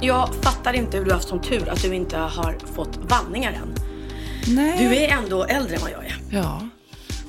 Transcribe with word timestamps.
jag 0.00 0.34
fattar 0.42 0.72
inte 0.72 0.96
hur 0.96 1.04
du 1.04 1.10
har 1.10 1.16
haft 1.16 1.28
sån 1.28 1.42
tur 1.42 1.68
att 1.68 1.82
du 1.82 1.94
inte 1.94 2.16
har 2.16 2.56
fått 2.74 2.98
vallningar 3.08 3.52
än. 3.52 3.74
Nej. 4.54 4.78
Du 4.78 4.96
är 4.96 5.08
ändå 5.08 5.44
äldre 5.44 5.74
än 5.74 5.82
vad 5.82 5.90
jag 5.90 6.04
är. 6.04 6.16
Ja. 6.30 6.68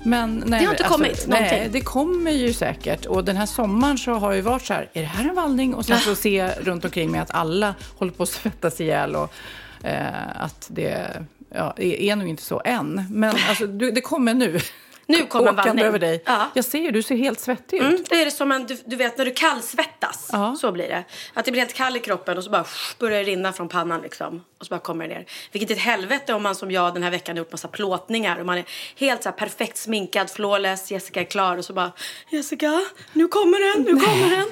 Men, 0.04 0.44
nej, 0.46 0.60
Det 0.60 0.66
har 0.66 0.74
inte 0.74 0.84
alltså, 0.84 0.98
kommit 0.98 1.26
Nej, 1.28 1.42
någonting. 1.42 1.72
det 1.72 1.82
kommer 1.82 2.32
ju 2.32 2.54
säkert. 2.54 3.06
Och 3.06 3.24
den 3.26 3.38
här 3.38 3.46
sommaren 3.46 3.98
så 3.98 4.14
har 4.14 4.34
ju 4.34 4.42
varit 4.42 4.66
så 4.66 4.74
här, 4.74 4.90
är 4.94 5.02
det 5.02 5.08
här 5.08 5.30
en 5.30 5.36
vallning? 5.36 5.76
Och 5.76 5.86
sen 5.86 6.00
så 6.00 6.16
ser 6.16 6.46
jag 6.46 6.68
runt 6.68 6.86
omkring 6.86 7.12
mig 7.12 7.22
att 7.22 7.32
alla 7.32 7.76
håller 7.98 8.12
på 8.12 8.24
att 8.24 8.30
svettas 8.42 8.82
ihjäl 8.82 9.16
och 9.16 9.34
eh, 9.84 10.42
att 10.42 10.68
det 10.70 11.24
ja, 11.56 11.74
är, 11.78 11.94
är 12.02 12.16
nog 12.16 12.28
inte 12.28 12.44
så 12.44 12.62
än. 12.66 13.06
Men 13.10 13.36
alltså, 13.50 13.68
du, 13.68 13.92
det 13.92 14.02
kommer 14.02 14.34
nu. 14.34 14.60
Nu 15.08 15.26
kommer 15.26 15.44
Åkande 15.52 15.64
vallning. 15.64 15.86
över 15.86 16.00
dig. 16.00 16.24
Ja. 16.26 16.52
Jag 16.54 16.66
ser 16.66 16.80
ju, 16.80 16.92
du 16.92 17.04
ser 17.04 17.16
helt 17.16 17.40
svettig 17.40 17.78
ut. 17.78 17.84
Mm, 17.84 18.04
det 18.10 18.16
är 18.22 18.26
det 18.26 18.32
som 18.32 18.52
en, 18.52 18.66
du, 18.66 18.78
du 18.86 18.96
vet 18.96 19.18
när 19.18 19.26
du 19.26 19.32
kallsvettas. 19.32 20.30
Ja. 20.32 20.56
Så 20.62 20.72
blir 20.72 20.88
det. 20.88 21.04
Att 21.34 21.46
det 21.46 21.52
blir 21.52 21.62
helt 21.62 21.74
kall 21.74 21.98
i 21.98 22.00
kroppen 22.00 22.38
och 22.38 22.44
så 22.44 22.50
bara 22.50 22.64
sh, 22.64 22.96
börjar 23.00 23.18
det 23.20 23.24
rinna 23.32 23.54
från 23.54 23.70
pannan 23.70 24.02
liksom. 24.02 24.44
Och 24.60 24.66
så 24.66 24.70
bara 24.70 24.80
kommer 24.80 25.08
det 25.08 25.14
ner. 25.14 25.26
Vilket 25.52 25.70
är 25.72 25.76
ett 25.76 25.82
helvete 25.82 26.34
om 26.34 26.44
man 26.44 26.56
som 26.56 26.72
jag 26.72 26.94
den 26.94 27.04
här 27.04 27.12
veckan 27.12 27.36
har 27.36 27.38
gjort 27.44 27.52
massa 27.52 27.68
plåtningar. 27.68 28.40
Och 28.40 28.46
man 28.46 28.58
är 28.58 28.66
helt 28.96 29.24
så 29.24 29.32
perfekt 29.32 29.78
sminkad, 29.78 30.30
flawless, 30.30 30.92
Jessica 30.92 31.20
är 31.22 31.26
klar. 31.26 31.58
Och 31.58 31.66
så 31.66 31.74
bara 31.74 31.92
Jessica, 32.30 32.82
nu 33.14 33.28
kommer 33.28 33.74
den, 33.76 33.84
nu 33.96 34.02
kommer 34.02 34.30
den. 34.30 34.48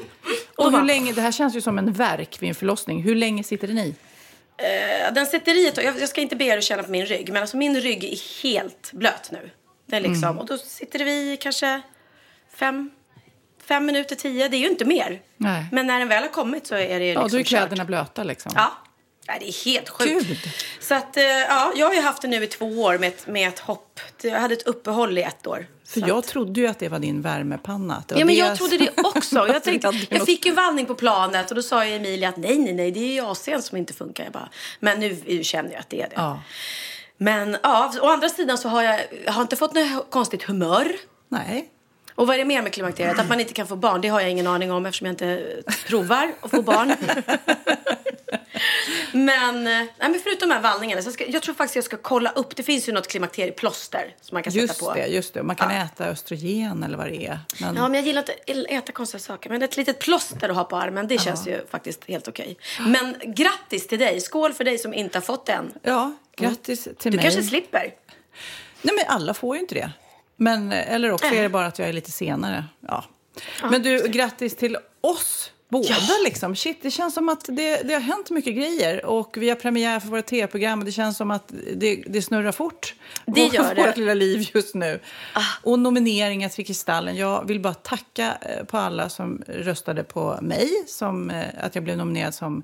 Och 0.55 0.59
Och 0.59 0.65
hur 0.65 0.71
bara, 0.71 0.83
länge, 0.83 1.11
det 1.13 1.21
här 1.21 1.31
känns 1.31 1.55
ju 1.55 1.61
som 1.61 1.77
en 1.77 1.93
verk 1.93 2.37
vid 2.41 2.49
en 2.49 2.55
förlossning. 2.55 3.03
Hur 3.03 3.15
länge 3.15 3.43
sitter 3.43 3.67
den 3.67 3.77
i? 3.77 3.95
eh, 4.57 5.13
den 5.13 5.25
sitter 5.25 5.55
i 5.57 5.67
ett 5.67 5.77
jag, 5.83 5.99
jag 6.01 6.09
ska 6.09 6.21
inte 6.21 6.35
be 6.35 6.43
er 6.45 6.57
att 6.57 6.63
känna 6.63 6.83
på 6.83 6.91
min 6.91 7.05
rygg. 7.05 7.33
Men 7.33 7.41
alltså 7.41 7.57
min 7.57 7.81
rygg 7.81 8.03
är 8.03 8.43
helt 8.43 8.89
blöt 8.93 9.31
nu. 9.31 9.49
Den 9.89 10.03
liksom, 10.03 10.23
Mm. 10.23 10.37
Och 10.37 10.45
då 10.45 10.57
sitter 10.57 11.05
vi 11.05 11.37
kanske 11.41 11.81
fem, 12.53 12.91
fem 13.63 13.85
minuter, 13.85 14.15
tio. 14.15 14.47
Det 14.47 14.57
är 14.57 14.59
ju 14.59 14.69
inte 14.69 14.85
mer. 14.85 15.21
Nej. 15.37 15.65
Men 15.71 15.87
när 15.87 15.99
den 15.99 16.07
väl 16.07 16.23
har 16.23 16.29
kommit 16.29 16.67
så 16.67 16.75
är 16.75 16.99
det 16.99 17.05
Ja, 17.07 17.13
liksom 17.21 17.29
då 17.31 17.37
är 17.37 17.43
kört. 17.43 17.47
kläderna 17.47 17.85
blöta 17.85 18.23
liksom. 18.23 18.51
Ja. 18.55 18.71
Nej, 19.27 19.37
det 19.41 19.47
är 19.47 19.65
helt 19.65 19.89
sjukt. 19.89 20.27
Gud. 20.27 20.37
Så 20.79 20.95
att, 20.95 21.17
eh, 21.17 21.23
ja, 21.23 21.71
jag 21.75 21.87
har 21.87 21.93
ju 21.93 22.01
haft 22.01 22.21
det 22.21 22.27
nu 22.27 22.43
i 22.43 22.47
två 22.47 22.65
år 22.81 22.97
med 22.97 23.07
ett, 23.07 23.27
med 23.27 23.47
ett 23.47 23.59
hopp. 23.59 23.99
Jag 24.21 24.39
hade 24.39 24.53
ett 24.53 24.67
uppehåll 24.67 25.17
i 25.17 25.21
ett 25.23 25.47
år. 25.47 25.67
För 25.85 25.99
jag 25.99 26.17
att- 26.17 26.27
trodde 26.27 26.61
ju 26.61 26.67
att 26.67 26.79
det 26.79 26.89
var 26.89 26.99
din 26.99 27.21
värmepanna. 27.21 28.03
det 28.07 28.13
Ja, 28.19 28.25
men 28.25 28.35
det 28.35 28.39
jag 28.41 28.57
trodde 28.57 28.77
det 28.77 28.89
också. 29.03 29.35
Jag, 29.35 29.47
Det 29.47 29.59
tänkte, 29.59 29.87
ju 29.89 30.05
jag 30.09 30.25
fick 30.25 30.45
ju 30.45 30.51
vallning 30.53 30.85
på 30.85 30.95
planet 30.95 31.49
och 31.49 31.55
då 31.55 31.61
sa 31.61 31.85
ju 31.85 31.95
Emilia 31.95 32.29
att 32.29 32.37
nej, 32.37 32.57
nej, 32.59 32.73
nej, 32.73 32.91
det 32.91 32.99
är 32.99 33.13
ju 33.13 33.21
AC'n 33.21 33.61
som 33.61 33.77
inte 33.77 33.93
funkar. 33.93 34.23
Jag 34.23 34.33
bara, 34.33 34.49
men 34.79 34.99
nu 34.99 35.43
känner 35.43 35.71
jag 35.71 35.79
att 35.79 35.89
det 35.89 36.01
är 36.01 36.07
det. 36.09 36.15
Ja. 36.15 36.39
Men 37.21 37.57
ja, 37.63 37.93
å 38.01 38.07
andra 38.07 38.29
sidan 38.29 38.57
så 38.57 38.69
har 38.69 38.83
jag, 38.83 38.99
jag 39.25 39.33
har 39.33 39.41
inte 39.41 39.55
fått 39.55 39.73
något 39.73 40.09
konstigt 40.09 40.43
humör. 40.43 40.91
Nej. 41.29 41.69
Och 42.15 42.27
vad 42.27 42.33
är 42.33 42.37
det 42.37 42.45
mer 42.45 42.61
med 42.61 42.73
klimakteriet? 42.73 43.19
Att 43.19 43.29
man 43.29 43.39
inte 43.39 43.53
kan 43.53 43.67
få 43.67 43.75
barn, 43.75 44.01
det 44.01 44.07
har 44.07 44.21
jag 44.21 44.29
ingen 44.29 44.47
aning 44.47 44.71
om 44.71 44.85
eftersom 44.85 45.05
jag 45.05 45.13
inte 45.13 45.45
provar 45.87 46.31
att 46.41 46.51
få 46.51 46.61
barn. 46.61 46.95
men, 49.11 49.67
eh, 49.67 49.73
nej, 49.73 49.89
men 49.99 50.19
förutom 50.23 50.49
de 50.49 50.55
här 50.55 50.61
vallningarna, 50.61 51.01
så 51.01 51.07
jag, 51.07 51.13
ska, 51.13 51.25
jag 51.27 51.41
tror 51.43 51.55
faktiskt 51.55 51.75
jag 51.75 51.83
ska 51.85 51.97
kolla 51.97 52.29
upp. 52.31 52.55
Det 52.55 52.63
finns 52.63 52.89
ju 52.89 52.93
något 52.93 53.07
klimakterieplåster 53.07 54.15
som 54.21 54.35
man 54.35 54.43
kan 54.43 54.53
sätta 54.53 54.61
Just 54.61 54.79
på. 54.79 54.93
det, 54.93 55.05
just 55.07 55.33
det. 55.33 55.43
Man 55.43 55.55
kan 55.55 55.71
äta 55.71 56.05
östrogen 56.05 56.83
eller 56.83 56.97
vad 56.97 57.07
det 57.07 57.25
är. 57.27 57.39
Men, 57.61 57.75
Ja, 57.75 57.81
men 57.81 57.93
jag 57.93 58.03
gillar 58.03 58.21
inte 58.21 58.33
att 58.71 58.71
äta 58.83 58.91
konstiga 58.91 59.19
saker. 59.19 59.49
Men 59.49 59.61
ett 59.63 59.77
litet 59.77 59.99
plåster 59.99 60.49
att 60.49 60.55
ha 60.55 60.63
på 60.63 60.77
armen, 60.77 61.07
det 61.07 61.17
känns 61.21 61.47
ju 61.47 61.65
faktiskt 61.69 62.05
helt 62.07 62.27
okej. 62.27 62.57
Men 62.87 63.15
grattis 63.25 63.87
till 63.87 63.99
dig. 63.99 64.21
Skål 64.21 64.53
för 64.53 64.63
dig 64.63 64.77
som 64.77 64.93
inte 64.93 65.17
har 65.17 65.21
fått 65.23 65.45
den. 65.45 65.73
ja 65.83 66.11
grattis 66.37 66.83
till 66.83 67.11
Du 67.11 67.15
mig. 67.17 67.23
kanske 67.23 67.43
slipper. 67.43 67.93
Nej, 68.81 68.95
men 68.95 69.05
alla 69.07 69.33
får 69.33 69.55
ju 69.55 69.61
inte 69.61 69.75
det. 69.75 69.91
Men, 70.35 70.71
eller 70.71 71.11
också 71.11 71.25
är 71.27 71.41
det 71.43 71.49
bara 71.49 71.65
att 71.65 71.79
jag 71.79 71.89
är 71.89 71.93
lite 71.93 72.11
senare. 72.11 72.65
Ja. 72.87 73.03
Men 73.71 73.83
du, 73.83 74.07
grattis 74.07 74.55
till 74.55 74.77
oss 75.01 75.51
båda. 75.69 75.95
Liksom. 76.23 76.55
Shit, 76.55 76.79
det 76.81 76.91
känns 76.91 77.13
som 77.13 77.29
att 77.29 77.45
det, 77.47 77.81
det 77.83 77.93
har 77.93 78.01
hänt 78.01 78.29
mycket 78.29 78.55
grejer. 78.55 79.05
Och 79.05 79.37
vi 79.37 79.49
har 79.49 79.55
premiär 79.55 79.99
för 79.99 80.07
våra 80.07 80.21
tv-program 80.21 80.79
och 80.79 80.85
det 80.85 80.91
känns 80.91 81.17
som 81.17 81.31
att 81.31 81.53
det, 81.75 82.03
det 82.07 82.21
snurrar 82.21 82.51
fort. 82.51 82.95
Det 83.25 83.41
gör 83.41 83.75
det. 83.75 83.81
Ah. 83.81 83.85
Vårt 83.85 83.97
lilla 83.97 84.13
liv 84.13 84.49
just 84.53 84.75
nu. 84.75 84.99
Och 85.63 85.79
nomineringar 85.79 86.49
till 86.49 86.65
Kristallen. 86.65 87.15
Jag 87.15 87.47
vill 87.47 87.59
bara 87.59 87.73
tacka 87.73 88.37
eh, 88.41 88.65
på 88.65 88.77
alla 88.77 89.09
som 89.09 89.41
röstade 89.47 90.03
på 90.03 90.39
mig. 90.41 90.69
Som, 90.87 91.29
eh, 91.29 91.45
att 91.61 91.75
jag 91.75 91.83
blev 91.83 91.97
nominerad 91.97 92.33
som 92.33 92.63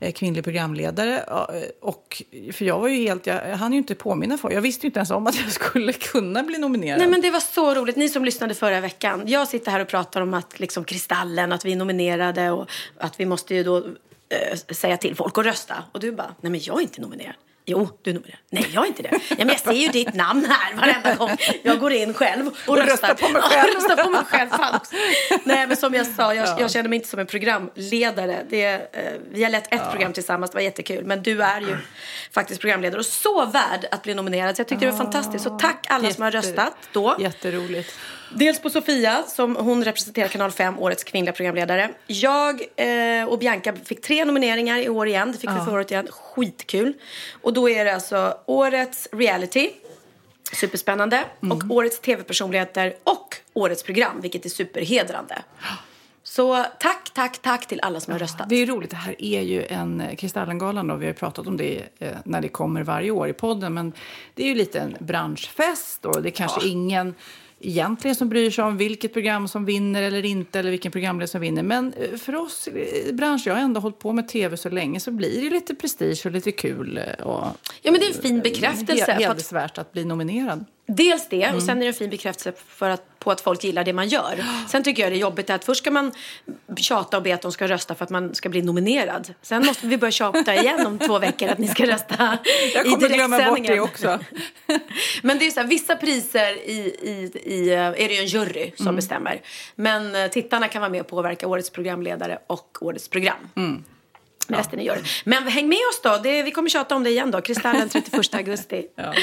eh, 0.00 0.12
kvinnlig 0.12 0.44
programledare. 0.44 1.24
Ja, 1.26 1.50
Och, 1.80 2.22
för 2.52 2.64
jag 2.64 2.78
var 2.78 2.88
ju 2.88 2.96
helt... 2.96 3.26
Jag, 3.26 3.56
hann 3.56 3.72
ju 3.72 3.78
inte 3.78 3.94
påminna 3.94 4.38
folk. 4.38 4.54
Jag 4.54 4.60
visste 4.60 4.86
ju 4.86 4.88
inte 4.88 4.98
ens 4.98 5.10
om 5.10 5.26
att 5.26 5.40
jag 5.40 5.52
skulle 5.52 5.92
kunna 5.92 6.42
bli 6.42 6.58
nominerad. 6.58 6.98
Nej, 6.98 7.08
men 7.08 7.20
det 7.20 7.30
var 7.30 7.40
så 7.40 7.74
roligt. 7.74 7.96
Ni 7.96 8.08
som 8.08 8.24
lyssnade 8.24 8.54
förra 8.54 8.80
veckan. 8.80 9.22
Jag 9.26 9.48
sitter 9.48 9.70
här 9.70 9.80
och 9.80 9.88
pratar 9.88 10.20
om 10.20 10.34
att 10.34 10.60
liksom 10.60 10.84
Kristallen, 10.84 11.52
att 11.52 11.64
vi 11.64 11.72
är 11.72 11.76
nominerade 11.76 12.35
och 12.38 12.70
att 12.96 13.20
vi 13.20 13.26
måste 13.26 13.54
ju 13.54 13.64
då 13.64 13.76
eh, 14.28 14.56
säga 14.56 14.96
till 14.96 15.16
folk 15.16 15.38
att 15.38 15.46
rösta. 15.46 15.84
Och 15.92 16.00
du 16.00 16.12
bara, 16.12 16.34
nej 16.40 16.50
men 16.52 16.60
jag 16.60 16.78
är 16.78 16.82
inte 16.82 17.00
nominerad. 17.00 17.34
Jo, 17.68 17.88
du 18.02 18.10
är 18.10 18.14
nominerad. 18.14 18.38
Nej, 18.50 18.68
jag 18.72 18.82
är 18.84 18.86
inte 18.86 19.02
det. 19.02 19.10
Ja, 19.12 19.36
men 19.38 19.48
jag 19.48 19.60
ser 19.60 19.72
ju 19.72 19.88
ditt 19.88 20.14
namn 20.14 20.44
här 20.44 20.74
varenda 20.74 21.14
gång 21.14 21.36
jag 21.62 21.80
går 21.80 21.92
in 21.92 22.14
själv 22.14 22.46
och, 22.46 22.68
Och 22.68 22.76
röstar 22.76 23.14
på 23.14 23.28
mig 23.28 23.42
själv. 23.42 23.68
Ja, 23.68 23.76
röstar 23.76 24.04
på 24.04 24.10
mig 24.10 24.24
själv. 24.24 24.50
Nej, 25.44 25.66
men 25.66 25.76
som 25.76 25.94
jag 25.94 26.06
sa, 26.06 26.34
jag, 26.34 26.60
jag 26.60 26.70
känner 26.70 26.88
mig 26.88 26.96
inte 26.96 27.08
som 27.08 27.18
en 27.18 27.26
programledare. 27.26 28.46
Det, 28.48 28.64
eh, 28.64 29.12
vi 29.30 29.42
har 29.44 29.50
lett 29.50 29.74
ett 29.74 29.90
program 29.90 30.12
tillsammans, 30.12 30.50
det 30.50 30.54
var 30.54 30.62
jättekul. 30.62 31.04
Men 31.04 31.22
du 31.22 31.42
är 31.42 31.60
ju 31.60 31.76
faktiskt 32.32 32.60
programledare 32.60 32.98
och 32.98 33.06
så 33.06 33.46
värd 33.46 33.86
att 33.90 34.02
bli 34.02 34.14
nominerad. 34.14 34.56
Så 34.56 34.60
jag 34.60 34.68
tyckte 34.68 34.84
det 34.84 34.90
var 34.90 34.98
fantastiskt. 34.98 35.44
Så 35.44 35.58
tack 35.58 35.86
alla 35.88 36.10
som 36.10 36.22
har 36.22 36.30
röstat 36.30 36.74
då. 36.92 37.16
Jätteroligt. 37.18 37.94
Dels 38.34 38.60
på 38.60 38.70
Sofia, 38.70 39.22
som 39.22 39.56
hon 39.56 39.84
representerar 39.84 40.28
Kanal 40.28 40.52
5, 40.52 40.78
årets 40.78 41.04
kvinnliga 41.04 41.32
programledare. 41.32 41.90
Jag 42.06 42.62
eh, 42.76 43.28
och 43.28 43.38
Bianca 43.38 43.72
fick 43.84 44.00
tre 44.00 44.24
nomineringar 44.24 44.78
i 44.78 44.88
år 44.88 45.08
igen. 45.08 45.32
Det 45.32 45.38
fick 45.38 45.50
vi 45.50 45.64
förra 45.64 45.74
året 45.74 45.90
igen. 45.90 46.08
Skitkul. 46.10 46.94
Och 47.42 47.52
då 47.56 47.68
är 47.68 47.84
det 47.84 47.94
alltså 47.94 48.38
årets 48.46 49.08
reality. 49.12 49.70
Superspännande. 50.52 51.24
Och 51.40 51.62
årets 51.70 52.00
tv-personligheter 52.00 52.94
och 53.04 53.36
årets 53.52 53.82
program, 53.82 54.20
vilket 54.20 54.44
är 54.44 54.48
superhedrande. 54.48 55.42
Så 56.22 56.64
tack, 56.80 57.10
tack, 57.14 57.38
tack 57.38 57.66
till 57.66 57.80
alla 57.80 58.00
som 58.00 58.12
har 58.12 58.18
röstat. 58.18 58.48
Det 58.48 58.54
är 58.54 58.58
ju 58.58 58.66
roligt. 58.66 58.90
Det 58.90 58.96
här 58.96 59.14
är 59.18 59.40
ju 59.40 59.66
en 59.66 60.00
eh, 60.00 60.16
Kristallengalan. 60.16 60.86
Då. 60.86 60.94
Vi 60.94 61.04
har 61.04 61.12
ju 61.12 61.18
pratat 61.18 61.46
om 61.46 61.56
det 61.56 61.82
eh, 61.98 62.12
när 62.24 62.40
det 62.40 62.48
kommer 62.48 62.82
varje 62.82 63.10
år 63.10 63.28
i 63.28 63.32
podden. 63.32 63.74
Men 63.74 63.92
det 64.34 64.42
är 64.42 64.48
ju 64.48 64.54
lite 64.54 64.80
en 64.80 64.96
branschfest. 65.00 66.04
Och 66.04 66.22
det 66.22 66.28
är 66.28 66.30
kanske 66.30 66.68
ingen 66.68 67.14
egentligen 67.60 68.14
som 68.14 68.28
bryr 68.28 68.50
sig 68.50 68.64
om 68.64 68.76
vilket 68.76 69.12
program 69.12 69.48
som 69.48 69.64
vinner 69.64 70.02
eller 70.02 70.24
inte. 70.24 70.58
Eller 70.58 70.70
vilken 70.70 70.92
programledare 70.92 71.28
som 71.28 71.40
vinner. 71.40 71.62
Men 71.62 71.92
eh, 71.92 72.16
för 72.18 72.34
oss 72.34 72.68
i 72.68 73.12
branschen, 73.12 73.42
jag 73.50 73.54
har 73.54 73.62
ändå 73.62 73.80
hållit 73.80 73.98
på 73.98 74.12
med 74.12 74.28
tv 74.28 74.56
så 74.56 74.68
länge. 74.68 75.00
Så 75.00 75.10
blir 75.10 75.42
det 75.42 75.50
lite 75.50 75.74
prestige 75.74 76.22
och 76.26 76.32
lite 76.32 76.52
kul. 76.52 76.98
eh, 76.98 77.26
Och 77.26 77.46
Ja, 77.82 77.90
men 77.90 78.00
det 78.00 78.06
är 78.06 78.14
en 78.16 78.22
fin 78.22 78.40
bekräftelse. 78.40 79.12
hedersvärt 79.12 79.78
att 79.78 79.92
bli 79.92 80.04
nominerad. 80.04 80.64
Dels 80.88 81.28
det, 81.28 81.42
Mm. 81.42 81.56
och 81.56 81.62
sen 81.62 81.76
är 81.76 81.80
det 81.80 81.86
en 81.86 81.94
fin 81.94 82.10
bekräftelse 82.10 82.52
för 82.68 82.90
att, 82.90 83.18
på 83.18 83.30
att 83.30 83.40
folk 83.40 83.64
gillar 83.64 83.84
det 83.84 83.92
man 83.92 84.08
gör. 84.08 84.44
Sen 84.68 84.82
tycker 84.82 85.02
jag 85.02 85.12
det 85.12 85.16
är 85.16 85.20
jobbigt 85.20 85.50
att 85.50 85.64
först 85.64 85.80
ska 85.82 85.90
man 85.90 86.12
tjata 86.76 87.16
och 87.16 87.22
be 87.22 87.34
att 87.34 87.42
de 87.42 87.52
ska 87.52 87.68
rösta 87.68 87.94
för 87.94 88.04
att 88.04 88.10
man 88.10 88.34
ska 88.34 88.48
bli 88.48 88.62
nominerad. 88.62 89.34
Sen 89.42 89.66
måste 89.66 89.86
vi 89.86 89.96
börja 89.98 90.10
tjata 90.10 90.54
igen 90.54 90.86
om 90.86 90.98
två 90.98 91.18
veckor 91.18 91.48
att 91.48 91.58
ni 91.58 91.68
ska 91.68 91.86
rösta 91.86 92.38
Jag 92.74 92.86
i 92.86 92.90
kommer 92.90 93.08
glömma 93.08 93.36
bort 93.38 93.56
det 93.56 93.62
direktsändningen. 93.62 93.82
också. 93.82 94.18
Men 95.22 95.38
det 95.38 95.46
är 95.46 95.50
så 95.50 95.60
här, 95.60 95.66
vissa 95.66 95.96
priser 95.96 96.52
i, 96.68 96.78
i, 97.02 97.30
i, 97.44 97.72
eh, 97.72 97.80
är 97.80 97.92
det 98.08 98.14
ju 98.14 98.20
en 98.20 98.26
jury 98.26 98.72
som 98.76 98.86
Mm. 98.86 98.96
bestämmer. 98.96 99.40
Men 99.74 100.14
eh, 100.14 100.26
tittarna 100.30 100.68
kan 100.68 100.80
vara 100.80 100.90
med 100.90 101.00
och 101.00 101.06
påverka 101.08 101.46
årets 101.48 101.70
programledare 101.70 102.38
och 102.46 102.78
årets 102.80 103.08
program. 103.08 103.48
Mm. 103.56 103.84
Resten 104.48 104.80
är. 104.80 104.98
Men 105.24 105.46
häng 105.48 105.68
med 105.68 105.78
oss 105.90 106.00
då, 106.02 106.20
det, 106.22 106.42
vi 106.42 106.50
kommer 106.50 106.68
tjata 106.68 106.96
om 106.96 107.04
det 107.04 107.10
igen 107.10 107.30
då. 107.30 107.40
Kristallen 107.40 107.88
31 107.88 108.20
augusti. 108.34 108.86
Ja. 108.94 109.14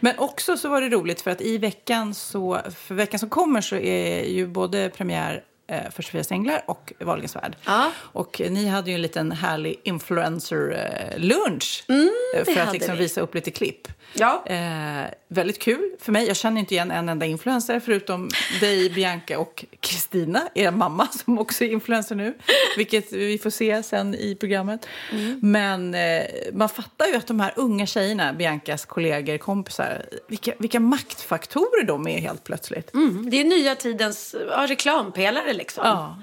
Men 0.00 0.18
också 0.18 0.56
så 0.56 0.68
var 0.68 0.80
det 0.80 0.88
roligt 0.88 1.20
för 1.20 1.30
att 1.30 1.40
i 1.40 1.58
veckan 1.58 2.14
så, 2.14 2.60
för 2.76 2.94
veckan 2.94 3.18
som 3.20 3.28
kommer 3.28 3.60
så 3.60 3.76
är 3.76 4.24
ju 4.24 4.46
både 4.46 4.90
premiär 4.90 5.42
för 5.68 6.02
Sofias 6.02 6.32
änglar 6.32 6.62
och 6.66 6.92
Wahlgrens 7.00 7.36
värld. 7.36 7.56
Ja. 7.64 7.92
Och 7.96 8.40
ni 8.50 8.66
hade 8.66 8.90
ju 8.90 8.94
en 8.94 9.02
liten 9.02 9.32
härlig 9.32 9.80
influencer-lunch 9.84 11.84
för 11.86 11.94
Mm, 11.94 12.10
hade 12.46 12.62
att 12.62 12.72
liksom 12.72 12.94
vi. 12.94 13.00
visa 13.02 13.20
upp 13.20 13.34
lite 13.34 13.50
klipp. 13.50 13.88
Ja. 14.14 14.44
Eh, 14.46 15.04
väldigt 15.28 15.58
kul 15.58 15.90
för 16.00 16.12
mig. 16.12 16.26
Jag 16.26 16.36
känner 16.36 16.60
inte 16.60 16.74
igen 16.74 16.90
en 16.90 17.08
enda 17.08 17.26
influencer 17.26 17.80
förutom 17.80 18.30
dig, 18.60 18.90
Bianca 18.90 19.38
och 19.38 19.64
Kristina, 19.80 20.42
er 20.54 20.70
mamma 20.70 21.06
som 21.24 21.38
också 21.38 21.64
är 21.64 21.68
influencer 21.68 22.14
nu. 22.14 22.34
Vilket 22.76 23.12
vi 23.12 23.38
får 23.38 23.50
se 23.50 23.82
sen 23.82 24.14
i 24.14 24.36
programmet. 24.40 24.86
Mm. 25.12 25.40
Men 25.42 25.94
eh, 25.94 26.22
man 26.52 26.68
fattar 26.68 27.06
ju 27.06 27.16
att 27.16 27.26
de 27.26 27.40
här 27.40 27.52
unga 27.56 27.86
tjejerna, 27.86 28.32
Biancas 28.32 28.84
kollegor, 28.84 29.38
kompisar, 29.38 30.06
vilka, 30.28 30.52
vilka 30.58 30.80
maktfaktorer 30.80 31.84
de 31.84 32.08
är 32.08 32.18
helt 32.18 32.44
plötsligt. 32.44 32.94
Mm, 32.94 33.30
det 33.30 33.40
är 33.40 33.44
nya 33.44 33.74
tidens 33.74 34.34
ja, 34.50 34.66
reklampelare 34.68 35.52
liksom. 35.58 35.86
Ja. 35.86 36.18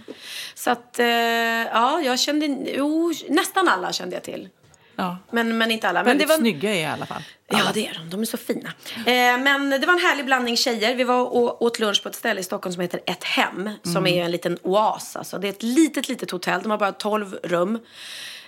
Så 0.56 0.72
att, 0.72 1.00
eh, 1.00 1.08
ja, 1.08 2.02
jag 2.02 2.20
kände, 2.20 2.46
jo, 2.76 3.14
nästan 3.30 3.68
alla 3.68 3.94
kände 3.94 4.16
jag 4.16 4.24
till. 4.24 4.50
Ja. 4.96 5.18
Men, 5.32 5.58
men 5.58 5.72
inte 5.72 5.90
alla. 5.90 6.00
Men 6.00 6.06
Väldigt 6.06 6.28
det 6.28 6.34
var, 6.34 6.38
snygga 6.38 6.76
är 6.76 6.80
i 6.80 6.86
alla 6.86 7.06
fall. 7.06 7.22
Ja, 7.48 7.64
det 7.74 7.88
är 7.88 7.94
de. 7.94 8.10
De 8.10 8.22
är 8.22 8.26
så 8.26 8.38
fina. 8.38 8.70
Eh, 8.96 9.38
men 9.38 9.70
det 9.70 9.86
var 9.86 9.94
en 9.94 10.00
härlig 10.00 10.26
blandning 10.26 10.58
tjejer. 10.58 10.96
Vi 10.96 11.04
var 11.04 11.22
och 11.22 11.62
åt 11.62 11.80
lunch 11.80 12.04
på 12.04 12.10
ett 12.10 12.16
ställe 12.16 12.40
i 12.40 12.44
Stockholm 12.44 12.74
som 12.74 12.82
heter 12.82 13.00
Ett 13.06 13.24
Hem. 13.24 13.70
Som 13.84 14.08
är 14.08 14.24
en 14.26 14.32
liten 14.32 14.58
oas. 14.62 15.16
Alltså. 15.16 15.38
Det 15.38 15.48
är 15.48 15.50
ett 15.50 15.64
litet, 15.64 16.10
litet 16.10 16.32
hotell. 16.32 16.62
De 16.62 16.72
har 16.72 16.78
bara 16.78 16.92
12 16.92 17.36
rum. 17.44 17.80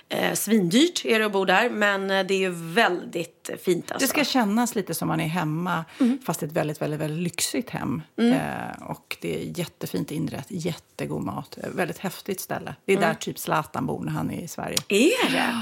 Eh, 0.09 0.33
svindyrt 0.33 1.05
är 1.05 1.19
det 1.19 1.25
att 1.25 1.31
bo 1.31 1.45
där, 1.45 1.69
men 1.69 2.11
eh, 2.11 2.25
det 2.25 2.33
är 2.33 2.37
ju 2.39 2.49
väldigt 2.55 3.49
fint. 3.63 3.91
Alltså. 3.91 4.05
Det 4.05 4.09
ska 4.09 4.23
kännas 4.25 4.75
lite 4.75 4.93
som 4.93 5.07
man 5.07 5.19
är 5.19 5.27
hemma, 5.27 5.85
fast 6.25 6.43
ett 6.43 6.51
väldigt, 6.51 6.81
väldigt, 6.81 6.99
väldigt 6.99 7.23
lyxigt 7.23 7.69
hem. 7.69 8.01
Eh, 8.17 8.83
och 8.89 9.17
det 9.21 9.35
är 9.41 9.59
jättefint 9.59 10.11
inrett, 10.11 10.45
jättegod 10.49 11.23
mat. 11.23 11.57
Eh, 11.63 11.69
Väldigt 11.69 11.97
häftigt 11.97 12.39
ställe. 12.41 12.75
Det 12.85 12.93
är 12.93 12.99
där 12.99 13.13
typ 13.13 13.39
Zlatan 13.39 13.85
bor 13.85 14.03
när 14.03 14.11
han 14.11 14.31
är 14.31 14.41
i 14.43 14.47
Sverige. 14.47 14.77
Är 14.87 15.31
det? 15.31 15.53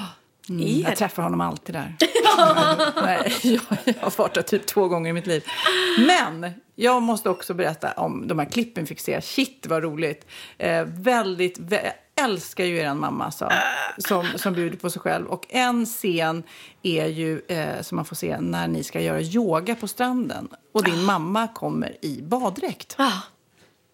Mm, 0.50 0.82
jag 0.82 0.96
träffar 0.96 1.24
honom 1.24 1.42
alltid 1.42 1.76
där. 1.76 1.96
Nej, 3.04 3.34
jag, 3.44 3.62
jag 3.86 3.94
har 4.02 4.18
varit 4.18 4.34
där 4.34 4.42
typ 4.42 4.66
två 4.66 4.88
gånger 4.88 5.10
i 5.10 5.14
mitt 5.14 5.28
liv. 5.28 5.44
Men 6.08 6.52
jag 6.76 7.02
måste 7.04 7.30
också 7.30 7.54
berätta 7.54 7.92
om 7.92 8.28
de 8.28 8.40
här 8.40 8.46
klippen 8.46 8.84
vi 8.84 8.88
fick 8.88 9.00
se. 9.00 9.22
Shit, 9.22 9.66
vad 9.70 9.84
roligt. 9.84 10.26
Eh, 10.58 10.84
väldigt, 10.86 11.60
vä- 11.60 11.92
älskar 12.22 12.64
ju 12.64 12.78
er 12.78 12.94
mamma 12.94 13.32
så, 13.32 13.52
som, 13.98 14.26
som 14.36 14.54
bjuder 14.54 14.78
på 14.78 14.90
sig 14.90 15.02
själv. 15.02 15.28
Och 15.28 15.46
en 15.50 15.86
scen 15.86 16.44
är 16.84 17.06
ju 17.06 17.42
eh, 17.48 17.82
som 17.82 17.96
man 17.96 18.06
får 18.06 18.16
se 18.16 18.40
när 18.40 18.68
ni 18.68 18.84
ska 18.84 19.02
göra 19.02 19.22
yoga 19.22 19.76
på 19.76 19.88
stranden. 19.88 20.48
Och 20.72 20.84
din 20.84 21.04
mamma 21.04 21.48
kommer 21.48 22.06
i 22.06 22.22
baddräkt. 22.22 22.96
Ja. 22.98 23.12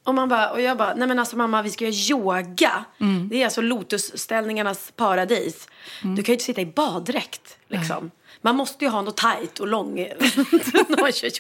Och, 0.04 0.16
man 0.16 0.30
bara, 0.30 0.52
och 0.52 0.62
jag 0.62 0.78
bara, 0.78 0.94
nej 0.96 1.08
men 1.08 1.20
alltså 1.20 1.38
mamma 1.38 1.62
vi 1.62 1.70
ska 1.70 1.86
göra 1.86 2.20
yoga. 2.20 2.86
Det 3.30 3.42
är 3.42 3.46
alltså 3.46 3.62
lotusställningarnas 3.62 4.94
paradis. 4.96 5.68
Du 6.02 6.24
kan 6.24 6.26
ju 6.26 6.34
inte 6.34 6.46
sitta 6.46 6.62
i 6.62 6.66
baddräkt 6.66 7.58
liksom. 7.68 8.12
Man 8.42 8.56
måste 8.56 8.86
ju 8.86 8.92
ha 8.92 9.02
något 9.02 9.18
tajt 9.18 9.60
och 9.60 9.68
lång 9.68 9.96
när 9.96 11.02
man 11.02 11.12
kör. 11.12 11.32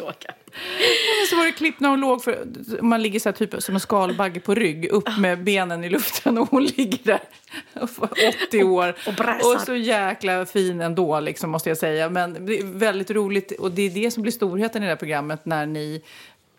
Men 1.19 1.27
så 1.29 1.35
var 1.35 1.45
det 1.45 1.51
klipp 1.51 1.79
när 1.79 1.89
hon 1.89 1.99
låg, 1.99 2.23
för, 2.23 2.45
man 2.81 3.01
ligger 3.01 3.19
så 3.19 3.29
här 3.29 3.33
typ 3.33 3.63
som 3.63 3.75
en 3.75 3.81
skalbagge 3.81 4.39
på 4.39 4.55
rygg, 4.55 4.85
upp 4.85 5.17
med 5.17 5.43
benen 5.43 5.83
i 5.83 5.89
luften 5.89 6.37
och 6.37 6.49
hon 6.49 6.65
ligger 6.65 6.99
där, 7.03 7.19
80 8.47 8.63
år. 8.63 8.95
och 9.07 9.13
bräsar. 9.13 9.55
och 9.55 9.61
så 9.61 9.75
jäkla 9.75 10.45
fin 10.45 10.81
ändå, 10.81 11.19
liksom, 11.19 11.49
måste 11.49 11.69
jag 11.69 11.77
säga. 11.77 12.09
Men 12.09 12.45
det 12.45 12.59
är 12.59 12.63
väldigt 12.63 13.11
roligt 13.11 13.51
och 13.59 13.71
det 13.71 13.81
är 13.81 13.89
det 13.89 14.11
som 14.11 14.23
blir 14.23 14.33
storheten 14.33 14.83
i 14.83 14.85
det 14.85 14.91
här 14.91 14.97
programmet 14.97 15.45
när 15.45 15.65
ni 15.65 16.01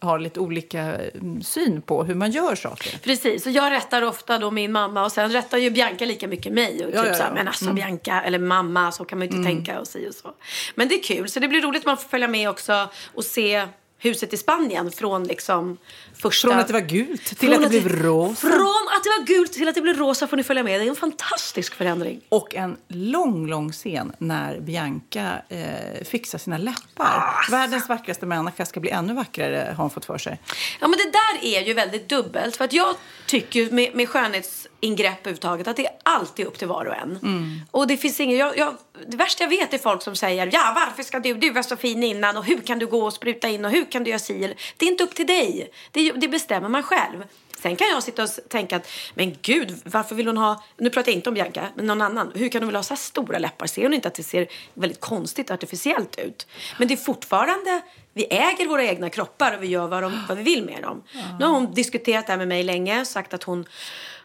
har 0.03 0.19
lite 0.19 0.41
olika 0.41 0.81
mm, 0.81 1.43
syn 1.43 1.83
på 1.83 2.05
hur 2.05 2.15
man 2.15 2.31
gör 2.31 2.55
saker. 2.55 2.99
Precis, 2.99 3.47
och 3.47 3.53
jag 3.53 3.71
rättar 3.71 4.03
ofta 4.03 4.39
då 4.39 4.51
min 4.51 4.73
mamma 4.73 5.05
och 5.05 5.13
sen 5.13 5.33
rättar 5.33 5.59
ju 5.59 5.71
Bianca 5.71 6.05
lika 6.05 6.29
mycket 6.29 6.53
mig. 6.53 6.85
Och 6.85 6.93
typ 6.93 6.95
Ja, 6.95 7.07
ja, 7.07 7.15
Så 7.15 7.23
här, 7.23 7.33
men 7.33 7.49
alltså 7.49 7.73
Bianca, 7.73 8.23
eller 8.23 8.39
mamma, 8.39 8.93
så 8.93 9.05
kan 9.05 9.19
man 9.19 9.29
ju 9.29 9.37
inte 9.37 9.49
tänka 9.49 9.81
och 9.81 9.89
si 9.89 10.09
och 10.09 10.15
så. 10.15 10.35
Men 10.75 10.89
det 10.89 10.95
är 10.95 11.03
kul, 11.03 11.29
så 11.29 11.41
det 11.41 11.49
blir 11.49 11.61
roligt 11.61 11.81
att 11.81 11.87
man 11.87 11.97
får 11.97 12.09
följa 12.09 12.29
med 12.29 12.51
också 12.51 12.89
och 13.15 13.25
se 13.25 13.67
huset 14.03 14.33
i 14.33 14.37
Spanien 14.37 14.91
från 14.91 15.25
liksom 15.25 15.79
första... 16.15 16.49
Från 16.49 16.59
att 16.59 16.67
det 16.67 16.73
var 16.73 16.81
gult 16.81 17.25
till 17.25 17.37
Från 17.37 17.65
att 17.65 17.73
det 17.73 17.81
blev 17.81 18.03
rosa. 18.03 18.41
Från 18.41 18.89
att 18.97 19.05
det 19.05 19.11
var 19.19 19.27
gult 19.27 19.53
till 19.53 19.69
att 19.69 19.75
det 19.75 19.81
blev 19.81 19.97
rosa 19.97 20.27
får 20.27 20.37
ni 20.37 20.43
följa 20.43 20.63
med. 20.63 20.81
Det 20.81 20.85
är 20.85 20.89
en 20.89 20.97
fantastisk 20.97 21.75
förändring. 21.75 22.21
Och 22.29 22.55
en 22.55 22.77
lång, 22.89 23.47
lång 23.47 23.73
scen 23.73 24.13
när 24.19 24.61
Bianca 24.61 25.43
eh, 25.49 26.05
fixar 26.05 26.39
sina 26.39 26.59
läppar. 26.59 26.83
Ah, 26.97 27.51
Världens 27.51 27.89
vackraste 27.89 28.27
människa 28.27 28.67
ska 28.67 28.81
bli 28.81 28.91
ännu 28.91 29.15
vackrare, 29.15 29.75
har 29.77 29.85
hon 29.85 29.91
fått 29.91 30.05
för 30.05 30.19
sig. 30.19 30.41
Ja 30.81 30.89
men 30.89 30.99
det 30.99 31.13
där 31.13 31.57
är 31.57 31.67
ju 31.67 31.75
väldigt 31.75 32.09
dubbelt. 32.09 32.57
För 32.57 32.65
att 32.65 32.73
jag 32.73 32.97
tycker 33.27 33.71
med, 33.71 33.95
med 33.95 34.09
skönhetsingrepp 34.09 35.21
överhuvudtaget 35.21 35.69
att 35.69 35.77
det 35.77 35.87
är 35.87 35.93
alltid 36.03 36.47
upp 36.47 36.59
till 36.59 36.69
var 36.69 36.85
och 36.85 36.97
en. 36.97 37.19
Mm. 37.23 37.61
Och 37.71 37.87
det 37.87 37.97
finns 37.97 38.21
ingen, 38.21 38.39
jag, 38.39 38.59
jag, 38.59 38.75
det 39.07 39.17
värsta 39.17 39.45
jag 39.45 39.51
vet 39.51 39.75
är 39.75 39.79
folk 39.79 40.03
som 40.03 40.17
säger 40.17 40.51
ja 40.53 40.73
varför 40.75 41.03
ska 41.03 41.21
du, 41.21 41.35
du 41.35 41.51
var 41.51 41.63
så 41.63 41.77
fin 41.77 42.03
innan 42.03 42.37
och 42.37 42.45
hur 42.45 42.61
kan 42.61 42.79
du 42.79 42.87
gå 42.87 43.05
och 43.05 43.13
spruta 43.13 43.49
in 43.49 43.65
och 43.65 43.71
hur 43.71 43.92
kan 43.93 44.05
du 44.05 44.11
göra 44.11 44.19
si 44.19 44.45
eller-" 44.45 44.57
Det 44.77 44.87
är 44.87 44.91
inte 44.91 45.05
upp 45.05 45.15
till 45.15 45.27
dig. 45.27 45.71
Det, 45.91 46.13
det 46.13 46.29
bestämmer 46.29 46.69
man 46.69 46.83
själv. 46.83 47.25
Sen 47.63 47.77
kan 47.77 47.89
jag 47.89 48.03
sitta 48.03 48.23
och 48.23 48.29
tänka 48.49 48.77
att, 48.77 48.89
men 49.15 49.37
gud, 49.43 49.75
varför 49.85 50.15
vill 50.15 50.27
hon 50.27 50.37
ha, 50.37 50.65
nu 50.77 50.91
pratar 50.91 51.13
jag 51.13 51.17
inte 51.17 51.31
om 51.31 51.35
Bianca, 51.35 51.69
men 51.75 51.87
någon 51.87 52.03
annan. 52.03 52.33
Hur 52.35 52.49
kan 52.49 52.63
hon 52.63 52.69
vilja 52.69 52.79
ha 52.79 52.83
så 52.83 52.95
här 52.95 52.99
stora 52.99 53.39
läppar? 53.39 53.67
Ser 53.67 53.83
hon 53.83 53.95
inte 53.95 54.09
att 54.09 54.15
det 54.15 54.23
ser 54.23 54.49
väldigt 54.75 55.01
konstigt 55.01 55.51
artificiellt 55.51 56.19
ut? 56.19 56.47
Men 56.79 56.89
det 56.89 56.95
är 56.95 56.97
fortfarande, 56.97 57.83
vi 58.13 58.25
äger 58.25 58.69
våra 58.69 58.85
egna 58.85 59.11
kroppar 59.11 59.57
och 59.57 59.63
vi 59.63 59.67
gör 59.67 59.87
vad, 59.89 60.03
de, 60.03 60.23
vad 60.29 60.39
vi 60.39 60.43
vill 60.45 60.65
med 60.65 60.83
dem. 60.83 61.03
Nu 61.39 61.45
har 61.45 61.53
hon 61.53 61.75
diskuterat 61.75 62.27
det 62.27 62.33
här 62.33 62.39
med 62.39 62.49
mig 62.49 62.63
länge, 62.63 63.05
sagt 63.05 63.35
att 63.35 63.43
hon 63.43 63.65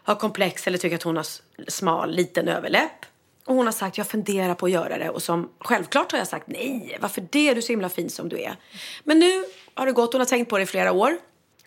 har 0.03 0.15
komplex 0.15 0.67
eller 0.67 0.77
tycker 0.77 0.95
att 0.95 1.03
hon 1.03 1.17
har 1.17 1.25
smal, 1.67 2.15
liten 2.15 2.47
överläpp. 2.47 3.05
Och 3.47 3.55
hon 3.55 3.65
har 3.65 3.73
sagt, 3.73 3.97
jag 3.97 4.07
funderar 4.07 4.55
på 4.55 4.65
att 4.65 4.71
göra 4.71 4.97
det. 4.97 5.09
Och 5.09 5.21
som, 5.21 5.49
självklart 5.59 6.11
har 6.11 6.19
jag 6.19 6.27
sagt, 6.27 6.47
nej, 6.47 6.97
varför 7.01 7.21
det? 7.21 7.53
Du 7.53 7.57
är 7.57 7.61
så 7.61 7.71
himla 7.71 7.89
fin 7.89 8.09
som 8.09 8.29
du 8.29 8.41
är. 8.41 8.55
Men 9.03 9.19
nu 9.19 9.43
har 9.73 9.85
det 9.85 9.91
gått, 9.91 10.13
hon 10.13 10.21
har 10.21 10.25
tänkt 10.25 10.49
på 10.49 10.57
det 10.57 10.63
i 10.63 10.65
flera 10.65 10.91
år. 10.91 11.17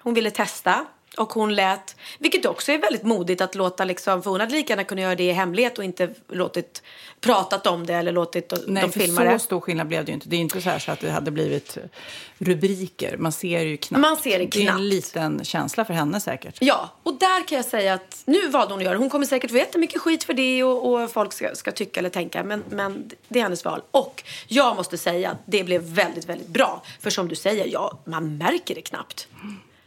Hon 0.01 0.15
ville 0.15 0.31
testa. 0.31 0.87
Och 1.17 1.33
hon 1.33 1.55
lät, 1.55 1.97
vilket 2.19 2.47
också 2.47 2.73
är 2.73 2.79
väldigt 2.79 3.03
modigt 3.03 3.41
att 3.41 3.55
låta 3.55 3.85
liksom, 3.85 4.23
för 4.23 4.31
hon 4.31 4.41
hade 4.41 4.53
lika 4.55 4.73
gärna 4.73 4.85
kunnat 4.85 5.03
göra 5.03 5.15
det 5.15 5.23
i 5.25 5.33
hemlighet 5.33 5.79
och 5.79 5.85
inte 5.85 6.15
låtit 6.29 6.83
pratat 7.21 7.67
om 7.67 7.87
det 7.87 7.95
eller 7.95 8.13
låtit 8.13 8.53
Nej, 8.67 8.83
för 8.83 9.01
filma 9.01 9.21
så 9.21 9.25
det. 9.25 9.39
stor 9.39 9.61
skillnad 9.61 9.87
blev 9.87 10.05
det 10.05 10.11
ju 10.11 10.15
inte. 10.15 10.29
Det 10.29 10.37
är 10.37 10.41
inte 10.41 10.61
så, 10.61 10.71
här 10.71 10.79
så 10.79 10.93
att 10.93 11.01
det 11.01 11.11
hade 11.11 11.31
blivit 11.31 11.79
rubriker. 12.39 13.17
Man 13.17 13.33
ser 13.33 13.61
ju 13.61 13.77
knappt. 13.77 14.01
Man 14.01 14.17
ser 14.17 14.39
det 14.39 14.47
Det 14.47 14.59
är 14.59 14.63
knappt. 14.63 14.79
en 14.79 14.89
liten 14.89 15.45
känsla 15.45 15.85
för 15.85 15.95
henne 15.95 16.21
säkert. 16.21 16.57
Ja, 16.61 16.89
och 17.03 17.15
där 17.15 17.47
kan 17.49 17.57
jag 17.57 17.65
säga 17.65 17.95
att 17.95 18.23
nu 18.25 18.49
valde 18.49 18.75
hon 18.75 18.81
att 18.81 18.85
göra. 18.85 18.99
Hon 18.99 19.11
kommer 19.11 19.27
säkert 19.27 19.51
få 19.51 19.57
jättemycket 19.57 20.01
skit 20.01 20.25
för 20.25 20.35
det 20.35 20.65
och, 20.65 20.93
och 20.93 21.11
folk 21.11 21.33
ska, 21.33 21.55
ska 21.55 21.73
tycka 21.73 22.01
eller 22.01 22.11
tänka. 22.11 22.43
Men, 22.45 22.65
men 22.71 23.11
det 23.29 23.39
är 23.39 23.43
hennes 23.43 23.65
val. 23.65 23.83
Och 23.91 24.23
jag 24.49 24.77
måste 24.77 24.99
säga 24.99 25.31
att 25.31 25.39
det 25.47 25.65
blev 25.65 25.83
väldigt, 25.83 26.25
väldigt 26.29 26.49
bra. 26.49 26.83
För 27.01 27.11
som 27.11 27.29
du 27.29 27.35
säger, 27.35 27.67
ja, 27.67 27.99
man 28.05 28.39
märker 28.39 28.75
det 28.75 28.83
knappt. 28.83 29.29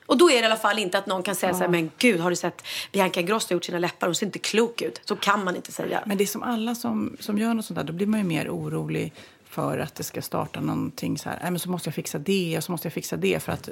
Och 0.06 0.18
då 0.18 0.30
är 0.30 0.34
det 0.36 0.42
i 0.42 0.46
alla 0.46 0.56
fall 0.56 0.80
inte 0.80 0.98
att 0.98 1.06
någon 1.08 1.24
kan 1.24 1.36
säga 1.36 1.54
så 1.54 1.60
här, 1.60 1.68
men 1.68 1.92
gud, 1.98 2.20
har 2.20 2.30
du 2.30 2.36
sett 2.36 2.64
Bianca 2.92 3.20
Ingrosso 3.20 3.48
har 3.50 3.54
gjort 3.54 3.66
sina 3.66 3.80
läppar? 3.80 4.08
Hon 4.08 4.16
ser 4.16 4.26
inte 4.26 4.40
klok 4.40 4.82
ut. 4.82 5.02
Så 5.06 5.16
kan 5.16 5.44
man 5.44 5.56
inte 5.56 5.72
säga. 5.72 6.04
Men 6.06 6.18
det 6.18 6.24
är 6.24 6.26
som 6.26 6.44
alla 6.44 6.76
som, 6.76 7.18
som 7.20 7.38
gör 7.38 7.54
något 7.54 7.66
sånt 7.66 7.78
där, 7.78 7.84
då 7.84 7.94
blir 7.94 8.08
man 8.08 8.20
ju 8.20 8.26
mer 8.26 8.50
orolig 8.50 9.14
för 9.50 9.78
att 9.80 9.96
det 9.96 10.04
ska 10.04 10.22
starta 10.22 10.62
någonting 10.62 11.18
så 11.18 11.30
här, 11.30 11.40
nej 11.42 11.52
men 11.52 11.60
så 11.60 11.70
måste 11.70 11.88
jag 11.88 11.96
fixa 11.96 12.18
det 12.18 12.58
och 12.58 12.64
så 12.64 12.72
måste 12.72 12.86
jag 12.86 12.94
fixa 12.94 13.18
det 13.18 13.44
för 13.44 13.52
att 13.52 13.68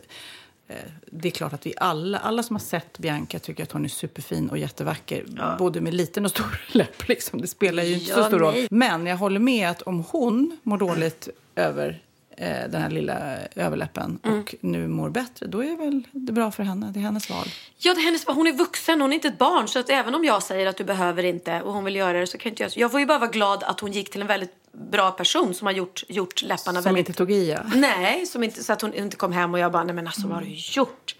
eh, 0.68 0.76
det 1.12 1.28
är 1.28 1.32
klart 1.32 1.54
att 1.54 1.66
vi 1.66 1.74
alla, 1.78 2.18
alla 2.18 2.44
som 2.44 2.56
har 2.56 2.62
sett 2.62 2.98
Bianca 2.98 3.40
tycker 3.40 3.64
att 3.64 3.72
hon 3.72 3.86
är 3.86 3.90
superfin 3.90 4.50
och 4.50 4.58
jättevacker. 4.58 5.26
Både 5.60 5.82
med 5.82 5.94
liten 5.94 6.26
och 6.26 6.32
stor 6.32 6.62
läpp. 6.72 7.08
Liksom. 7.08 7.42
Det 7.42 7.48
spelar 7.48 7.84
ju 7.84 7.94
inte 7.94 8.10
Ja, 8.10 8.16
så 8.16 8.24
stor 8.24 8.40
roll. 8.40 8.54
nej. 8.54 8.68
Men 8.72 9.06
jag 9.06 9.18
håller 9.18 9.40
med 9.40 9.70
att 9.70 9.82
om 9.82 10.04
hon 10.10 10.58
mår 10.64 10.78
dåligt 10.78 11.30
över 11.56 12.02
eh, 12.42 12.70
den 12.70 12.82
här 12.82 12.90
lilla 12.90 13.38
överläppen 13.56 14.20
och 14.24 14.56
nu 14.62 14.88
mår 14.88 15.10
bättre, 15.10 15.48
då 15.48 15.64
är 15.64 15.78
väl 15.78 16.04
det 16.12 16.32
bra 16.32 16.52
för 16.52 16.64
henne. 16.64 16.92
Det 16.94 17.00
är 17.00 17.04
hennes 17.04 17.30
val. 17.30 17.48
Ja, 17.78 17.94
det 17.94 18.00
är 18.00 18.04
hennes, 18.04 18.26
hon 18.26 18.48
är 18.48 18.54
vuxen, 18.54 19.02
hon 19.02 19.12
är 19.12 19.16
inte 19.16 19.28
ett 19.28 19.38
barn. 19.38 19.68
Så 19.68 19.80
att 19.80 19.90
även 19.90 20.16
om 20.16 20.26
jag 20.26 20.44
säger 20.44 20.68
att 20.68 20.78
du 20.78 20.84
behöver 20.84 21.24
inte 21.24 21.62
och 21.62 21.74
hon 21.74 21.84
vill 21.84 21.96
göra 21.96 22.20
det 22.20 22.28
så 22.28 22.38
kan 22.38 22.50
inte 22.50 22.64
jag... 22.64 22.72
Jag 22.76 22.92
får 22.92 23.00
ju 23.00 23.06
bara 23.06 23.20
vara 23.20 23.30
glad 23.30 23.64
att 23.64 23.80
hon 23.80 23.92
gick 23.92 24.10
till 24.12 24.22
en 24.22 24.28
väldigt 24.28 24.54
bra 24.92 25.12
person 25.12 25.54
som 25.54 25.68
har 25.68 25.74
gjort, 25.74 26.04
gjort 26.08 26.42
läpparna 26.42 26.82
Som 26.82 26.90
väldigt... 26.90 27.10
inte 27.10 27.18
tog 27.18 27.32
i, 27.32 27.52
ja. 27.52 27.60
Nej, 27.76 28.26
som 28.26 28.44
inte, 28.44 28.64
så 28.64 28.74
att 28.74 28.82
hon 28.82 28.94
inte 28.94 29.18
kom 29.18 29.32
hem 29.32 29.54
och 29.54 29.60
jag 29.60 29.72
bara, 29.72 29.84
nej 29.84 29.96
men 29.96 30.08
alltså 30.08 30.28
vad 30.28 30.38
har 30.38 30.44
du 30.44 30.54
gjort? 30.56 31.16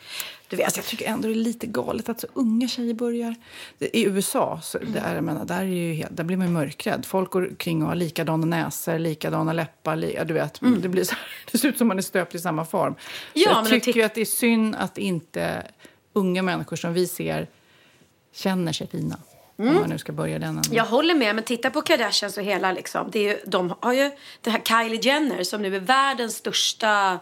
Du 0.52 0.58
vet, 0.58 0.66
Alltså, 0.66 0.80
jag 0.80 0.86
tycker 0.86 1.06
ändå 1.06 1.28
det 1.28 1.34
är 1.34 1.36
lite 1.36 1.68
galet 1.68 2.10
att 2.10 2.20
så 2.20 2.28
unga 2.34 2.68
tjejer 2.68 2.94
börjar... 2.94 3.36
I 3.80 4.06
USA 4.06 4.60
så 4.64 4.78
där, 4.78 5.16
jag 5.16 5.24
menar, 5.24 5.46
där, 5.46 5.62
är 5.62 5.64
ju 5.64 6.06
där 6.10 6.24
blir 6.24 6.38
man 6.38 6.48
ju 6.48 6.54
mörkrädd. 6.54 7.06
Folk 7.06 7.32
går 7.32 7.52
kring 7.58 7.82
och 7.82 7.88
har 7.88 7.96
likadana 7.96 8.46
näsor, 8.46 9.00
likadana 9.00 9.54
läppar. 9.54 9.96
Li, 9.96 10.20
du 10.26 10.34
vet, 10.34 10.60
det, 10.82 10.90
blir 10.90 11.04
så, 11.04 11.16
det 11.52 11.58
ser 11.58 11.68
ut 11.68 11.78
som 11.78 11.88
man 11.88 11.98
är 11.98 12.02
stöpt 12.02 12.36
i 12.36 12.40
samma 12.40 12.66
form. 12.66 12.96
Ja, 13.34 13.66
jag 13.70 13.84
tycker 13.84 14.00
jag 14.00 14.06
att 14.06 14.16
det 14.16 14.22
är 14.22 14.26
synd 14.26 14.76
att 14.76 14.98
inte 14.98 15.64
unga 16.14 16.42
människor 16.42 16.76
som 16.76 16.94
vi 16.94 17.08
ser 17.08 17.48
känner 18.34 18.74
sig 18.74 18.88
fina. 18.88 19.18
Om 19.68 19.76
man 19.76 19.90
nu 19.90 19.98
ska 19.98 20.12
börja 20.12 20.40
den 20.40 20.50
änden. 20.50 20.64
Jag 20.72 20.86
håller 20.86 21.16
med, 21.16 21.36
men 21.36 21.44
titta 21.44 21.70
på 21.70 21.82
Kardashians 21.82 22.38
och 22.38 22.44
hela 22.44 22.72
liksom. 22.72 23.10
Det 23.12 23.20
är 23.20 23.34
ju, 23.34 23.40
de 23.46 23.74
har 23.80 23.94
ju 23.94 24.12
det 24.42 24.50
här 24.50 24.60
Kylie 24.60 25.02
Jenner 25.02 25.44
som 25.44 25.62
nu 25.62 25.76
är 25.76 25.80
världens 25.80 26.36
största 26.36 27.20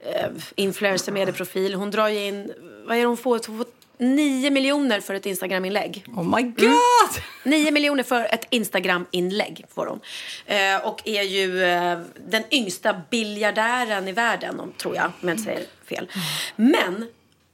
eh, 0.00 0.30
influencer 0.54 1.12
medieprofil. 1.12 1.74
Hon 1.74 1.90
drar 1.90 2.08
ju 2.08 2.24
in, 2.26 2.52
vad 2.86 2.96
är 2.96 3.00
det 3.00 3.06
hon 3.06 3.16
får? 3.16 3.40
Hon 3.46 3.58
får 3.58 3.66
9 3.98 4.50
miljoner 4.50 5.00
för 5.00 5.14
ett 5.14 5.26
Instagram-inlägg. 5.26 6.04
Oh 6.16 6.36
my 6.36 6.42
god! 6.42 7.22
9 7.44 7.70
miljoner 7.70 8.02
för 8.02 8.34
ett 8.34 8.46
Instagram-inlägg 8.50 9.64
får 9.74 9.86
hon. 9.86 10.00
Eh, 10.46 10.86
och 10.86 11.02
är 11.08 11.22
ju 11.22 11.64
eh, 11.64 11.98
den 12.28 12.42
yngsta 12.50 13.00
biljardären 13.10 14.08
i 14.08 14.12
världen, 14.12 14.60
om, 14.60 14.72
tror 14.72 14.96
jag, 14.96 15.04
om 15.04 15.28
jag 15.28 15.32
inte 15.32 15.44
säger 15.44 15.66
fel. 15.88 16.10
Men, 16.56 17.06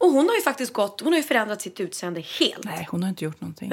och 0.02 0.10
hon 0.10 0.28
har 0.28 0.36
ju 0.36 0.42
faktiskt 0.42 0.72
gått, 0.72 1.00
hon 1.00 1.12
har 1.12 1.18
ju 1.18 1.22
förändrat 1.22 1.62
sitt 1.62 1.80
utseende 1.80 2.20
helt. 2.20 2.64
Nej, 2.64 2.88
hon 2.90 3.02
har 3.02 3.10
inte 3.10 3.24
gjort 3.24 3.40
någonting. 3.40 3.72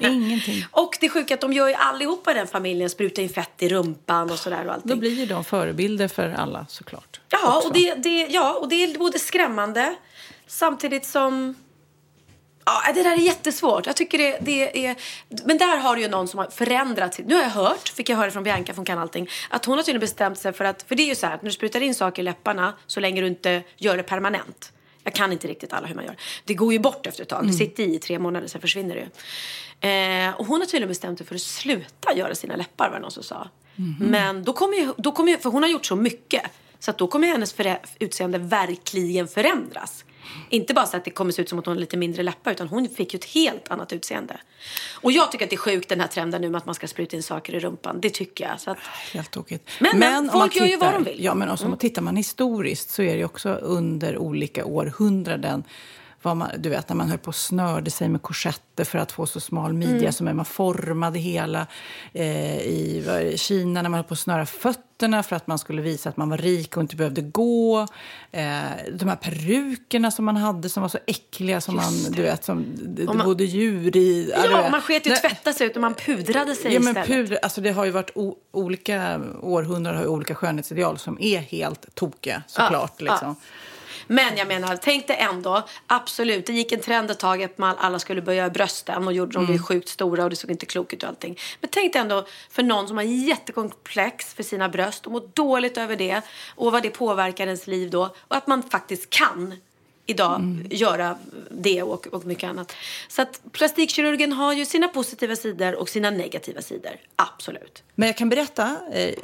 Ingenting. 0.00 0.64
Och 0.70 0.96
det 1.00 1.08
sjuka 1.08 1.34
att 1.34 1.40
de 1.40 1.52
gör 1.52 1.68
ju 1.68 1.74
allihopa 1.74 2.30
i 2.30 2.34
den 2.34 2.46
familjen, 2.46 2.90
sprutar 2.90 3.22
in 3.22 3.28
fett 3.28 3.62
i 3.62 3.68
rumpan 3.68 4.30
och 4.30 4.38
sådär 4.38 4.66
och 4.66 4.72
allting. 4.72 4.90
Då 4.90 4.96
blir 4.96 5.10
ju 5.10 5.26
de 5.26 5.44
förebilder 5.44 6.08
för 6.08 6.28
alla 6.28 6.66
såklart. 6.68 7.20
Ja, 7.28 7.56
också. 7.56 7.68
och 7.68 7.74
det, 7.74 7.94
det, 7.94 8.26
ja, 8.30 8.52
och 8.52 8.68
det 8.68 8.84
är 8.84 8.98
både 8.98 9.18
skrämmande 9.18 9.94
samtidigt 10.46 11.06
som... 11.06 11.54
Ja, 12.64 12.92
det 12.94 13.02
där 13.02 13.12
är 13.12 13.16
jättesvårt. 13.16 13.86
Jag 13.86 13.96
tycker 13.96 14.18
det, 14.18 14.38
det 14.40 14.86
är... 14.86 14.96
Men 15.44 15.58
där 15.58 15.76
har 15.76 15.96
ju 15.96 16.08
någon 16.08 16.28
som 16.28 16.38
har 16.38 16.46
förändrat 16.46 17.14
sitt... 17.14 17.26
Nu 17.26 17.34
har 17.34 17.42
jag 17.42 17.50
hört, 17.50 17.88
fick 17.88 18.08
jag 18.08 18.16
höra 18.16 18.30
från 18.30 18.42
Bianca 18.42 18.74
från 18.74 18.84
Kan 18.84 18.98
Allting, 18.98 19.28
att 19.50 19.64
hon 19.64 19.76
har 19.76 19.82
tydligen 19.82 20.00
bestämt 20.00 20.38
sig 20.38 20.52
för 20.52 20.64
att... 20.64 20.82
För 20.82 20.94
det 20.94 21.02
är 21.02 21.06
ju 21.06 21.14
så 21.14 21.26
här 21.26 21.34
att 21.34 21.42
när 21.42 21.50
du 21.50 21.54
sprutar 21.54 21.80
in 21.80 21.94
saker 21.94 22.22
i 22.22 22.24
läpparna 22.24 22.74
så 22.86 23.00
länge 23.00 23.20
du 23.20 23.26
inte 23.26 23.62
gör 23.76 23.96
det 23.96 24.02
permanent. 24.02 24.72
Jag 25.08 25.14
kan 25.14 25.32
inte 25.32 25.48
riktigt 25.48 25.72
alla 25.72 25.86
hur 25.86 25.94
man 25.94 26.04
gör. 26.04 26.16
Det 26.44 26.54
går 26.54 26.72
ju 26.72 26.78
bort 26.78 27.06
efter 27.06 27.22
ett 27.22 27.28
tag. 27.28 27.46
Det 27.46 27.52
sitter 27.52 27.82
i 27.82 27.98
tre 27.98 28.18
månader, 28.18 28.46
sen 28.48 28.60
försvinner 28.60 28.94
det 28.94 29.00
ju. 29.00 29.08
Eh, 29.90 30.34
och 30.34 30.46
hon 30.46 30.60
har 30.60 30.66
tydligen 30.66 30.88
bestämt 30.88 31.18
sig 31.18 31.26
för 31.26 31.34
att 31.34 31.40
sluta 31.40 32.14
göra 32.16 32.34
sina 32.34 32.56
läppar, 32.56 32.88
var 32.88 32.96
det 32.96 33.02
någon 33.02 33.10
som 33.10 33.22
sa. 33.22 33.48
Men 34.00 34.44
då 34.44 34.52
kommer 34.52 34.76
ju, 34.76 34.92
då 34.96 35.12
kommer 35.12 35.32
ju, 35.32 35.38
för 35.38 35.50
hon 35.50 35.62
har 35.62 35.70
gjort 35.70 35.86
så 35.86 35.96
mycket. 35.96 36.42
Så 36.78 36.90
att 36.90 36.98
då 36.98 37.06
kommer 37.06 37.28
hennes 37.28 37.54
utseende 37.98 38.38
verkligen 38.38 39.28
förändras. 39.28 40.04
Inte 40.48 40.74
bara 40.74 40.86
så 40.86 40.96
att 40.96 41.04
det 41.04 41.10
kommer 41.10 41.32
se 41.32 41.42
ut 41.42 41.48
som 41.48 41.58
att 41.58 41.66
hon 41.66 41.74
har 41.74 41.80
lite 41.80 41.96
mindre 41.96 42.22
läppar 42.22 42.50
utan 42.50 42.68
hon 42.68 42.88
fick 42.88 43.14
ju 43.14 43.18
ett 43.18 43.24
helt 43.24 43.68
annat 43.70 43.92
utseende. 43.92 44.36
Och 45.00 45.12
jag 45.12 45.32
tycker 45.32 45.44
att 45.44 45.50
det 45.50 45.56
är 45.56 45.58
sjukt 45.58 45.88
den 45.88 46.00
här 46.00 46.08
trenden 46.08 46.40
nu 46.40 46.50
med 46.50 46.58
att 46.58 46.66
man 46.66 46.74
ska 46.74 46.88
spruta 46.88 47.16
in 47.16 47.22
saker 47.22 47.54
i 47.54 47.60
rumpan. 47.60 48.00
Det 48.00 48.10
tycker 48.10 48.48
jag. 48.48 48.60
Så 48.60 48.70
att, 48.70 48.78
Helt 49.12 49.30
tokigt. 49.30 49.70
Men- 49.80 49.98
men 49.98 50.24
om 50.24 50.30
folk 50.40 50.54
man 50.56 50.62
gör 50.68 50.72
ju 50.72 50.76
vad 50.76 50.88
tittar- 50.88 50.92
de 50.98 51.04
vill. 51.04 51.12
Mm. 51.14 51.24
Ja, 51.24 51.34
men 51.34 51.50
också, 51.50 51.64
om 51.64 51.70
man 51.70 51.78
tittar 51.78 52.02
man 52.02 52.16
historiskt 52.16 52.90
så 52.90 53.02
är 53.02 53.16
det 53.16 53.24
också 53.24 53.48
under 53.48 54.18
olika 54.18 54.64
århundraden 54.64 55.64
man, 56.22 56.48
du 56.58 56.68
vet, 56.68 56.88
när 56.88 56.96
man 56.96 57.08
höll 57.08 57.18
på 57.18 57.28
och 57.28 57.34
snörde 57.34 57.90
sig 57.90 58.08
med 58.08 58.22
korsetter 58.22 58.84
för 58.84 58.98
att 58.98 59.12
få 59.12 59.26
så 59.26 59.40
smal 59.40 59.72
midja 59.72 59.96
Mm. 59.98 60.12
som. 60.12 60.36
Man 60.36 60.44
formade 60.44 61.18
hela 61.18 61.66
eh, 62.12 62.58
i 62.60 63.02
det, 63.06 63.40
Kina 63.40 63.82
när 63.82 63.88
man 63.88 63.98
höll 63.98 64.04
på 64.04 64.14
att 64.14 64.18
snöra 64.20 64.46
fötterna 64.46 65.22
för 65.22 65.36
att 65.36 65.46
man 65.46 65.58
skulle 65.58 65.82
visa 65.82 66.08
att 66.08 66.16
man 66.16 66.30
var 66.30 66.38
rik 66.38 66.76
och 66.76 66.80
inte 66.82 66.96
behövde 66.96 67.20
gå. 67.20 67.80
Eh, 68.32 68.42
de 68.92 69.08
här 69.08 69.16
perukerna 69.16 70.10
som 70.10 70.24
man 70.24 70.36
hade 70.36 70.68
som 70.68 70.80
var 70.82 70.88
så 70.88 70.98
äckliga 71.06 71.60
som 71.60 71.76
man, 71.76 71.92
du 72.10 72.22
vet, 72.22 72.44
som 72.44 72.64
det 72.76 73.04
man- 73.04 73.18
bodde 73.26 73.44
djur 73.44 73.96
i. 73.96 74.32
ja, 74.50 74.68
man 74.70 74.80
sket 74.82 75.06
ju 75.06 75.10
tvätta 75.16 75.52
sig 75.52 75.66
ut 75.66 75.74
och 75.76 75.80
man 75.80 75.94
pudrade 75.94 76.54
sig 76.54 76.74
Ja, 76.74 76.80
men 76.80 76.88
istället. 76.88 77.06
puder, 77.08 77.38
alltså 77.42 77.60
det 77.60 77.70
har 77.70 77.84
ju 77.84 77.90
varit 77.90 78.10
o, 78.14 78.36
olika 78.52 79.20
århundraden 79.42 79.98
har 80.00 80.06
olika 80.06 80.34
skönhetsideal 80.34 80.98
som 80.98 81.18
är 81.20 81.38
helt 81.38 81.94
tokiga 81.94 82.42
såklart. 82.46 82.92
Ja, 82.98 83.12
liksom. 83.12 83.36
Men 84.08 84.36
jag 84.36 84.48
menar, 84.48 84.76
tänk 84.76 85.06
dig 85.06 85.16
ändå, 85.16 85.62
absolut, 85.86 86.46
det 86.46 86.52
gick 86.52 86.72
en 86.72 86.80
trend 86.80 87.10
ett 87.10 87.18
tag 87.18 87.42
att 87.42 87.58
man, 87.58 87.76
alla 87.78 87.98
skulle 87.98 88.22
börja 88.22 88.38
göra 88.38 88.50
brösten 88.50 89.06
och 89.06 89.12
gjorde 89.12 89.32
de 89.32 89.44
Mm. 89.44 89.62
sjukt 89.62 89.88
stora 89.88 90.24
och 90.24 90.30
det 90.30 90.36
såg 90.36 90.50
inte 90.50 90.66
klokt 90.66 90.92
ut 90.92 91.02
och 91.02 91.08
allting. 91.08 91.38
Men 91.60 91.70
tänk 91.70 91.92
dig 91.92 92.02
ändå 92.02 92.26
för 92.50 92.62
någon 92.62 92.88
som 92.88 92.96
har 92.96 93.04
jättekomplex 93.04 94.34
för 94.34 94.42
sina 94.42 94.68
bröst 94.68 95.06
och 95.06 95.12
mår 95.12 95.30
dåligt 95.34 95.78
över 95.78 95.96
det 95.96 96.22
och 96.56 96.72
vad 96.72 96.82
det 96.82 96.90
påverkar 96.90 97.46
ens 97.46 97.66
liv 97.66 97.90
då 97.90 98.14
och 98.28 98.36
att 98.36 98.46
man 98.46 98.62
faktiskt 98.62 99.10
kan 99.10 99.54
idag 100.08 100.34
Mm. 100.36 100.66
göra 100.70 101.18
det 101.50 101.82
och, 101.82 102.06
och 102.06 102.24
mycket 102.26 102.50
annat. 102.50 102.72
Så 103.08 103.22
att 103.22 103.40
plastikkirurgen 103.52 104.32
har 104.32 104.52
ju 104.52 104.64
sina 104.66 104.88
positiva 104.88 105.36
sidor 105.36 105.74
och 105.74 105.88
sina 105.88 106.10
negativa 106.10 106.62
sidor. 106.62 106.92
Absolut. 107.16 107.82
Men 107.94 108.06
jag 108.06 108.16
kan 108.16 108.28
berätta, 108.28 108.76
eh, 108.92 109.14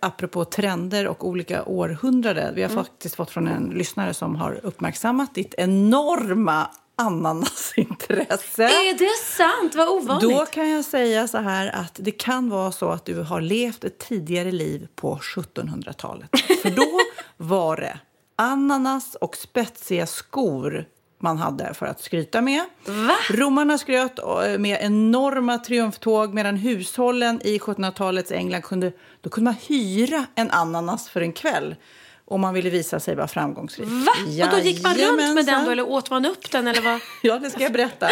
apropå 0.00 0.44
trender 0.44 1.06
och 1.06 1.28
olika 1.28 1.64
århundraden. 1.64 2.54
Vi 2.54 2.62
har 2.62 2.70
Mm. 2.70 2.84
faktiskt 2.84 3.14
fått 3.14 3.30
från 3.30 3.48
en 3.48 3.70
lyssnare 3.74 4.14
som 4.14 4.36
har 4.36 4.60
uppmärksammat 4.62 5.34
ditt 5.34 5.54
enorma 5.58 6.70
ananasintresse. 6.96 8.64
Är 8.64 8.98
det 8.98 9.24
sant? 9.36 9.74
Vad 9.74 9.88
ovanligt. 9.88 10.30
Då 10.38 10.46
kan 10.46 10.70
jag 10.70 10.84
säga 10.84 11.28
så 11.28 11.38
här 11.38 11.68
att 11.74 11.92
det 12.02 12.10
kan 12.10 12.50
vara 12.50 12.72
så 12.72 12.88
att 12.88 13.04
du 13.04 13.14
har 13.22 13.40
levt 13.40 13.84
ett 13.84 13.98
tidigare 13.98 14.52
liv 14.52 14.88
på 14.96 15.16
1700-talet. 15.16 16.30
För 16.62 16.70
då 16.70 17.00
var 17.36 17.76
det 17.76 17.98
ananas 18.36 19.14
och 19.14 19.36
spetsiga 19.36 20.06
skor 20.06 20.88
man 21.18 21.38
hade 21.38 21.74
för 21.74 21.86
att 21.86 22.00
skryta 22.00 22.40
med. 22.40 22.64
Va? 22.84 23.14
Romarna 23.30 23.78
skröt 23.78 24.18
eh, 24.18 24.58
med 24.58 24.78
enorma 24.80 25.58
triumftåg 25.58 26.34
medan 26.34 26.56
hushållen 26.56 27.40
i 27.44 27.58
1700-talets 27.58 28.32
England 28.32 28.62
kunde, 28.62 28.92
då 29.20 29.30
kunde 29.30 29.50
man 29.50 29.60
hyra 29.68 30.26
en 30.34 30.50
ananas 30.50 31.08
för 31.08 31.20
en 31.20 31.32
kväll 31.32 31.74
om 32.26 32.40
man 32.40 32.54
ville 32.54 32.70
visa 32.70 33.00
sig 33.00 33.14
vara 33.14 33.28
framgångsrik. 33.28 33.88
Va? 33.88 34.12
Och 34.44 34.50
då 34.50 34.58
gick 34.58 34.82
man 34.82 34.94
runt 34.94 35.16
med 35.16 35.26
den 35.26 35.36
Jajamensan. 35.36 35.64
då 35.64 35.70
eller 35.70 35.88
åt 35.88 36.10
man 36.10 36.26
upp 36.26 36.50
den 36.50 36.66
eller 36.66 36.82
vad? 36.82 37.00
Ja, 37.22 37.38
det 37.38 37.50
ska 37.50 37.62
jag 37.62 37.72
berätta. 37.72 38.08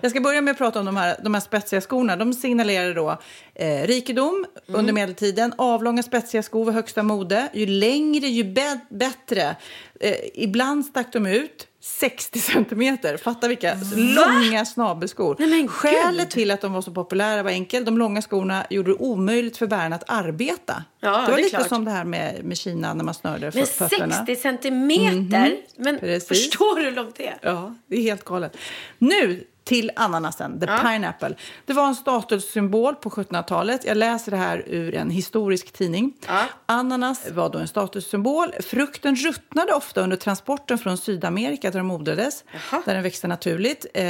Jag 0.00 0.10
ska 0.10 0.20
börja 0.20 0.40
med 0.40 0.52
att 0.52 0.58
prata 0.58 0.78
om 0.80 0.86
de 0.86 0.96
här, 0.96 1.16
de 1.24 1.34
här 1.34 1.40
spetsiga 1.40 1.80
skorna. 1.80 2.16
De 2.16 2.32
signalerade 2.32 2.94
då 2.94 3.18
eh, 3.54 3.86
rikedom 3.86 4.46
under 4.66 4.92
medeltiden. 4.92 5.54
Avlånga 5.58 6.02
spetsiga 6.02 6.42
skor 6.42 6.64
var 6.64 6.72
högsta 6.72 7.02
mode. 7.02 7.48
Ju 7.52 7.66
längre, 7.66 8.26
ju 8.26 8.42
bä- 8.44 8.80
bättre. 8.90 9.56
Eh, 10.00 10.14
ibland 10.34 10.86
stack 10.86 11.12
de 11.12 11.26
ut 11.26 11.66
60 11.86 12.38
centimeter. 12.38 13.16
Fatta 13.16 13.48
vilka 13.48 13.76
långa 13.96 14.64
snabelskor. 14.64 15.36
Nej, 15.38 15.48
men 15.48 15.68
Skälet 15.68 16.30
till 16.30 16.50
att 16.50 16.60
de 16.60 16.72
var 16.72 16.82
så 16.82 16.90
populära 16.90 17.42
var 17.42 17.50
enkelt. 17.50 17.86
De 17.86 17.98
långa 17.98 18.22
skorna 18.22 18.66
gjorde 18.70 18.90
det 18.90 18.94
omöjligt 18.94 19.56
för 19.56 19.66
bärarna 19.66 19.96
att 19.96 20.04
arbeta. 20.10 20.84
Ja, 21.00 21.10
det 21.10 21.16
var 21.16 21.36
det 21.36 21.36
lite 21.36 21.56
klart. 21.56 21.68
som 21.68 21.84
det 21.84 21.90
här 21.90 22.04
med, 22.04 22.44
med 22.44 22.58
Kina 22.58 22.94
när 22.94 23.04
man 23.04 23.14
snörde 23.14 23.50
Men 23.54 23.66
fötterna. 23.66 24.14
60 24.26 24.36
centimeter? 24.36 25.56
Men 25.76 25.98
Precis. 25.98 26.28
förstår 26.28 26.76
du 26.76 26.82
hur 26.84 26.92
långt 26.92 27.14
det 27.16 27.26
är? 27.26 27.38
Ja, 27.42 27.74
det 27.86 27.96
är 27.96 28.02
helt 28.02 28.24
galet. 28.24 28.56
Nu 28.98 29.44
till 29.64 29.90
ananasen, 29.96 30.60
the 30.60 30.66
pineapple. 30.66 31.34
Det 31.66 31.72
var 31.72 31.86
en 31.86 31.94
statussymbol 31.94 32.94
på 32.94 33.10
1700-talet. 33.10 33.84
Jag 33.84 33.96
läser 33.96 34.30
det 34.30 34.36
här 34.36 34.64
ur 34.66 34.94
en 34.94 35.10
historisk 35.10 35.72
tidning. 35.72 36.12
Ja. 36.26 36.44
Ananas 36.66 37.30
var 37.30 37.50
då 37.50 37.58
en 37.58 37.68
statussymbol. 37.68 38.52
Frukten 38.60 39.16
ruttnade 39.16 39.72
ofta 39.72 40.00
under 40.00 40.16
transporten 40.16 40.78
från 40.78 40.98
Sydamerika 40.98 41.70
där 41.70 41.78
de 41.78 41.90
odlades, 41.90 42.44
där 42.84 42.94
den 42.94 43.02
växte 43.02 43.28
naturligt. 43.28 43.86
Eh, 43.94 44.04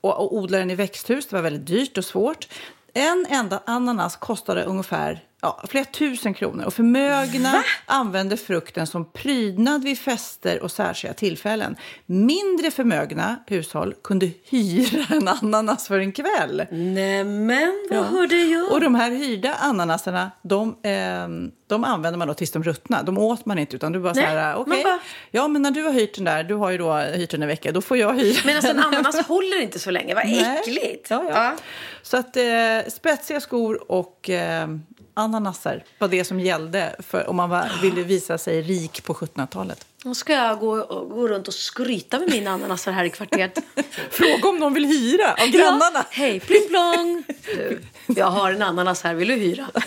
och, 0.00 0.20
och 0.20 0.36
odla 0.36 0.58
den 0.58 0.70
i 0.70 0.74
växthus, 0.74 1.26
det 1.26 1.36
var 1.36 1.42
väldigt 1.42 1.66
dyrt 1.66 1.98
och 1.98 2.04
svårt. 2.04 2.48
En 2.94 3.26
enda 3.28 3.62
ananas 3.66 4.16
kostade 4.16 4.64
ungefär 4.64 5.20
ja, 5.42 5.60
flera 5.68 5.84
tusen 5.84 6.34
kronor. 6.34 6.64
Och 6.64 6.74
förmögna 6.74 7.62
använde 7.86 8.36
frukten 8.36 8.86
som 8.86 9.04
prydnad 9.12 9.84
vid 9.84 9.98
fester 9.98 10.62
och 10.62 10.70
särskilda 10.70 11.14
tillfällen. 11.14 11.76
Mindre 12.06 12.70
förmögna 12.70 13.36
hushåll 13.46 13.94
kunde 14.04 14.30
hyra 14.44 15.04
en 15.10 15.28
ananas 15.28 15.88
för 15.88 15.98
en 15.98 16.12
kväll. 16.12 16.66
Nämen, 16.70 17.86
vad 17.90 18.04
hörde 18.04 18.36
jag? 18.36 18.72
Och 18.72 18.80
de 18.80 18.94
här 18.94 19.10
hyrda 19.10 19.54
ananaserna, 19.54 20.30
de, 20.42 20.76
ehm, 20.82 21.50
de 21.66 21.84
använder 21.84 22.18
man 22.18 22.28
då 22.28 22.34
tills 22.34 22.50
de 22.52 22.62
ruttnar. 22.62 23.02
De 23.02 23.18
åt 23.18 23.46
man 23.46 23.58
inte, 23.58 23.76
utan 23.76 23.92
du 23.92 24.00
bara 24.00 24.12
Nej, 24.12 24.24
så 24.24 24.30
här, 24.30 24.56
okej, 24.56 24.82
bara- 24.84 24.98
ja 25.30 25.48
men 25.48 25.62
när 25.62 25.70
du 25.70 25.82
har 25.82 25.92
hyrt 25.92 26.14
den 26.14 26.24
där, 26.24 26.44
du 26.44 26.54
har 26.54 26.70
ju 26.70 26.78
då 26.78 26.94
hyrt 26.96 27.30
den 27.30 27.42
en 27.42 27.48
vecka, 27.48 27.72
då 27.72 27.80
får 27.80 27.96
jag 27.96 28.14
hyra 28.14 28.40
Men 28.44 28.56
alltså 28.56 28.70
en 28.70 28.78
ananas 28.78 29.26
håller 29.26 29.60
inte 29.62 29.78
så 29.78 29.90
länge, 29.90 30.14
vad 30.14 30.24
äckligt. 30.24 31.10
Ja, 31.10 31.24
ja. 31.30 31.56
Så 32.02 32.16
att 32.16 32.36
eh, 32.36 32.42
spetsiga 32.88 33.40
skor 33.40 33.92
och 33.92 34.30
eh, 34.30 34.68
ananaser 35.14 35.84
var 35.98 36.08
det 36.08 36.24
som 36.24 36.40
gällde 36.40 36.96
för 36.98 37.28
om 37.28 37.36
man 37.36 37.50
var, 37.50 37.70
ville 37.82 38.02
visa 38.02 38.38
sig 38.38 38.62
rik 38.62 39.04
på 39.04 39.14
1700-talet. 39.14 39.86
Då 40.02 40.14
ska 40.14 40.32
jag 40.32 40.58
gå, 40.58 40.76
gå 41.04 41.28
runt 41.28 41.48
och 41.48 41.54
skryta 41.54 42.18
med 42.18 42.30
mina 42.30 42.50
ananaser 42.50 42.92
här 42.92 43.04
i 43.04 43.10
kvarteret. 43.10 43.58
Fråga 44.10 44.48
om 44.48 44.58
någon 44.58 44.74
vill 44.74 44.86
hyra 44.86 45.32
av 45.32 45.48
grannarna. 45.48 46.04
Hej, 46.10 46.40
pling 46.40 46.68
plong! 46.68 47.24
Du, 47.44 47.80
jag 48.06 48.26
har 48.26 48.52
en 48.52 48.62
ananas 48.62 49.02
här, 49.02 49.14
vill 49.14 49.28
du 49.28 49.34
hyra? 49.34 49.66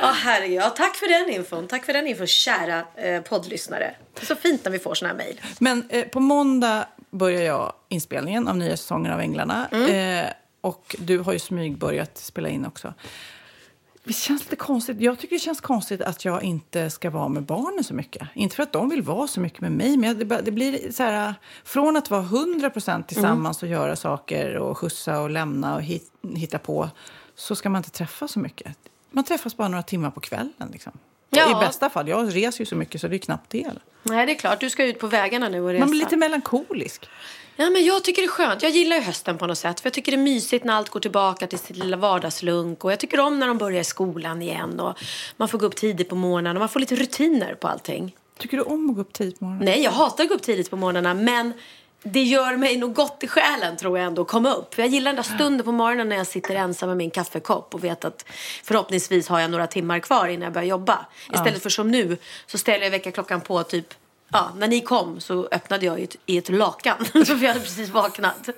Ja, 0.00 0.06
herregud. 0.06 0.56
Ja, 0.56 0.70
tack 0.70 0.96
för 0.96 1.08
den 1.08 1.34
infon. 1.34 1.66
Tack 1.66 1.84
för 1.84 1.92
den 1.92 2.06
infon, 2.06 2.26
kära 2.26 2.84
eh, 2.96 3.22
poddlyssnare. 3.22 3.94
Det 4.14 4.22
är 4.22 4.26
så 4.26 4.36
fint 4.36 4.64
när 4.64 4.72
vi 4.72 4.78
får 4.78 4.94
såna 4.94 5.08
här 5.08 5.16
mejl. 5.16 5.40
Men 5.58 5.84
eh, 5.88 6.04
på 6.04 6.20
måndag 6.20 6.86
börjar 7.10 7.42
jag 7.42 7.72
inspelningen 7.88 8.48
av 8.48 8.56
nya 8.56 8.76
säsongen 8.76 9.12
av 9.12 9.20
Änglarna. 9.20 9.68
Mm. 9.72 10.24
Eh, 10.24 10.30
och 10.60 10.96
du 10.98 11.18
har 11.18 11.32
ju 11.32 11.38
smygbörjat 11.38 12.18
spela 12.18 12.48
in 12.48 12.66
också. 12.66 12.94
Det 14.04 14.12
känns 14.12 14.42
lite 14.44 14.56
konstigt. 14.56 15.00
Jag 15.00 15.18
tycker 15.18 15.36
det 15.36 15.40
känns 15.40 15.60
konstigt 15.60 16.02
att 16.02 16.24
jag 16.24 16.42
inte 16.42 16.90
ska 16.90 17.10
vara 17.10 17.28
med 17.28 17.42
barnen 17.42 17.84
så 17.84 17.94
mycket. 17.94 18.28
Inte 18.34 18.56
för 18.56 18.62
att 18.62 18.72
de 18.72 18.88
vill 18.88 19.02
vara 19.02 19.26
så 19.26 19.40
mycket 19.40 19.60
med 19.60 19.72
mig, 19.72 19.96
men 19.96 20.18
det, 20.44 20.50
blir 20.50 20.92
så 20.92 21.02
här... 21.02 21.34
Från 21.64 21.96
att 21.96 22.10
vara 22.10 22.22
100% 22.22 23.02
tillsammans 23.02 23.62
Mm. 23.62 23.72
och 23.74 23.80
göra 23.80 23.96
saker 23.96 24.56
och 24.56 24.78
skjutsa 24.78 25.20
och 25.20 25.30
lämna 25.30 25.74
och 25.74 25.82
hit, 25.82 26.12
hitta 26.36 26.58
på 26.58 26.90
så 27.34 27.54
ska 27.54 27.68
man 27.68 27.78
inte 27.78 27.90
träffa 27.90 28.28
så 28.28 28.38
mycket. 28.38 28.76
Man 29.10 29.24
träffas 29.24 29.56
bara 29.56 29.68
några 29.68 29.82
timmar 29.82 30.10
på 30.10 30.20
kvällen. 30.20 30.68
Liksom. 30.72 30.92
Ja. 31.30 31.50
I 31.50 31.66
bästa 31.66 31.90
fall. 31.90 32.08
Jag 32.08 32.36
reser 32.36 32.60
ju 32.60 32.66
så 32.66 32.76
mycket 32.76 33.00
så 33.00 33.08
det 33.08 33.16
är 33.16 33.18
knappt 33.18 33.50
det. 33.50 33.70
Nej, 34.02 34.26
det 34.26 34.32
är 34.32 34.38
klart. 34.38 34.60
Du 34.60 34.70
ska 34.70 34.84
ut 34.84 34.98
på 34.98 35.06
vägarna 35.06 35.48
nu 35.48 35.60
och 35.60 35.68
resa. 35.70 35.80
Man 35.80 35.90
blir 35.90 36.00
lite 36.00 36.16
melankolisk. 36.16 37.08
Ja, 37.60 37.70
men 37.70 37.84
jag 37.84 38.04
tycker 38.04 38.22
det 38.22 38.26
är 38.26 38.30
skönt. 38.30 38.62
Jag 38.62 38.72
gillar 38.72 38.96
ju 38.96 39.02
hösten 39.02 39.38
på 39.38 39.46
något 39.46 39.58
sätt. 39.58 39.80
För 39.80 39.86
jag 39.86 39.94
tycker 39.94 40.12
det 40.12 40.18
är 40.18 40.22
mysigt 40.22 40.64
när 40.64 40.74
allt 40.74 40.88
går 40.88 41.00
tillbaka 41.00 41.46
till 41.46 41.58
sitt 41.58 41.76
lilla 41.76 41.96
vardagslunk. 41.96 42.84
Och 42.84 42.92
jag 42.92 43.00
tycker 43.00 43.20
om 43.20 43.38
när 43.38 43.48
de 43.48 43.58
börjar 43.58 43.80
i 43.80 43.84
skolan 43.84 44.42
igen. 44.42 44.80
Och 44.80 44.98
man 45.36 45.48
får 45.48 45.58
gå 45.58 45.66
upp 45.66 45.76
tidigt 45.76 46.08
på 46.08 46.14
morgonen 46.14 46.56
och 46.56 46.60
man 46.60 46.68
får 46.68 46.80
lite 46.80 46.96
rutiner 46.96 47.54
på 47.54 47.68
allting. 47.68 48.16
Tycker 48.38 48.56
du 48.56 48.62
om 48.62 48.90
att 48.90 48.96
gå 48.96 49.02
upp 49.02 49.12
tidigt 49.12 49.38
på 49.38 49.44
morgonen? 49.44 49.64
Nej, 49.64 49.82
jag 49.82 49.90
hatar 49.90 50.24
att 50.24 50.28
gå 50.28 50.34
upp 50.34 50.42
tidigt 50.42 50.70
på 50.70 50.76
morgnarna. 50.76 51.14
Men 51.14 51.52
det 52.02 52.22
gör 52.22 52.56
mig 52.56 52.76
nog 52.76 52.94
gott 52.94 53.24
i 53.24 53.28
själen 53.28 53.76
tror 53.76 53.98
jag 53.98 54.06
ändå 54.06 54.22
att 54.22 54.28
komma 54.28 54.54
upp. 54.54 54.74
För 54.74 54.82
jag 54.82 54.90
gillar 54.90 55.12
den 55.12 55.16
där 55.16 55.34
stunden 55.34 55.64
på 55.64 55.72
morgonen 55.72 56.08
när 56.08 56.16
jag 56.16 56.26
sitter 56.26 56.54
ensam 56.54 56.88
med 56.88 56.96
min 56.96 57.10
kaffekopp 57.10 57.74
och 57.74 57.84
vet 57.84 58.04
att 58.04 58.24
förhoppningsvis 58.64 59.28
har 59.28 59.40
jag 59.40 59.50
några 59.50 59.66
timmar 59.66 59.98
kvar 59.98 60.28
innan 60.28 60.42
jag 60.44 60.52
börjar 60.52 60.68
jobba. 60.68 61.06
Istället 61.32 61.62
för 61.62 61.70
som 61.70 61.90
nu 61.90 62.16
så 62.46 62.58
ställer 62.58 62.84
jag 62.84 62.90
väckarklockan 62.90 63.40
på 63.40 63.62
typ 63.62 63.94
Ja, 64.32 64.50
när 64.56 64.68
ni 64.68 64.80
kom 64.80 65.20
så 65.20 65.48
öppnade 65.52 65.86
jag 65.86 66.00
i 66.00 66.04
ett, 66.04 66.16
i 66.26 66.38
ett 66.38 66.48
lakan. 66.48 67.04
för 67.12 67.34
vi 67.34 67.46
hade 67.46 67.60
precis 67.60 67.88
vaknat. 67.88 68.48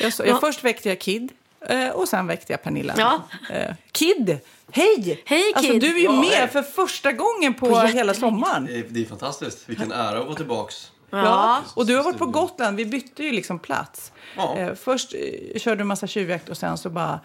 Jag, 0.00 0.12
så, 0.12 0.24
jag 0.26 0.40
Först 0.40 0.64
väckte 0.64 0.88
jag 0.88 1.00
Kid 1.00 1.32
eh, 1.68 1.88
och 1.88 2.08
sen 2.08 2.26
väckte 2.26 2.52
jag 2.52 2.62
Pernilla. 2.62 2.94
Ja. 2.98 3.22
Eh, 3.50 3.74
Kid, 3.92 4.38
hej! 4.72 5.22
Hej, 5.26 5.52
Alltså, 5.54 5.72
Kid. 5.72 5.80
du 5.80 5.94
är 5.94 5.98
ju 5.98 6.04
Ja, 6.04 6.12
med 6.12 6.28
hej. 6.30 6.48
för 6.48 6.62
första 6.62 7.12
gången 7.12 7.54
på, 7.54 7.66
På 7.66 7.80
hela 7.80 8.14
sommaren. 8.14 8.68
Det 8.90 9.00
är, 9.00 9.04
fantastiskt. 9.04 9.68
Vilken 9.68 9.92
ära 9.92 10.18
att 10.18 10.24
vara 10.26 10.36
tillbaks. 10.36 10.90
Ja. 11.10 11.62
Och 11.74 11.86
du 11.86 11.96
har 11.96 12.02
varit 12.04 12.18
på 12.18 12.26
Gotland. 12.26 12.76
Vi 12.76 12.86
bytte 12.86 13.22
ju 13.22 13.32
liksom 13.32 13.58
plats. 13.58 14.12
Ja. 14.36 14.56
Eh, 14.56 14.74
först 14.74 15.14
eh, 15.14 15.58
körde 15.58 15.76
du 15.80 15.84
massa 15.84 16.06
tjuvjakt 16.06 16.48
och 16.48 16.56
sen 16.56 16.78
så 16.78 16.90
bara 16.90 17.20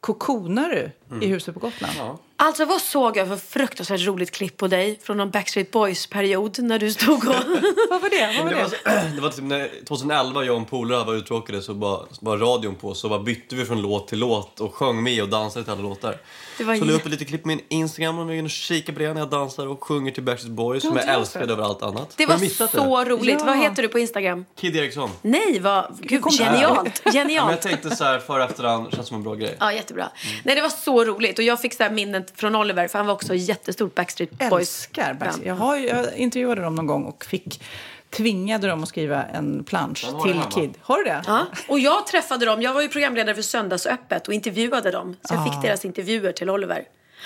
kokonar 0.00 0.68
du 0.68 0.90
i 1.26 1.28
huset 1.28 1.54
på 1.54 1.60
Gotland. 1.60 1.92
Alltså 2.40 2.64
vad 2.64 2.80
såg 2.80 3.16
jag 3.16 3.28
för 3.28 3.36
fruktansvärt 3.36 4.06
roligt 4.06 4.30
klipp 4.30 4.56
på 4.56 4.66
dig 4.68 4.98
från 5.02 5.16
någon 5.16 5.30
Backstreet 5.30 5.70
Boys-period 5.70 6.58
när 6.58 6.78
du 6.78 6.92
stod 6.92 7.28
och... 7.28 7.34
Vad 7.90 8.02
var 8.02 8.10
det? 8.10 8.36
Vad 8.36 8.44
var 8.44 8.50
Det 8.50 8.56
det? 8.84 8.90
var, 8.94 9.10
det 9.14 9.20
var 9.20 9.30
typ 9.30 9.44
när 9.44 9.70
2011 9.88 10.44
jag 10.44 10.54
och 10.54 10.60
en 10.60 10.66
polare 10.66 11.04
var 11.04 11.14
uttråkade 11.14 11.62
så 11.62 11.74
bara, 11.74 12.00
var 12.20 12.36
radion 12.38 12.74
på 12.74 12.94
så 12.94 13.08
bara 13.08 13.18
bytte 13.20 13.54
vi 13.54 13.64
från 13.64 13.82
låt 13.82 14.08
till 14.08 14.18
låt 14.18 14.60
och 14.60 14.74
sjöng 14.74 15.02
med 15.02 15.22
och 15.22 15.28
dansade 15.28 15.64
till 15.64 15.72
alla 15.72 15.82
låtar. 15.82 16.16
Det 16.58 16.64
var 16.64 16.74
så 16.76 16.84
la 16.84 16.90
jag 16.92 16.96
upp 16.96 17.04
ett 17.04 17.10
litet 17.12 17.28
klipp 17.28 17.42
på 17.42 17.48
min 17.48 17.60
Instagram 17.68 18.18
om 18.18 18.26
ni 18.26 18.36
vill 18.42 18.48
kika 18.50 18.92
på 18.92 18.98
det 18.98 19.12
när 19.12 19.20
jag 19.20 19.30
dansar 19.30 19.66
och 19.66 19.84
sjunger 19.84 20.12
till 20.12 20.22
Backstreet 20.22 20.54
Boys 20.54 20.82
som 20.82 20.96
jag 21.06 21.26
sett. 21.26 21.50
över 21.50 21.62
allt 21.64 21.82
annat. 21.82 22.14
Det 22.16 22.26
var 22.26 22.36
så 22.68 23.04
det? 23.04 23.10
roligt. 23.10 23.36
Ja. 23.38 23.44
Vad 23.46 23.58
heter 23.58 23.82
du 23.82 23.88
på 23.88 23.98
Instagram? 23.98 24.44
Kid 24.60 24.76
Eriksson. 24.76 25.10
Nej, 25.22 25.60
vad... 25.60 25.98
Gud, 26.02 26.22
här? 26.24 26.30
genialt. 26.30 27.02
Ja, 27.04 27.10
men 27.12 27.12
Genialt. 27.12 27.50
jag 27.50 27.62
tänkte 27.62 27.96
så 27.96 28.04
här 28.04 28.18
för 28.18 28.40
efterhand, 28.40 28.94
känns 28.94 29.08
som 29.08 29.16
en 29.16 29.22
bra 29.22 29.34
grej. 29.34 29.56
Ja, 29.60 29.72
jättebra. 29.72 30.08
Nej, 30.44 30.54
det 30.54 30.62
var 30.62 30.68
så 30.68 31.04
roligt. 31.04 31.38
Och 31.38 31.44
jag 31.44 31.60
fick 31.60 31.74
så 31.74 31.82
här 31.82 31.90
från 32.36 32.56
Oliver, 32.56 32.88
för 32.88 32.98
han 32.98 33.06
var 33.06 33.14
också 33.14 33.34
jättestort 33.34 33.94
Backstreet 33.94 34.38
Boys. 34.38 34.52
Älskar 34.52 35.14
Backstreet. 35.14 35.46
Jag, 35.46 35.54
har, 35.54 35.76
jag 35.76 36.16
intervjuade 36.16 36.62
dem 36.62 36.74
någon 36.74 36.86
gång 36.86 37.04
och 37.04 37.24
fick 37.24 37.62
tvingade 38.10 38.68
dem 38.68 38.82
att 38.82 38.88
skriva 38.88 39.24
en 39.24 39.64
plansch 39.64 40.06
till 40.22 40.32
hemma. 40.32 40.50
Kid. 40.50 40.74
Har 40.82 40.98
du 40.98 41.04
det? 41.04 41.22
Ja. 41.26 41.46
Och 41.68 41.78
jag 41.78 42.06
träffade 42.06 42.46
dem. 42.46 42.62
Jag 42.62 42.74
var 42.74 42.82
ju 42.82 42.88
programledare 42.88 43.34
för 43.34 43.42
Söndagsöppet 43.42 44.28
och 44.28 44.34
intervjuade 44.34 44.90
dem. 44.90 45.16
Så 45.22 45.34
jag 45.34 45.44
fick 45.44 45.62
deras 45.62 45.84
intervjuer 45.84 46.32
till 46.32 46.50
Oliver. 46.50 46.84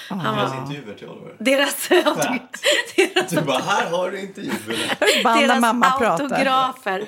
Han 0.09 0.37
Deras 0.37 0.51
var... 0.51 0.63
intervjuer 0.63 0.95
till 0.95 1.09
Oliver. 1.09 1.35
Deras, 1.39 1.89
deras, 2.97 3.31
Du 3.31 3.41
bara, 3.41 3.59
här 3.59 3.91
har 3.91 4.11
du 4.11 4.21
intervjuer. 4.21 5.25
Band 5.25 5.41
där 5.41 5.49
deras 5.49 5.61
mamma 5.61 5.87
autografer. 5.87 7.07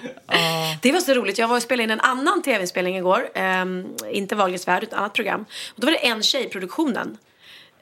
Det 0.83 0.93
var 0.93 1.01
så 1.01 1.15
roligt. 1.15 1.39
Jag 1.39 1.49
var 1.49 1.57
och 1.57 1.63
spelade 1.63 1.83
in 1.83 1.91
en 1.91 2.01
annan 2.01 2.43
tv-inspelning 2.43 2.97
igår. 2.97 3.29
Ehm, 3.35 3.87
inte 4.11 4.37
Wahlgrens 4.37 4.69
värld, 4.69 4.83
utan 4.83 4.97
ett 4.97 5.01
annat 5.01 5.13
program. 5.13 5.45
Och 5.75 5.81
då 5.81 5.87
var 5.87 5.93
det 5.93 6.07
en 6.07 6.23
tjej 6.23 6.45
i 6.45 6.49
produktionen. 6.49 7.19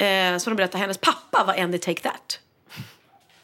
Eh, 0.03 0.39
som 0.39 0.51
de 0.51 0.57
berättade, 0.57 0.79
hennes 0.79 0.99
pappa 0.99 1.45
var 1.45 1.63
Andy 1.63 1.79
Take 1.79 2.03
That. 2.03 2.39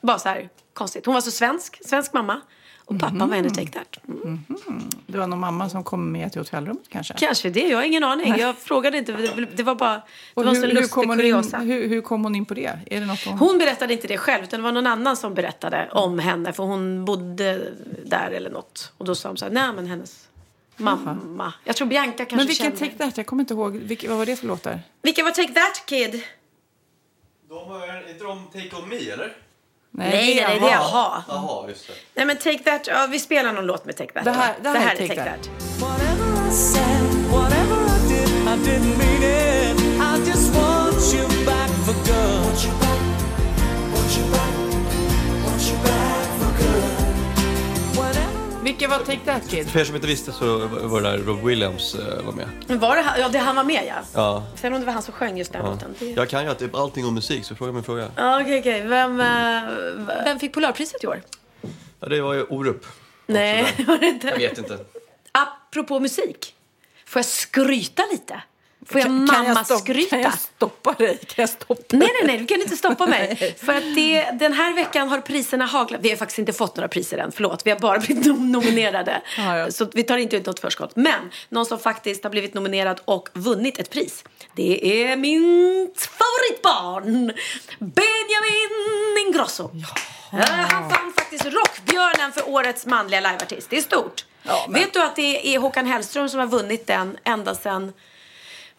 Bara 0.01 0.19
så 0.19 0.29
här 0.29 0.49
konstigt. 0.73 1.07
Hon 1.07 1.15
var 1.15 1.21
så 1.21 1.31
svensk, 1.31 1.87
svensk 1.87 2.13
mamma. 2.13 2.41
Och 2.85 3.01
pappa 3.01 3.27
var 3.27 3.37
Andy 3.37 3.51
Take 3.51 3.73
That. 3.73 3.99
Mm. 4.09 4.45
Det 5.07 5.19
var 5.19 5.27
någon 5.27 5.39
mamma 5.39 5.69
som 5.69 5.85
kom 5.85 6.13
med 6.13 6.33
till 6.33 6.41
hotellrummet 6.41 6.85
kanske? 6.89 7.15
Kanske 7.15 7.51
det, 7.51 7.61
jag 7.61 7.79
har 7.79 7.85
ingen 7.85 8.05
aning. 8.05 8.37
Jag 8.39 8.57
frågade 8.59 8.99
inte. 8.99 9.13
Det, 9.13 9.47
det 9.57 9.63
var 9.63 9.75
bara 9.75 9.95
det 9.95 10.03
Och 10.35 10.45
var 10.45 10.53
hur, 10.53 10.61
så 10.61 10.67
hur, 10.67 10.75
lustig 10.75 10.91
kom 10.91 11.09
hon 11.09 11.21
in, 11.21 11.21
kuriosa. 11.21 11.59
hur, 11.59 11.89
hur 11.89 12.01
kom 12.01 12.25
hon 12.25 12.35
in 12.35 12.47
på 12.47 12.55
det? 12.55 12.79
Är 12.91 13.01
det 13.01 13.07
något 13.07 13.25
hon... 13.25 13.39
Hon 13.39 13.59
berättade 13.59 13.93
inte 13.93 14.09
det 14.09 14.19
själv, 14.19 14.45
utan 14.45 14.61
det 14.61 14.65
var 14.65 14.73
någon 14.73 14.87
annan 14.87 15.17
som 15.17 15.35
berättade 15.35 15.89
om 15.93 16.19
henne. 16.19 16.53
För 16.53 16.63
hon 16.63 17.05
bodde 17.05 17.73
där 18.05 18.31
eller 18.31 18.51
något. 18.51 18.93
Och 18.99 19.05
då 19.05 19.15
sa 19.15 19.29
de 19.29 19.37
så 19.37 19.45
här, 19.45 19.53
nej 19.53 19.73
men 19.73 19.87
hennes 19.87 20.29
mamma. 20.77 21.53
Jag 21.65 21.77
tror 21.77 21.89
Bianca 21.89 22.17
kanske 22.17 22.37
Men 22.37 22.47
vilken 22.47 22.65
kände... 22.65 22.79
Take 22.79 23.05
That? 23.05 23.17
Jag 23.17 23.27
kommer 23.27 23.43
inte 23.43 23.55
ihåg. 23.55 23.77
Vilka, 23.77 24.09
vad 24.09 24.19
var 24.19 24.27
det 24.27 24.37
för 24.37 24.47
låtar? 24.47 24.81
Vilken 25.03 25.25
var 25.25 25.33
Take 25.33 25.53
That 25.53 25.87
Kid? 25.87 26.23
De 27.49 27.69
har, 27.69 28.11
inte 28.11 28.25
de 28.25 28.47
Take 28.53 28.77
On 28.77 28.89
Me 28.89 29.11
eller? 29.11 29.37
Nej, 29.91 30.11
nej, 30.11 30.35
det 30.35 30.43
är 30.43 30.61
det 30.61 30.71
jag 30.71 30.79
har. 30.79 31.23
Jaha, 31.29 31.69
just 31.69 31.87
det. 31.87 31.93
Nej 32.15 32.27
men 32.27 32.37
Take 32.37 32.59
That, 32.59 32.87
ja, 32.87 33.07
vi 33.11 33.19
spelar 33.19 33.53
någon 33.53 33.67
låt 33.67 33.85
med 33.85 33.97
Take 33.97 34.13
That. 34.13 34.25
Det 34.25 34.31
här- 34.31 34.55
då. 34.63 34.73
det 34.73 34.79
här 34.79 34.95
är 34.97 35.09
Take 35.09 35.25
That. 35.25 35.51
Whatever 35.81 36.29
Vilka 48.69 48.89
var 48.89 48.99
Take 48.99 49.19
That 49.25 49.49
Kid? 49.51 49.69
För 49.71 49.81
er 49.81 49.85
som 49.85 49.95
inte 49.95 50.07
visste 50.07 50.33
så 50.33 50.59
var 50.67 51.01
det 51.01 51.11
där 51.11 51.19
Rob 51.19 51.45
Williams 51.45 51.95
eh, 51.95 52.23
var 52.25 52.33
med. 52.33 52.49
Var 52.81 52.97
det, 52.97 53.03
han- 53.03 53.21
ja, 53.21 53.29
det 53.29 53.39
han 53.39 53.57
var 53.57 53.65
med 53.65 53.85
ja. 53.87 53.95
Ja. 54.15 54.45
Sen 54.57 54.73
om 54.75 54.81
det 54.81 54.87
var 54.87 54.93
han 54.93 55.03
som 55.03 55.15
sjöng 55.15 55.39
just 55.39 55.53
den 55.53 55.65
låten. 55.65 55.95
Det... 55.99 56.11
Jag 56.11 56.29
kan 56.29 56.45
ju 56.47 56.55
typ 56.55 56.75
allting 56.75 57.07
om 57.07 57.15
musik 57.15 57.45
så 57.45 57.55
fråga 57.55 57.73
min 57.73 57.83
fråga. 57.83 58.11
Ja, 58.17 58.41
Okej, 58.41 58.59
okej. 58.61 58.83
Vem, 58.87 59.21
eh, 59.21 59.63
vem 60.25 60.39
fick 60.39 60.53
Polarpriset 60.55 61.05
i 61.05 61.07
år? 61.07 61.23
Ja, 62.01 62.09
det 62.09 62.21
var 62.21 62.35
ju 62.35 62.43
Orup. 62.45 62.87
Nej, 63.27 63.75
var 63.87 63.99
det 63.99 64.07
inte. 64.07 64.27
Jag 64.27 64.37
vet 64.39 64.59
inte. 64.59 64.79
Apropå 65.33 66.01
musik. 66.01 66.55
Får 67.07 67.19
jag 67.21 67.27
skryta 67.27 68.03
lite? 68.13 68.43
Får 68.87 69.01
jag 69.01 69.07
Kan- 69.07 69.29
kan 70.11 70.21
jag 70.21 70.39
stoppa 70.39 70.93
dig? 70.93 71.19
Kan 71.19 71.43
jag 71.43 71.49
stoppa 71.49 71.75
Nej, 71.97 72.01
dig? 72.09 72.09
nej, 72.17 72.27
nej, 72.27 72.39
du 72.39 72.47
kan 72.47 72.61
inte 72.63 72.77
stoppa 72.77 73.07
mig. 73.07 73.55
För 73.65 73.75
att 73.75 73.95
det, 73.95 74.31
den 74.33 74.53
här 74.53 74.75
veckan 74.75 75.09
har 75.09 75.21
priserna 75.21 75.65
haglat. 75.67 76.01
Vi 76.05 76.09
har 76.11 76.17
faktiskt 76.17 76.39
inte 76.39 76.53
fått 76.53 76.77
några 76.77 76.89
priser 76.89 77.19
än, 77.19 77.33
förlåt. 77.33 77.67
Vi 77.67 77.71
har 77.71 77.79
bara 77.79 77.99
blivit 78.07 78.27
nom- 78.27 78.53
nominerade. 78.53 79.23
Ja, 79.37 79.59
ja. 79.59 79.71
Så 79.71 79.89
vi 79.95 80.03
tar 80.03 80.17
inte 80.19 80.37
ut 80.37 80.47
något 80.47 80.61
förskott. 80.61 80.97
Men 80.97 81.31
någon 81.49 81.67
som 81.67 81.79
faktiskt 81.79 82.23
har 82.25 82.31
blivit 82.31 82.55
nominerad 82.55 83.01
och 83.05 83.29
vunnit 83.33 83.79
ett 83.79 83.91
pris. 83.91 84.25
Det 84.55 85.03
är 85.11 85.17
min 85.17 85.91
favoritbarn, 85.97 87.33
Benjamin 87.79 89.27
Ingrosso. 89.27 89.71
Ja. 89.73 90.45
Han 90.71 90.89
vann 90.89 91.13
faktiskt 91.17 91.45
Rockbjörnen 91.45 92.33
för 92.33 92.49
årets 92.49 92.87
manliga 92.87 93.21
liveartist. 93.21 93.71
Det 93.71 93.77
är 93.79 93.83
stort. 93.83 94.25
Ja, 94.43 94.67
men- 94.69 94.81
Vet 94.81 94.93
du 94.93 95.03
att 95.03 95.17
det 95.17 95.55
är 95.55 95.59
Håkan 95.59 95.87
Hellström 95.87 96.29
som 96.29 96.41
har 96.41 96.47
vunnit 96.47 96.87
den 96.87 97.17
ända 97.25 97.55
sedan 97.55 97.93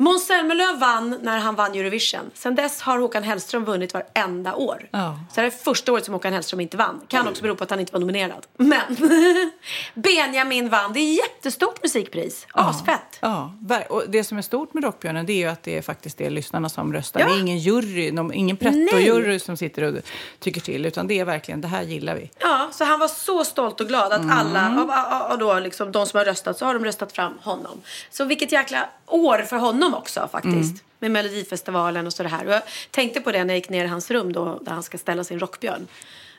Måns 0.01 0.25
Zelmerlöw 0.27 0.79
vann 0.79 1.19
när 1.21 1.37
han 1.39 1.55
vann 1.55 1.73
Eurovision. 1.73 2.31
Sen 2.33 2.55
dess 2.55 2.81
har 2.81 2.99
Håkan 2.99 3.23
Hellström 3.23 3.65
vunnit 3.65 3.93
varenda 3.93 4.55
år. 4.55 4.89
Ja. 4.91 5.19
Så 5.35 5.41
det 5.41 5.47
är 5.47 5.51
första 5.51 5.91
året 5.93 6.05
som 6.05 6.13
Håkan 6.13 6.33
Hellström 6.33 6.59
inte 6.59 6.77
vann. 6.77 7.01
Kan 7.07 7.27
också 7.27 7.43
bero 7.43 7.55
på 7.55 7.63
att 7.63 7.69
han 7.69 7.79
inte 7.79 7.93
var 7.93 7.99
nominerad. 7.99 8.47
Men 8.57 8.97
Benjamin 9.93 10.69
vann. 10.69 10.93
Det 10.93 10.99
är 10.99 11.15
jättestort 11.15 11.83
musikpris. 11.83 12.47
Asfett. 12.53 13.17
Ja, 13.19 13.53
ver- 13.59 13.91
och 13.91 14.03
det 14.07 14.23
som 14.23 14.37
är 14.37 14.41
stort 14.41 14.73
med 14.73 14.83
Rockbjörnen 14.83 15.25
det 15.25 15.33
är 15.33 15.37
ju 15.37 15.45
att 15.47 15.63
det 15.63 15.77
är 15.77 15.81
faktiskt 15.81 16.17
det 16.17 16.29
lyssnarna 16.29 16.69
som 16.69 16.93
röstar. 16.93 17.19
Ja. 17.19 17.27
Det 17.27 17.33
är 17.33 17.39
ingen 17.39 17.57
jury, 17.57 18.11
de, 18.11 18.33
ingen 18.33 18.57
pretto-jury 18.57 19.39
som 19.39 19.57
sitter 19.57 19.83
och 19.83 19.95
tycker 20.39 20.61
till. 20.61 20.85
Utan 20.85 21.07
det 21.07 21.19
är 21.19 21.25
verkligen, 21.25 21.61
det 21.61 21.67
här 21.67 21.81
gillar 21.83 22.15
vi. 22.15 22.31
Ja, 22.39 22.69
så 22.71 22.83
han 22.83 22.99
var 22.99 23.07
så 23.07 23.45
stolt 23.45 23.81
och 23.81 23.87
glad 23.87 24.11
att 24.13 24.31
alla, 24.31 24.81
av, 24.81 24.91
av, 24.91 25.31
av 25.31 25.37
då 25.37 25.59
liksom 25.59 25.91
de 25.91 26.05
som 26.05 26.17
har 26.17 26.25
röstat, 26.25 26.57
så 26.57 26.65
har 26.65 26.73
de 26.73 26.85
röstat 26.85 27.11
fram 27.11 27.33
honom. 27.41 27.81
Så 28.09 28.25
vilket 28.25 28.51
jäkla 28.51 28.89
år 29.07 29.37
för 29.37 29.57
honom 29.57 29.88
också 29.93 30.29
faktiskt. 30.31 30.83
Med 30.99 31.11
Melodifestivalen 31.11 32.07
och 32.07 32.13
så 32.13 32.23
det 32.23 32.29
här. 32.29 32.45
Och 32.47 32.53
jag 32.53 32.61
tänkte 32.91 33.21
på 33.21 33.31
det 33.31 33.43
när 33.43 33.53
jag 33.53 33.57
gick 33.57 33.69
ner 33.69 33.85
i 33.85 33.87
hans 33.87 34.11
rum 34.11 34.33
då, 34.33 34.59
där 34.61 34.71
han 34.71 34.83
ska 34.83 34.97
ställa 34.97 35.23
sin 35.23 35.39
rockbjörn. 35.39 35.87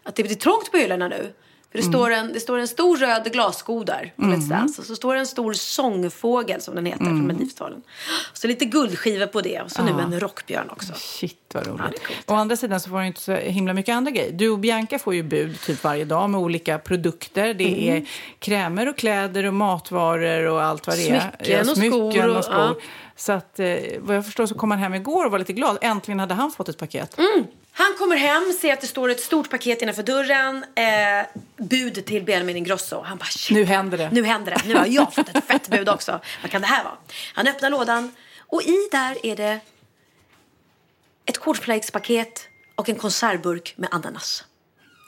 Att 0.03 0.15
det 0.17 0.23
blir 0.23 0.35
trångt 0.35 0.71
på 0.71 0.77
hyllorna 0.77 1.09
nu. 1.09 1.33
För 1.71 1.79
det, 1.79 1.85
står 1.85 2.11
en, 2.11 2.33
det 2.33 2.41
står 2.41 2.59
en 2.59 2.69
stor 2.69 2.97
röd 2.97 3.33
glassko 3.33 3.85
där 3.85 4.13
på 4.17 4.23
Let's 4.23 4.49
Dance. 4.49 4.81
Och 4.81 4.87
så 4.87 4.97
står 4.97 5.15
det 5.15 5.21
en 5.21 5.27
stor 5.27 5.53
sångfågel 5.53 6.61
som 6.61 6.75
den 6.75 6.87
heter 6.87 7.05
från 7.05 7.27
Melodifestivalen. 7.27 7.83
Så 8.33 8.47
lite 8.47 8.65
guldskivor 8.65 9.27
på 9.27 9.41
det 9.41 9.61
och 9.61 9.71
så 9.71 9.83
nu 9.83 9.91
en 9.91 10.21
rockbjörn 10.21 10.71
också. 10.71 10.93
Shit 10.97 11.39
vad 11.55 11.67
Ja, 11.67 11.71
roligt. 11.71 12.07
coolt. 12.07 12.25
Å 12.31 12.35
andra 12.35 12.57
sidan 12.57 12.81
så 12.81 12.91
får 12.91 12.99
du 13.01 13.07
inte 13.07 13.21
så 13.21 13.35
himla 13.35 13.73
mycket 13.73 13.93
andra 13.93 14.11
grejer. 14.11 14.33
Du 14.33 14.49
och 14.49 14.59
Bianca 14.59 14.99
får 14.99 15.15
ju 15.15 15.23
bud 15.23 15.61
typ 15.61 15.85
varje 15.85 16.05
dag 16.05 16.31
med 16.31 16.41
olika 16.41 16.79
produkter. 16.79 17.55
Det 17.55 17.65
Mm. 17.89 18.03
är 18.03 18.09
krämer 18.39 18.89
och 18.89 18.97
kläder 18.99 19.45
och 19.47 19.55
matvaror 19.55 20.47
och 20.47 20.63
allt 20.63 20.87
vad 20.87 20.97
det 20.97 21.11
är. 21.11 21.65
Smycken 21.65 21.69
och 21.71 21.77
skor 21.77 22.29
och- 22.29 22.37
och 22.37 22.45
skor. 22.45 22.55
ja. 22.57 22.75
Så 23.21 23.33
att, 23.33 23.59
eh, 23.61 23.77
vad 23.99 24.17
jag 24.17 24.25
förstår 24.25 24.47
så 24.47 24.55
kom 24.55 24.71
han 24.71 24.81
hem 24.81 24.95
igår 24.95 25.25
och 25.25 25.31
var 25.31 25.39
lite 25.39 25.53
glad. 25.53 25.79
Äntligen 25.81 26.21
hade 26.21 26.35
han 26.35 26.53
fått 26.53 26.69
ett 26.69 26.79
paket. 26.79 27.17
Han 27.73 27.95
kommer 27.99 28.17
hem, 28.17 28.53
ser 28.61 28.73
att 28.73 28.81
det 28.81 28.87
står 28.87 29.09
ett 29.09 29.21
stort 29.21 29.51
paket 29.51 29.83
innanför 29.83 30.03
dörren. 30.03 30.65
Eh, 30.75 31.27
bud 31.57 32.07
till 32.07 32.23
Benjamin 32.25 32.57
Ingrosso. 32.57 33.03
Han 33.03 33.19
bara 33.19 33.25
shit. 33.25 33.55
Nu 33.57 33.65
händer 33.65 33.99
det. 33.99 34.09
Nu 34.13 34.25
händer 34.25 34.51
det. 34.53 34.69
Nu 34.69 34.75
har 34.75 34.87
jag 34.87 35.15
fått 35.15 35.29
ett 35.37 35.45
fett 35.45 35.69
bud 35.69 35.89
också. 35.89 36.21
Vad 36.43 36.51
kan 36.51 36.61
det 36.61 36.67
här 36.67 36.85
vara? 36.85 36.95
Han 37.35 37.47
öppnar 37.49 37.71
lådan 37.71 38.13
och 38.39 38.63
i 38.63 38.89
där 38.93 39.27
är 39.27 39.37
det 39.37 39.61
ett 41.27 41.39
cornflakespaket 41.39 42.49
och 42.75 42.89
en 42.89 42.95
konservburk 42.97 43.75
med 43.77 43.89
ananas. 43.93 44.45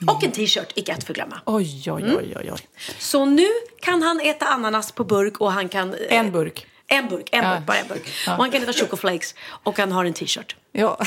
Och 0.09 0.25
en 0.25 0.33
t-shirt, 0.33 0.72
icke 0.75 0.92
att 0.94 1.05
förglömma. 1.05 1.40
Oj, 1.46 1.92
oj, 1.92 2.03
Mm. 2.03 2.16
oj, 2.16 2.35
oj, 2.37 2.53
oj. 2.53 2.61
Så 2.98 3.25
nu 3.25 3.46
kan 3.81 4.03
han 4.03 4.20
äta 4.20 4.46
ananas 4.46 4.92
på 4.92 5.05
burk 5.05 5.40
och 5.40 5.53
han 5.53 5.68
kan... 5.68 5.94
eh, 5.94 6.18
En 6.18 6.33
burk. 6.33 6.66
En 6.93 7.09
burk, 7.09 7.29
en 7.33 7.45
Ja. 7.45 7.55
burk, 7.55 7.67
bara 7.67 7.77
en 7.77 7.89
burk. 7.89 8.03
Och 8.27 8.33
han 8.33 8.51
kan 8.51 8.63
äta 8.63 8.73
chocoflakes 8.73 9.35
och 9.63 9.79
han 9.79 9.93
har 9.93 10.05
en 10.05 10.13
t-shirt. 10.13 10.57
Ja. 10.73 10.99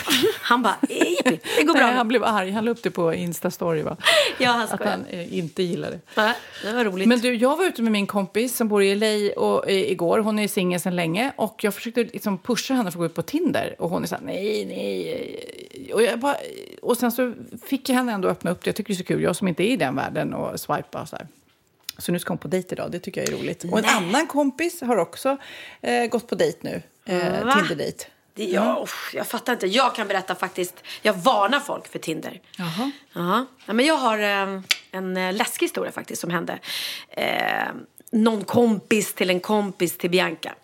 Han 0.41 0.63
bara, 0.63 0.75
jippi, 0.89 1.39
det 1.57 1.63
går 1.63 1.73
bra. 1.73 1.85
Nej, 1.85 1.95
han 1.95 2.07
blev 2.07 2.23
arg. 2.23 2.51
Han 2.51 2.65
la 2.65 2.71
upp 2.71 2.83
det 2.83 2.91
på 2.91 3.13
Insta-story. 3.13 3.83
Va? 3.83 3.97
Ja, 4.37 4.51
han 4.51 4.61
Att 4.61 4.83
han 4.83 5.05
eh, 5.05 5.37
inte 5.37 5.63
gillar 5.63 5.91
det. 5.91 5.99
Nej, 6.15 6.33
det 6.63 6.73
var 6.73 6.85
roligt. 6.85 7.07
Men 7.07 7.19
du, 7.19 7.35
jag 7.35 7.57
var 7.57 7.65
ute 7.65 7.81
med 7.81 7.91
min 7.91 8.07
kompis 8.07 8.55
som 8.57 8.67
bor 8.67 8.83
i 8.83 8.95
LA 8.95 9.41
och, 9.41 9.69
eh, 9.69 9.91
igår. 9.91 10.19
Hon 10.19 10.39
är 10.39 10.47
singel 10.47 10.79
sedan 10.79 10.95
länge. 10.95 11.33
Och 11.35 11.63
jag 11.63 11.73
försökte 11.73 12.03
liksom 12.03 12.37
pusha 12.37 12.73
henne 12.73 12.91
för 12.91 12.97
att 12.97 12.99
gå 12.99 13.05
ut 13.05 13.13
på 13.13 13.21
Tinder. 13.21 13.75
Och 13.79 13.89
hon 13.89 14.03
är 14.03 14.07
så 14.07 14.15
här, 14.15 14.21
nej, 14.23 14.65
nej. 14.65 15.91
Och, 15.93 16.01
jag 16.03 16.19
bara, 16.19 16.35
och 16.81 16.97
sen 16.97 17.11
så 17.11 17.33
fick 17.67 17.89
jag 17.89 17.95
henne 17.95 18.11
ändå 18.13 18.27
öppna 18.27 18.51
upp 18.51 18.63
det. 18.63 18.67
Jag 18.67 18.75
tycker 18.75 18.87
det 18.93 18.93
är 18.93 18.97
så 18.97 19.03
kul. 19.03 19.21
Jag 19.23 19.35
som 19.35 19.47
inte 19.47 19.63
är 19.63 19.71
i 19.71 19.77
den 19.77 19.95
världen 19.95 20.33
och 20.33 20.59
swipa 20.59 21.01
och 21.01 21.09
så 21.09 21.15
här. 21.15 21.27
Så 21.97 22.11
nu 22.11 22.19
ska 22.19 22.31
hon 22.31 22.37
på 22.37 22.47
dejt 22.47 22.75
idag. 22.75 22.91
Det 22.91 22.99
tycker 22.99 23.21
jag 23.21 23.29
är 23.29 23.37
roligt. 23.37 23.63
Och 23.63 23.79
en 23.79 23.85
annan 23.85 24.27
kompis 24.27 24.81
har 24.81 24.97
också 24.97 25.37
eh, 25.81 26.05
gått 26.05 26.27
på 26.27 26.35
dejt 26.35 26.57
nu. 26.61 26.81
Eh? 27.05 27.55
Tinder-dejt. 27.55 28.05
Det, 28.33 28.45
ja, 28.45 28.79
uff, 28.83 29.11
jag 29.13 29.27
fattar 29.27 29.53
inte. 29.53 29.67
Jag 29.67 29.95
kan 29.95 30.07
berätta 30.07 30.35
faktiskt. 30.35 30.75
Jag 31.01 31.13
varnar 31.13 31.59
folk 31.59 31.87
för 31.87 31.99
Tinder. 31.99 32.41
Jaha. 32.57 32.91
Ja. 33.13 33.45
Ja, 33.65 33.73
men 33.73 33.85
jag 33.85 33.97
har 33.97 34.19
eh, 34.19 34.61
en 34.91 35.17
eh, 35.17 35.33
läskig 35.33 35.65
historia 35.65 35.91
faktiskt 35.91 36.21
som 36.21 36.29
hände. 36.29 36.59
Eh, 37.09 37.67
någon 38.11 38.43
kompis 38.43 39.13
till 39.13 39.29
en 39.29 39.39
kompis 39.39 39.97
till 39.97 40.09
Bianca. 40.09 40.55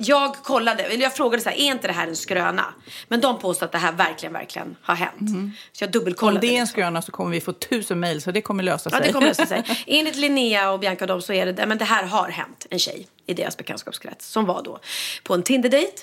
Jag 0.00 0.34
kollade, 0.34 0.82
eller 0.82 1.02
jag 1.02 1.16
frågade 1.16 1.42
så 1.42 1.48
här, 1.48 1.56
är 1.56 1.72
inte 1.72 1.86
det 1.86 1.92
här 1.92 2.06
en 2.08 2.16
skröna? 2.16 2.64
Men 3.08 3.20
de 3.20 3.38
påstår 3.38 3.66
att 3.66 3.72
det 3.72 3.78
här 3.78 3.92
verkligen, 3.92 4.32
verkligen 4.32 4.76
har 4.82 4.94
hänt. 4.94 5.30
Så 5.72 5.84
jag 5.84 5.88
Om 5.88 5.92
dubbelkollade. 5.92 6.40
det 6.40 6.46
är 6.46 6.48
en 6.48 6.54
liksom. 6.54 6.72
skröna 6.72 7.02
så 7.02 7.12
kommer 7.12 7.30
vi 7.30 7.40
få 7.40 7.52
tusen 7.52 8.00
mejl, 8.00 8.22
så 8.22 8.30
det 8.30 8.40
kommer 8.40 8.62
lösa 8.62 8.90
sig. 8.90 8.98
Ja, 9.00 9.06
det 9.06 9.12
kommer 9.12 9.26
lösa 9.26 9.46
sig. 9.46 9.64
Enligt 9.86 10.16
Linnea 10.16 10.70
och 10.70 10.80
Bianca 10.80 11.04
och 11.04 11.08
dem 11.08 11.22
så 11.22 11.32
är 11.32 11.46
det, 11.46 11.66
men 11.66 11.78
det 11.78 11.84
här 11.84 12.04
har 12.04 12.28
hänt 12.28 12.66
en 12.70 12.78
tjej 12.78 13.06
i 13.26 13.34
deras 13.34 13.56
bekantskapskrets 13.56 14.26
som 14.26 14.44
var 14.44 14.62
då 14.62 14.78
på 15.22 15.34
en 15.34 15.42
Tinder-dejt. 15.42 16.02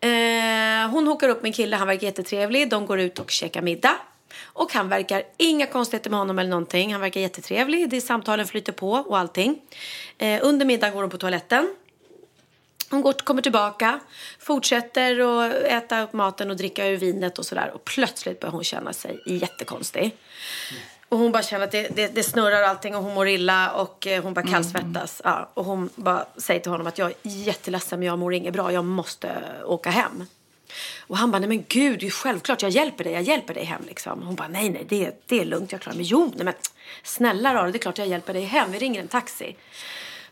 Eh, 0.00 0.90
hon 0.90 1.06
hookar 1.06 1.28
upp 1.28 1.42
med 1.42 1.48
en 1.48 1.52
kille, 1.52 1.76
han 1.76 1.88
verkar 1.88 2.06
jättetrevlig. 2.06 2.70
De 2.70 2.86
går 2.86 3.00
ut 3.00 3.18
och 3.18 3.30
käkar 3.30 3.62
middag. 3.62 3.96
Och 4.42 4.72
han 4.72 4.88
verkar, 4.88 5.22
inga 5.36 5.66
konstigheter 5.66 6.10
med 6.10 6.18
honom 6.18 6.38
eller 6.38 6.50
någonting. 6.50 6.92
Han 6.92 7.00
verkar 7.00 7.20
jättetrevlig, 7.20 7.90
det 7.90 8.00
samtalen 8.00 8.46
flyter 8.46 8.72
på 8.72 8.92
och 8.92 9.18
allting. 9.18 9.58
Eh, 10.18 10.40
under 10.42 10.66
middagen 10.66 10.94
går 10.94 11.02
de 11.02 11.10
på 11.10 11.18
toaletten. 11.18 11.74
Hon 12.92 13.02
går, 13.02 13.12
kommer 13.12 13.42
tillbaka, 13.42 14.00
fortsätter 14.38 15.20
att 15.20 15.52
äta 15.52 16.02
upp 16.02 16.12
maten 16.12 16.50
och 16.50 16.56
dricka 16.56 16.86
ur 16.86 16.96
vinet 16.96 17.38
och 17.38 17.46
sådär. 17.46 17.70
Och 17.74 17.84
plötsligt 17.84 18.40
börjar 18.40 18.52
hon 18.52 18.64
känna 18.64 18.92
sig 18.92 19.22
jättekonstig. 19.26 20.16
Och 21.08 21.18
hon 21.18 21.32
bara 21.32 21.42
känner 21.42 21.64
att 21.64 21.70
det, 21.70 21.88
det, 21.96 22.08
det 22.08 22.22
snurrar 22.22 22.62
allting 22.62 22.96
och 22.96 23.02
hon 23.02 23.14
mår 23.14 23.28
illa 23.28 23.72
och 23.72 24.06
eh, 24.06 24.22
hon 24.22 24.34
bara 24.34 24.46
kallsvettas. 24.46 25.20
Ja, 25.24 25.50
och 25.54 25.64
hon 25.64 25.90
bara 25.94 26.26
säger 26.36 26.60
till 26.60 26.70
honom 26.70 26.86
att 26.86 26.98
jag 26.98 27.08
är 27.10 27.16
jätteledsen 27.22 27.98
men 27.98 28.08
jag 28.08 28.18
mår 28.18 28.34
inget 28.34 28.52
bra, 28.52 28.72
jag 28.72 28.84
måste 28.84 29.30
åka 29.64 29.90
hem. 29.90 30.24
Och 31.00 31.16
han 31.16 31.30
bara, 31.30 31.38
nej 31.38 31.48
men 31.48 31.64
gud, 31.68 32.00
det 32.00 32.06
är 32.06 32.10
självklart, 32.10 32.62
jag 32.62 32.70
hjälper 32.70 33.04
dig, 33.04 33.12
jag 33.12 33.22
hjälper 33.22 33.54
dig 33.54 33.64
hem 33.64 33.82
liksom. 33.86 34.22
Hon 34.22 34.34
bara, 34.34 34.48
nej 34.48 34.70
nej, 34.70 34.86
det, 34.88 35.22
det 35.26 35.40
är 35.40 35.44
lugnt, 35.44 35.72
jag 35.72 35.80
klarar 35.80 35.96
mig. 35.96 36.06
Jo, 36.06 36.32
nej 36.36 36.44
men 36.44 36.54
snälla 37.02 37.54
rara, 37.54 37.70
det 37.70 37.76
är 37.76 37.80
klart 37.80 37.98
jag 37.98 38.08
hjälper 38.08 38.32
dig 38.32 38.44
hem, 38.44 38.72
vi 38.72 38.78
ringer 38.78 39.00
en 39.00 39.08
taxi. 39.08 39.56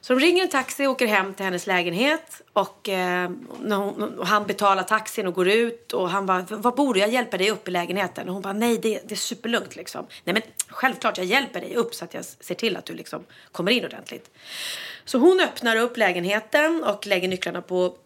Så 0.00 0.14
de 0.14 0.20
ringer 0.20 0.42
en 0.42 0.48
taxi 0.48 0.86
och 0.86 0.90
åker 0.90 1.06
hem 1.06 1.34
till 1.34 1.44
hennes 1.44 1.66
lägenhet. 1.66 2.42
Och, 2.52 2.88
eh, 2.88 3.30
hon, 3.58 4.18
och 4.18 4.26
han 4.26 4.46
betalar 4.46 4.82
taxin 4.82 5.26
och 5.26 5.34
går 5.34 5.48
ut. 5.48 5.92
Och 5.92 6.10
han 6.10 6.26
bara, 6.26 6.42
var 6.48 6.72
bor 6.72 6.94
du? 6.94 7.00
Jag 7.00 7.10
hjälper 7.10 7.38
dig 7.38 7.50
upp 7.50 7.68
i 7.68 7.70
lägenheten. 7.70 8.28
Och 8.28 8.34
hon 8.34 8.42
bara, 8.42 8.52
nej 8.52 8.78
det, 8.78 9.00
det 9.08 9.14
är 9.14 9.16
superlugnt 9.16 9.76
liksom. 9.76 10.06
Nej 10.24 10.34
men 10.34 10.42
självklart 10.68 11.18
jag 11.18 11.26
hjälper 11.26 11.60
dig 11.60 11.74
upp 11.76 11.94
så 11.94 12.04
att 12.04 12.14
jag 12.14 12.24
ser 12.24 12.54
till 12.54 12.76
att 12.76 12.84
du 12.84 12.94
liksom 12.94 13.24
kommer 13.52 13.72
in 13.72 13.84
ordentligt. 13.84 14.30
Så 15.04 15.18
hon 15.18 15.40
öppnar 15.40 15.76
upp 15.76 15.96
lägenheten 15.96 16.84
och 16.84 17.06
lägger 17.06 17.28
nycklarna 17.28 17.62
på 17.62 17.96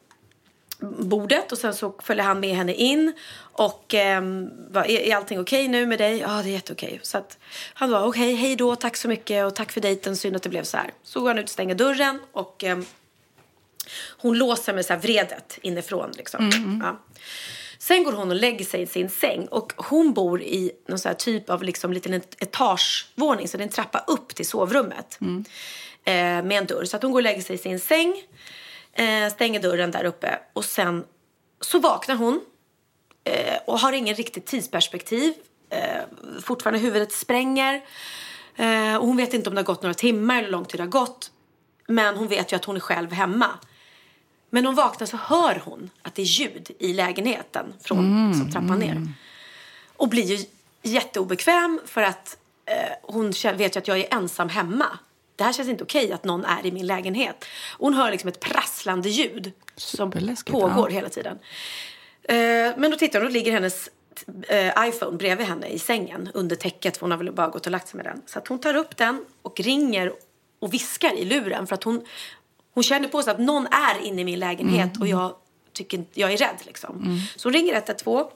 bordet 0.99 1.53
och 1.53 1.59
sen 1.59 1.75
så 1.75 1.94
följer 2.03 2.25
han 2.25 2.40
med 2.40 2.57
henne 2.57 2.75
in 2.75 3.12
och 3.38 3.94
ehm, 3.94 4.51
va, 4.70 4.85
är, 4.85 5.01
är 5.01 5.16
allting 5.16 5.40
okej 5.40 5.68
nu 5.68 5.87
med 5.87 5.99
dig? 5.99 6.18
Ja, 6.18 6.42
det 6.42 6.49
är 6.49 6.53
jätteokej. 6.53 7.01
Så 7.03 7.18
att 7.18 7.38
han 7.75 7.90
var 7.90 8.05
okej, 8.07 8.35
hej 8.35 8.57
då, 8.57 8.77
tack 8.77 8.97
så 8.97 9.09
mycket 9.09 9.47
och 9.47 9.55
tack 9.55 9.73
för 9.73 9.81
dejten, 9.81 10.16
synd 10.16 10.37
att 10.37 10.42
det 10.42 10.49
blev 10.49 10.64
så 10.64 10.77
här. 10.77 10.90
Så 11.03 11.20
går 11.20 11.29
han 11.29 11.38
ut 11.38 11.44
och 11.44 11.51
stänger 11.51 11.75
dörren 11.75 12.20
och 12.33 12.64
ehm, 12.64 12.85
hon 14.16 14.38
låser 14.38 14.75
med 14.75 14.87
så 14.87 14.92
här 14.92 15.01
vredet 15.01 15.59
inifrån 15.62 16.11
liksom. 16.16 16.51
Ja. 16.85 17.01
Sen 17.79 18.05
går 18.05 18.12
hon 18.12 18.31
och 18.31 18.37
lägger 18.37 18.64
sig 18.64 18.83
i 18.83 18.87
sin 18.87 19.11
säng 19.11 19.47
och 19.47 19.73
hon 19.77 20.12
bor 20.12 20.42
i 20.42 20.73
någon 20.88 20.99
så 20.99 21.14
typ 21.14 21.51
av 21.51 21.62
liksom 21.62 21.92
liten 21.92 22.14
etagevåning 22.14 23.49
så 23.49 23.57
det 23.57 23.62
är 23.62 23.66
en 23.66 23.73
trappa 23.73 24.05
upp 24.07 24.35
till 24.35 24.47
sovrummet. 24.47 25.18
Eh, 26.05 26.14
med 26.14 26.53
en 26.53 26.66
dörr. 26.66 26.85
Så 26.85 26.97
att 26.97 27.03
hon 27.03 27.12
går 27.12 27.18
och 27.18 27.23
lägger 27.23 27.42
sig 27.42 27.55
i 27.55 27.59
sin 27.59 27.81
säng, 27.81 28.23
eh, 28.94 29.33
stänger 29.33 29.62
dörren 29.62 29.90
där 29.90 30.04
uppe 30.04 30.38
och 30.52 30.64
sen 30.64 31.04
så 31.61 31.78
vaknar 31.78 32.16
hon 32.16 32.40
eh, 33.24 33.59
och 33.66 33.78
har 33.78 33.92
ingen 33.92 34.14
riktigt 34.14 34.46
tidsperspektiv. 34.46 35.35
Eh, 35.70 36.02
fortfarande 36.42 36.78
huvudet 36.78 37.12
spränger. 37.12 37.83
Eh, 38.57 38.96
och 38.96 39.07
hon 39.07 39.16
vet 39.16 39.35
inte 39.35 39.48
om 39.48 39.54
det 39.54 39.61
har 39.61 39.66
gått 39.66 39.83
några 39.83 39.94
timmar 39.94 40.37
eller 40.37 40.44
hur 40.44 40.52
lång 40.52 40.64
tid 40.64 40.80
det 40.80 40.85
har 40.85 40.90
gått. 40.90 41.30
Men 41.87 42.16
hon 42.16 42.28
vet 42.28 42.52
ju 42.52 42.57
att 42.57 42.64
hon 42.64 42.76
är 42.76 42.80
själv 42.80 43.12
hemma. 43.12 43.50
Men 44.50 44.62
när 44.62 44.68
hon 44.68 44.76
vaknar 44.76 45.07
så 45.07 45.16
hör 45.16 45.62
hon 45.64 45.90
att 46.02 46.14
det 46.14 46.22
är 46.22 46.26
ljud 46.26 46.70
i 46.78 46.92
lägenheten 46.92 47.74
från 47.80 48.28
liksom, 48.28 48.50
trappan 48.50 48.78
ner. 48.78 49.09
Och 49.96 50.09
blir 50.09 50.24
ju 50.24 50.46
jätteobekväm 50.83 51.80
för 51.87 52.02
att 52.02 52.37
eh, 52.66 52.92
hon 53.02 53.33
vet 53.54 53.76
ju 53.76 53.78
att 53.78 53.88
jag 53.88 53.98
är 53.98 54.14
ensam 54.14 54.48
hemma. 54.48 54.98
Det 55.37 55.44
här 55.44 55.53
känns 55.53 55.68
inte 55.68 55.85
okej 55.85 56.12
att 56.12 56.25
någon 56.25 56.44
är 56.44 56.66
i 56.66 56.73
min 56.73 56.87
lägenhet. 56.87 57.44
Hon 57.79 57.94
hör 57.94 58.11
liksom 58.11 58.29
ett 58.29 58.40
prasslande 58.40 59.09
ljud 59.09 59.53
som 59.77 60.11
pågår 60.47 60.90
ja. 60.90 60.94
hela 60.94 61.09
tiden. 61.09 61.38
Eh, 62.23 62.37
men 62.77 62.90
då 62.90 62.97
tittar 62.97 63.20
hon 63.20 63.29
då 63.29 63.33
ligger 63.33 63.53
hennes 63.53 63.90
eh, 64.49 64.88
iPhone 64.88 65.16
bredvid 65.16 65.47
henne 65.47 65.66
i 65.66 65.79
sängen 65.79 66.31
under 66.35 66.57
täcket 66.57 66.97
för 66.97 67.01
hon 67.01 67.11
har 67.11 67.18
väl 67.18 67.33
bara 67.33 67.49
gått 67.49 67.66
och 67.66 67.73
lagt 67.73 67.88
sig 67.88 67.97
med 67.97 68.07
den. 68.07 68.23
Så 68.27 68.38
att 68.38 68.49
hon 68.49 68.59
tar 68.59 68.77
upp 68.77 68.97
den 68.97 69.25
och 69.42 69.61
ringer 69.61 70.12
och 70.59 70.75
viskar 70.75 71.14
i 71.14 71.25
luren 71.25 71.66
för 71.66 71.75
att 71.75 71.85
hon, 71.85 72.05
hon 72.75 72.83
känner 72.83 73.09
på 73.09 73.23
sig 73.23 73.31
att 73.31 73.40
någon 73.40 73.66
är 73.66 74.03
inne 74.03 74.20
i 74.20 74.25
min 74.25 74.38
lägenhet 74.38 75.01
och 75.01 75.07
jag 75.07 75.35
tycker 75.73 76.05
jag 76.14 76.33
är 76.33 76.37
rädd 76.37 76.59
liksom. 76.66 77.20
Så 77.37 77.49
hon 77.49 77.55
ringer 77.55 77.75
112 77.75 78.27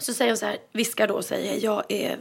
så 0.00 0.14
säger 0.14 0.30
hon 0.30 0.36
så 0.36 0.46
här, 0.46 0.56
viskar 0.72 1.08
då 1.08 1.14
och 1.14 1.24
säger 1.24 1.64
jag 1.64 1.84
är, 1.88 2.18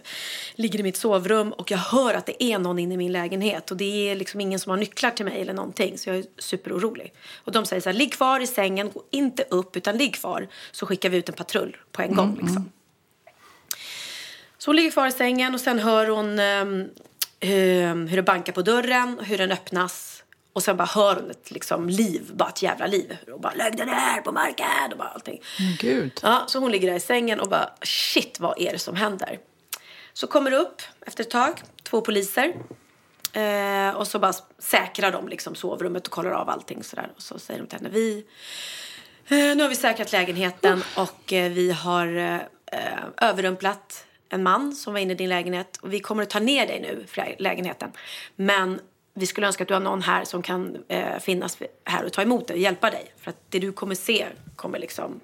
ligger 0.55 0.79
i 0.79 0.83
mitt 0.83 0.97
sovrum 0.97 1.53
och 1.53 1.71
jag 1.71 1.77
hör 1.77 2.13
att 2.13 2.25
det 2.25 2.43
är 2.43 2.59
någon 2.59 2.79
inne 2.79 2.93
i 2.93 2.97
min 2.97 3.11
lägenhet 3.11 3.71
och 3.71 3.77
det 3.77 4.09
är 4.09 4.15
liksom 4.15 4.41
ingen 4.41 4.59
som 4.59 4.69
har 4.69 4.77
nycklar 4.77 5.11
till 5.11 5.25
mig 5.25 5.41
eller 5.41 5.53
någonting 5.53 5.97
så 5.97 6.09
jag 6.09 6.17
är 6.17 6.25
superorolig. 6.37 7.13
Och 7.43 7.51
de 7.51 7.65
säger 7.65 7.81
så 7.81 7.89
här, 7.89 7.97
ligg 7.97 8.13
kvar 8.13 8.39
i 8.39 8.47
sängen, 8.47 8.91
gå 8.93 9.03
inte 9.11 9.43
upp 9.49 9.77
utan 9.77 9.97
ligg 9.97 10.15
kvar 10.15 10.47
så 10.71 10.85
skickar 10.85 11.09
vi 11.09 11.17
ut 11.17 11.29
en 11.29 11.35
patrull 11.35 11.77
på 11.91 12.01
en 12.01 12.15
gång 12.15 12.39
liksom. 12.41 12.71
Så 14.57 14.69
hon 14.69 14.75
ligger 14.75 14.91
kvar 14.91 15.07
i 15.07 15.11
sängen 15.11 15.53
och 15.53 15.61
sen 15.61 15.79
hör 15.79 16.07
hon 16.07 16.39
ehm, 16.39 16.87
hur 18.07 18.15
det 18.15 18.23
bankar 18.23 18.53
på 18.53 18.61
dörren, 18.61 19.19
hur 19.23 19.37
den 19.37 19.51
öppnas. 19.51 20.08
Och 20.59 20.63
sen 20.63 20.77
bara 20.77 20.87
hör 20.87 21.15
hon 21.15 21.31
ett 21.31 21.51
liksom, 21.51 21.89
liv, 21.89 22.31
bara 22.33 22.49
ett 22.49 22.61
jävla 22.61 22.87
liv. 22.87 23.17
Och 23.33 23.41
bara 23.41 23.53
lägg 23.53 23.77
den 23.77 23.89
här 23.89 24.21
på 24.21 24.31
marken 24.31 24.91
och 24.91 24.97
bara 24.97 25.07
allting. 25.07 25.41
Gud. 25.79 26.19
Ja, 26.23 26.43
så 26.47 26.59
hon 26.59 26.71
ligger 26.71 26.89
där 26.89 26.97
i 26.97 26.99
sängen 26.99 27.39
och 27.39 27.49
bara 27.49 27.69
shit 27.81 28.39
vad 28.39 28.61
är 28.61 28.71
det 28.71 28.79
som 28.79 28.95
händer? 28.95 29.39
Så 30.13 30.27
kommer 30.27 30.51
det 30.51 30.57
upp 30.57 30.81
efter 31.05 31.23
ett 31.23 31.29
tag 31.29 31.61
två 31.83 32.01
poliser. 32.01 32.55
Eh, 33.33 33.95
och 33.95 34.07
så 34.07 34.19
bara 34.19 34.33
säkrar 34.57 35.11
de 35.11 35.27
liksom 35.27 35.55
sovrummet 35.55 36.07
och 36.07 36.13
kollar 36.13 36.31
av 36.31 36.49
allting 36.49 36.83
sådär. 36.83 37.11
Och 37.15 37.21
så 37.21 37.39
säger 37.39 37.59
de 37.59 37.67
till 37.67 37.77
henne 37.77 37.89
vi 37.89 38.25
eh, 39.27 39.55
nu 39.55 39.61
har 39.61 39.69
vi 39.69 39.75
säkrat 39.75 40.11
lägenheten 40.11 40.83
och 40.95 41.33
eh, 41.33 41.51
vi 41.51 41.71
har 41.71 42.17
eh, 42.71 43.27
överrumplat 43.29 44.05
en 44.29 44.43
man 44.43 44.75
som 44.75 44.93
var 44.93 44.99
inne 44.99 45.13
i 45.13 45.15
din 45.15 45.29
lägenhet 45.29 45.77
och 45.77 45.93
vi 45.93 45.99
kommer 45.99 46.23
att 46.23 46.29
ta 46.29 46.39
ner 46.39 46.67
dig 46.67 46.79
nu 46.79 47.05
för 47.07 47.35
lägenheten. 47.39 47.91
Men 48.35 48.79
vi 49.19 49.25
skulle 49.25 49.47
önska 49.47 49.63
att 49.63 49.67
du 49.67 49.73
har 49.73 49.81
någon 49.81 50.01
här 50.01 50.25
som 50.25 50.41
kan 50.41 50.77
eh, 50.87 51.19
finnas 51.19 51.57
här 51.85 52.05
och 52.05 52.13
ta 52.13 52.21
emot 52.21 52.47
dig 52.47 52.53
och 52.53 52.59
hjälpa 52.59 52.89
dig. 52.89 53.11
För 53.21 53.29
att 53.29 53.37
det 53.49 53.59
du 53.59 53.71
kommer 53.71 53.95
se 53.95 54.25
kommer 54.55 54.79
liksom 54.79 55.19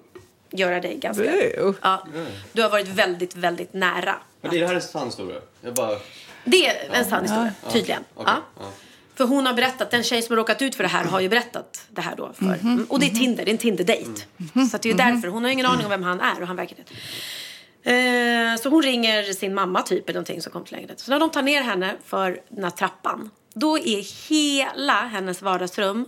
göra 0.50 0.80
dig 0.80 0.96
ganska... 0.96 1.22
Bö. 1.24 1.72
Ja, 1.82 2.06
du 2.52 2.62
har 2.62 2.70
varit 2.70 2.88
väldigt, 2.88 3.36
väldigt 3.36 3.72
nära. 3.72 4.16
Men 4.40 4.50
det 4.50 4.66
här 4.66 4.72
är 4.72 4.74
en 4.76 4.82
sann 4.82 5.06
historia. 5.06 5.40
Jag 5.60 5.74
bara... 5.74 5.98
Det 6.44 6.66
är 6.66 6.90
en 6.92 7.04
sann 7.04 7.22
historia, 7.22 7.52
tydligen. 7.72 8.04
Okej, 8.14 8.32
Ja. 8.36 8.42
ja. 8.60 8.70
För 9.14 9.24
hon 9.24 9.46
har 9.46 9.54
berättat, 9.54 9.90
den 9.90 10.02
tjej 10.02 10.22
som 10.22 10.32
har 10.32 10.36
råkat 10.36 10.62
ut 10.62 10.74
för 10.74 10.82
det 10.82 10.88
här 10.88 11.04
har 11.04 11.20
ju 11.20 11.28
berättat 11.28 11.86
det 11.90 12.00
här 12.00 12.16
då 12.16 12.32
för. 12.32 12.44
Mm. 12.44 12.86
Och 12.88 13.00
det 13.00 13.06
är 13.06 13.10
Tinder, 13.10 13.44
det 13.44 13.50
är 13.50 13.52
en 13.52 13.58
Tinder-date. 13.58 14.22
Så 14.70 14.76
att 14.76 14.82
det 14.82 14.88
är 14.88 14.90
ju 14.90 14.96
därför, 14.96 15.28
hon 15.28 15.44
har 15.44 15.50
ingen 15.50 15.66
aning 15.66 15.84
om 15.84 15.90
vem 15.90 16.02
han 16.02 16.20
är 16.20 16.40
och 16.40 16.46
han 16.46 16.56
verkar 16.56 16.76
det. 16.76 16.94
Eh, 18.52 18.56
så 18.56 18.68
hon 18.68 18.82
ringer 18.82 19.22
sin 19.22 19.54
mamma 19.54 19.82
typ 19.82 20.08
eller 20.08 20.14
någonting 20.14 20.42
som 20.42 20.52
kom 20.52 20.64
till 20.64 20.72
lägenheten. 20.74 21.04
Så 21.04 21.10
när 21.10 21.18
de 21.18 21.30
tar 21.30 21.42
ner 21.42 21.62
henne 21.62 21.94
för 22.04 22.40
den 22.48 22.64
här 22.64 22.70
trappan. 22.70 23.30
Då 23.58 23.78
är 23.78 24.28
hela 24.28 24.92
hennes 24.92 25.42
vardagsrum 25.42 26.06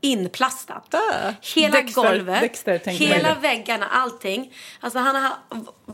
inplastat. 0.00 0.94
Ah, 0.94 1.32
hela 1.54 1.76
Dexter- 1.80 1.94
golvet, 1.94 2.40
Dexter 2.40 2.78
hela 2.86 3.34
väggarna, 3.34 3.86
allting. 3.88 4.52
Alltså 4.80 4.98
han 4.98 5.16
har 5.16 5.32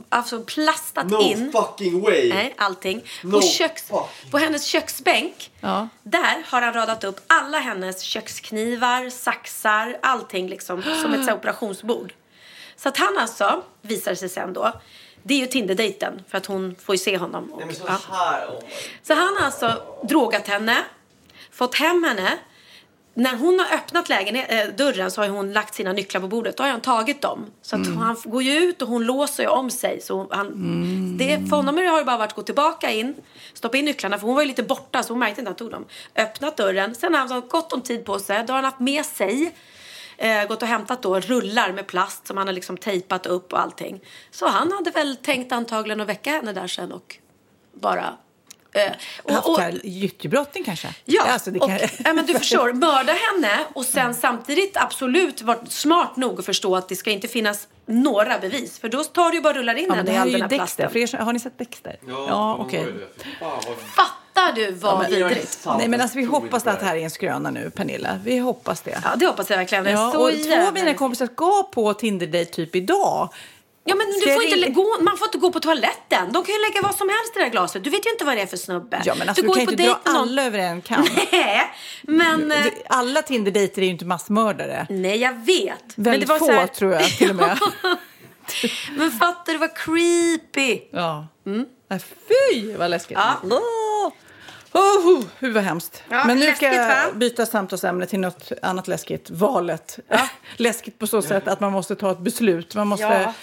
alltså 0.09 0.42
plastat 0.42 1.11
No 1.11 1.20
in. 1.22 1.53
fucking 1.53 2.01
way! 2.03 2.29
Nej, 2.29 2.55
allting. 2.59 3.03
No 3.22 3.31
på, 3.31 3.40
köks, 3.46 3.88
fucking- 3.90 4.31
på 4.31 4.38
hennes 4.38 4.64
köksbänk, 4.64 5.51
Ja. 5.61 5.88
där 6.03 6.42
har 6.46 6.62
han 6.62 6.72
radat 6.74 7.05
upp 7.05 7.20
alla 7.27 7.59
hennes 7.59 8.03
köksknivar, 8.03 9.11
saxar, 9.11 9.98
allting 10.03 10.48
liksom 10.48 10.83
som 11.03 11.14
ett 11.14 11.24
så 11.27 11.33
operationsbord. 11.35 12.12
Så 12.77 12.88
att 12.88 12.96
han 12.98 13.18
alltså, 13.18 13.62
visar 13.83 14.14
sig 14.14 14.29
sen 14.29 14.53
då, 14.53 14.72
det 15.22 15.35
är 15.35 15.38
ju 15.38 15.46
Tinder-dejten 15.46 16.22
för 16.28 16.38
att 16.38 16.46
hon 16.46 16.76
får 16.81 16.94
ju 16.94 16.98
se 16.98 17.16
honom. 17.16 17.52
Och, 17.52 17.62
Nej, 17.66 17.74
så 17.74 17.85
ja. 17.87 17.98
här, 18.11 18.46
oh 18.46 18.61
Så 19.02 19.14
han 19.14 19.37
har 19.38 19.44
alltså 19.44 19.83
drogat 20.09 20.48
henne, 20.48 20.76
fått 21.50 21.74
hem 21.74 22.04
henne. 22.04 22.38
När 23.14 23.37
hon 23.37 23.59
har 23.59 23.76
öppnat 23.76 24.09
lägenhet, 24.09 24.46
äh, 24.50 24.74
dörren 24.76 25.11
så 25.11 25.20
har 25.20 25.28
hon 25.28 25.52
lagt 25.52 25.74
sina 25.74 25.92
nycklar 25.92 26.20
på 26.20 26.28
bordet. 26.28 26.57
Då 26.57 26.62
har 26.62 26.70
han 26.70 26.81
tagit 26.81 27.22
dem. 27.22 27.46
Så 27.62 27.76
att 27.76 27.87
han 27.87 28.16
går 28.24 28.42
ju 28.42 28.52
ut 28.52 28.83
och 28.83 28.88
hon 28.88 29.04
låser 29.04 29.42
ju 29.42 29.48
om 29.48 29.70
sig. 29.70 30.00
Så 30.00 30.26
han, 30.31 31.16
det, 31.18 31.48
för 31.48 31.57
honom 31.57 31.76
har 31.76 31.98
det 31.98 32.04
bara 32.04 32.16
varit 32.16 32.31
att 32.31 32.37
gå 32.37 32.42
tillbaka 32.42 32.90
in, 32.90 33.14
stoppa 33.54 33.76
in 33.76 33.85
nycklarna. 33.85 34.18
För 34.18 34.26
hon 34.26 34.35
var 34.35 34.42
ju 34.42 34.48
lite 34.48 34.62
borta 34.62 35.02
så 35.02 35.12
hon 35.12 35.18
märkte 35.18 35.40
inte 35.40 35.50
att 35.50 35.61
han 35.61 35.70
tog 35.70 35.70
dem. 35.70 35.85
Öppnat 36.16 36.57
dörren. 36.57 36.94
Sen 36.94 37.14
har 37.14 37.20
han 37.20 37.33
haft 37.33 37.48
gott 37.48 37.72
om 37.72 37.83
tid 37.83 38.04
på 38.04 38.18
sig. 38.18 38.44
Då 38.46 38.52
har 38.52 38.57
han 38.57 38.64
haft 38.64 38.81
med 38.81 39.07
sig 39.07 39.54
eh, 40.18 40.44
gått 40.44 40.62
och 40.62 40.68
hämtat 40.68 41.02
då 41.02 41.20
rullar 41.20 41.72
med 41.72 41.87
plast 41.87 42.26
som 42.26 42.37
han 42.37 42.46
har 42.46 42.54
liksom 42.54 42.76
tejpat 42.76 43.26
upp 43.26 43.52
och 43.52 43.61
allting. 43.61 44.00
Så 44.31 44.48
han 44.48 44.72
hade 44.72 44.90
väl 44.90 45.16
tänkt 45.16 45.52
antagligen 45.52 46.00
att 46.00 46.09
väcka 46.09 46.31
henne 46.31 46.52
där 46.52 46.66
sen 46.66 46.92
och 46.92 47.16
bara... 47.72 48.16
Eh, 48.72 48.92
och- 49.22 49.50
och- 49.52 49.61
gyttjebrottning 49.85 50.64
kanske? 50.64 50.94
Ja, 51.04 51.22
Alltså, 51.22 51.50
det 51.50 51.61
och, 51.61 51.68
kan... 51.68 51.78
ja, 52.04 52.12
men 52.12 52.26
du 52.26 52.35
förstår, 52.35 52.72
mörda 52.72 53.12
henne 53.12 53.64
och 53.72 53.85
sen 53.85 54.14
samtidigt 54.14 54.76
absolut 54.76 55.42
varit 55.42 55.72
smart 55.72 56.16
nog 56.16 56.38
att 56.38 56.46
förstå 56.46 56.76
att 56.76 56.88
det 56.88 56.96
ska 56.96 57.11
inte 57.11 57.28
finnas 57.28 57.68
några 57.87 58.38
bevis. 58.38 58.78
För 58.78 58.88
då 58.88 59.04
tar 59.04 59.31
du 59.31 59.37
ju 59.37 59.42
bara 59.42 59.50
och 59.50 59.57
rullar 59.57 59.74
in 59.74 59.85
Ja, 59.88 59.94
henne 59.94 60.12
i 60.12 60.16
all 60.16 60.33
den 60.33 60.40
här 60.42 60.48
Dexter. 60.48 60.57
plasten. 60.59 60.90
För 60.90 60.98
er, 61.20 61.24
har 61.24 61.33
ni 61.33 61.40
sett 61.40 61.59
Dexter? 61.59 61.96
Ja, 62.09 62.26
ja 62.28 62.57
okej. 62.61 62.94
Fy 63.24 63.31
Fan, 63.40 63.61
vad... 63.96 64.07
Fattar 64.38 64.53
du 64.57 64.72
vad 64.72 64.98
men 64.98 65.07
är 65.12 65.29
vidrigt? 65.29 65.66
Nej, 65.79 65.88
men 65.88 66.01
alltså, 66.01 66.18
vi 66.18 66.24
hoppas 66.24 66.66
att 66.66 66.81
det 66.81 66.87
här 66.87 66.96
är 66.96 67.01
en 67.01 67.11
skröna 67.11 67.51
nu, 67.51 67.70
Pernilla. 67.70 68.20
Vi 68.24 68.38
hoppas 68.38 68.81
det. 68.81 69.01
Ja, 69.05 69.16
det 69.16 69.27
hoppas 69.27 69.51
jag 69.51 69.57
verkligen. 69.57 69.87
Ja, 69.87 70.11
så 70.12 70.22
och 70.27 70.33
två 70.44 70.66
av 70.68 70.74
mina 70.74 70.94
kompisar 70.94 71.27
ska 71.27 71.62
på 71.62 71.94
Tinder-date 71.94 72.44
typ 72.53 72.77
idag. 72.77 73.29
Ja, 73.85 73.94
men 73.94 74.07
du 74.07 74.35
får 74.35 74.42
inte 74.42 74.70
gå, 74.70 74.96
man 75.01 75.18
får 75.18 75.27
inte 75.29 75.38
gå 75.38 75.53
på 75.53 75.61
toaletten. 75.61 76.33
De 76.33 76.44
kan 76.44 76.55
ju 76.55 76.61
lägga 76.61 76.83
vad 76.83 76.94
som 76.94 77.09
helst 77.09 77.37
i 77.37 77.38
det 77.38 77.44
här 77.44 77.51
glaset. 77.51 77.85
Du 77.85 77.90
vet 77.90 78.07
ju 78.07 78.11
inte 78.11 78.24
vad 78.24 78.37
det 78.37 78.42
är 78.42 78.46
för 78.46 78.57
snubbe. 78.57 79.03
Ja, 79.05 79.14
men 79.18 79.29
alltså, 79.29 79.42
du, 79.42 79.48
går 79.48 79.55
kan 79.55 79.64
ju 79.64 79.70
inte 79.70 79.85
dra 79.85 80.01
alla 80.05 80.44
över 80.44 80.59
en 80.59 80.83
kam. 80.83 81.07
Nej, 81.33 81.62
men... 82.03 82.53
eh, 82.53 82.66
Alla 82.88 83.22
Tinder-dejter 83.22 83.83
är 83.83 83.87
ju 83.87 83.92
inte 83.92 84.05
massmördare. 84.05 84.87
Nej, 84.90 85.16
jag 85.18 85.33
vet. 85.33 85.74
men 85.94 86.05
Väldigt 86.05 86.29
det 86.29 86.33
var 86.33 86.38
få 86.38 86.46
så 86.46 86.53
här... 86.53 86.66
tror 86.66 86.92
jag 86.92 87.05
till 87.05 87.31
och 87.31 87.37
med. 87.37 87.59
Men 88.96 89.11
fattar 89.11 89.53
du 89.53 89.59
vad 89.59 89.77
creepy? 89.77 90.81
Ja. 90.90 91.27
Nej, 91.90 92.01
fy 92.29 92.72
vad 92.77 92.90
läskigt. 92.90 93.18
Ja. 93.20 93.35
Åh, 94.72 94.81
oh, 94.83 95.24
hur 95.38 95.52
vad 95.52 95.62
hemskt. 95.62 96.02
Ja, 96.09 96.24
Men 96.24 96.37
nu 96.38 96.42
ska 96.42 96.50
läskigt, 96.50 96.72
jag 96.72 96.88
va? 96.88 97.12
byta 97.14 97.46
samtalsämne 97.46 98.07
till 98.07 98.20
något 98.20 98.52
annat 98.62 98.88
läskigt. 98.88 99.31
Valet. 99.31 99.98
läskigt 100.57 100.98
på 100.98 101.07
så 101.07 101.22
sätt 101.22 101.48
att 101.48 101.61
man 101.61 101.72
måste 101.72 101.94
ta 101.94 102.11
ett 102.11 102.18
beslut. 102.18 102.74
Man 102.74 102.87
måste 102.87 103.04
Ja. 103.04 103.35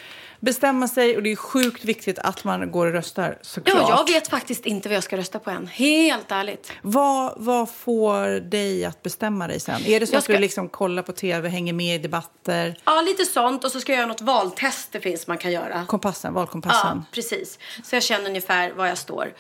Bestämma 0.46 0.88
sig 0.88 1.18
och 1.18 1.24
det 1.24 1.32
är 1.32 1.36
sjukt 1.36 1.86
viktigt 1.86 2.20
att 2.20 2.44
man 2.44 2.72
går 2.72 2.86
och 2.88 2.94
röstar 2.94 3.38
såklart. 3.42 3.90
Ja, 3.90 4.06
jag 4.08 4.14
vet 4.14 4.28
faktiskt 4.28 4.66
inte 4.66 4.90
vad 4.90 4.96
jag 4.96 5.04
ska 5.04 5.18
rösta 5.18 5.40
på 5.40 5.50
än. 5.50 5.68
Helt 5.68 6.32
ärligt. 6.32 6.72
Vad, 6.82 7.34
vad 7.38 7.70
får 7.70 8.40
dig 8.40 8.86
att 8.86 9.04
bestämma 9.04 9.48
dig 9.48 9.60
sen? 9.60 9.86
Är 9.86 10.00
det 10.00 10.08
så 10.08 10.14
Jag 10.16 10.20
att 10.20 10.26
du 10.28 10.38
liksom 10.38 10.70
kollar 10.70 11.04
på 11.04 11.12
tv, 11.12 11.50
hänger 11.50 11.74
med 11.74 11.96
i 11.96 11.98
debatter? 11.98 12.78
Ja, 12.86 13.02
lite 13.02 13.26
sånt. 13.26 13.64
Och 13.64 13.72
så 13.72 13.80
ska 13.80 13.92
jag 13.92 13.98
göra 13.98 14.08
något 14.08 14.22
valtest 14.22 14.92
det 14.92 15.00
finns 15.00 15.28
man 15.28 15.38
kan 15.38 15.52
göra. 15.52 15.86
Kompassen, 15.86 16.32
Ja, 16.34 16.40
valkompassen? 16.40 17.04
precis. 17.12 17.60
Så 17.84 17.96
jag 17.96 18.04
känner 18.04 18.30
ungefär 18.30 18.72
var 18.72 18.86
jag 18.88 18.98
står. 18.98 19.34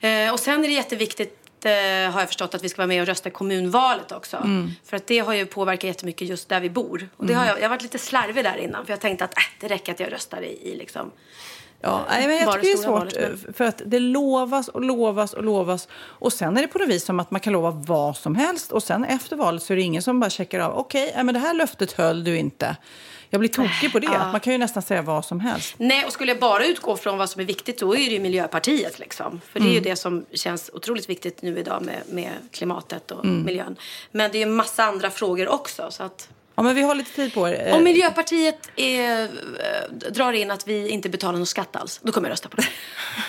Eh, 0.00 0.32
och 0.32 0.40
sen 0.40 0.64
är 0.64 0.68
det 0.68 0.74
jätteviktigt 0.74 1.37
eh, 1.64 1.72
har 2.12 2.20
jag 2.20 2.26
förstått 2.26 2.54
att 2.54 2.64
vi 2.64 2.68
ska 2.68 2.76
vara 2.76 2.86
med 2.86 3.00
och 3.00 3.06
rösta 3.06 3.28
i 3.28 3.32
kommunvalet 3.32 4.12
också. 4.12 4.36
Mm. 4.36 4.70
För 4.84 4.96
att 4.96 5.06
det 5.06 5.18
har 5.18 5.34
ju 5.34 5.46
påverkat 5.46 5.84
jättemycket 5.84 6.28
just 6.28 6.48
där 6.48 6.60
vi 6.60 6.70
bor. 6.70 7.08
Och 7.16 7.26
det 7.26 7.34
har 7.34 7.46
jag, 7.46 7.58
jag 7.58 7.62
har 7.62 7.68
varit 7.68 7.82
lite 7.82 7.98
slarvig 7.98 8.44
där 8.44 8.56
innan. 8.56 8.86
För 8.86 8.92
jag 8.92 9.00
tänkte 9.00 9.24
att 9.24 9.36
äh, 9.38 9.42
det 9.60 9.68
räcker 9.68 9.92
att 9.92 10.00
jag 10.00 10.12
röstar 10.12 10.42
i, 10.42 10.72
i 10.72 10.76
liksom... 10.76 11.10
Ja, 11.80 12.04
nej, 12.08 12.26
men 12.26 12.36
jag 12.36 12.52
tycker 12.52 12.66
det 12.66 12.72
är 12.72 12.76
svårt 12.76 12.98
valet, 12.98 13.16
eh, 13.16 13.52
för 13.54 13.64
att 13.64 13.82
det 13.86 13.98
lovas 13.98 14.68
och 14.68 14.80
lovas 14.80 15.34
och 15.34 15.44
lovas 15.44 15.88
och 15.94 16.32
sen 16.32 16.56
är 16.56 16.62
det 16.62 16.68
på 16.68 16.78
något 16.78 16.88
vis 16.88 17.04
som 17.04 17.20
att 17.20 17.30
man 17.30 17.40
kan 17.40 17.52
lova 17.52 17.70
vad 17.70 18.16
som 18.16 18.34
helst 18.34 18.72
och 18.72 18.82
sen 18.82 19.04
efter 19.04 19.36
valet 19.36 19.62
så 19.62 19.72
är 19.72 19.76
det 19.76 19.82
ingen 19.82 20.02
som 20.02 20.20
bara 20.20 20.30
checkar 20.30 20.60
av. 20.60 20.78
Okej, 20.78 21.12
nej, 21.14 21.24
men 21.24 21.34
det 21.34 21.40
här 21.40 21.54
löftet 21.54 21.92
höll 21.92 22.24
du 22.24 22.36
inte. 22.38 22.76
Jag 23.30 23.40
blir 23.40 23.50
tokig 23.50 23.92
på 23.92 23.98
det. 23.98 24.06
Ja. 24.06 24.32
Man 24.32 24.40
kan 24.40 24.52
ju 24.52 24.58
nästan 24.58 24.82
säga 24.82 25.02
vad 25.02 25.24
som 25.24 25.40
helst. 25.40 25.74
Nej, 25.78 26.04
och 26.04 26.12
skulle 26.12 26.32
jag 26.32 26.40
bara 26.40 26.66
utgå 26.66 26.96
från 26.96 27.18
vad 27.18 27.30
som 27.30 27.40
är 27.40 27.44
viktigt 27.44 27.78
då 27.78 27.96
är 27.96 27.98
det 27.98 28.12
ju 28.12 28.20
Miljöpartiet 28.20 28.98
liksom. 28.98 29.40
För 29.52 29.60
det 29.60 29.66
är 29.66 29.72
ju 29.72 29.80
det 29.80 29.96
som 29.96 30.26
känns 30.32 30.70
otroligt 30.72 31.08
viktigt 31.08 31.42
nu 31.42 31.58
idag 31.58 31.82
med, 31.82 32.02
med 32.10 32.32
klimatet 32.50 33.10
och 33.10 33.26
miljön. 33.26 33.76
Men 34.12 34.30
det 34.30 34.38
är 34.38 34.40
ju 34.40 34.48
en 34.48 34.54
massa 34.54 34.84
andra 34.84 35.10
frågor 35.10 35.48
också. 35.48 35.90
Så 35.90 36.02
att 36.02 36.28
Ja, 36.58 36.62
men 36.62 36.74
vi 36.74 36.82
har 36.82 36.94
lite 36.94 37.10
tid 37.10 37.34
på 37.34 37.48
er. 37.48 37.72
Om 37.74 37.84
Miljöpartiet 37.84 38.70
är, 38.76 39.22
eh, 39.22 40.10
drar 40.10 40.32
in 40.32 40.50
att 40.50 40.68
vi 40.68 40.88
inte 40.88 41.08
betalar 41.08 41.38
någon 41.38 41.46
skatt 41.46 41.76
alls, 41.76 42.00
då 42.02 42.12
kommer 42.12 42.28
jag 42.28 42.32
rösta 42.32 42.48
på 42.48 42.56
det. 42.56 42.66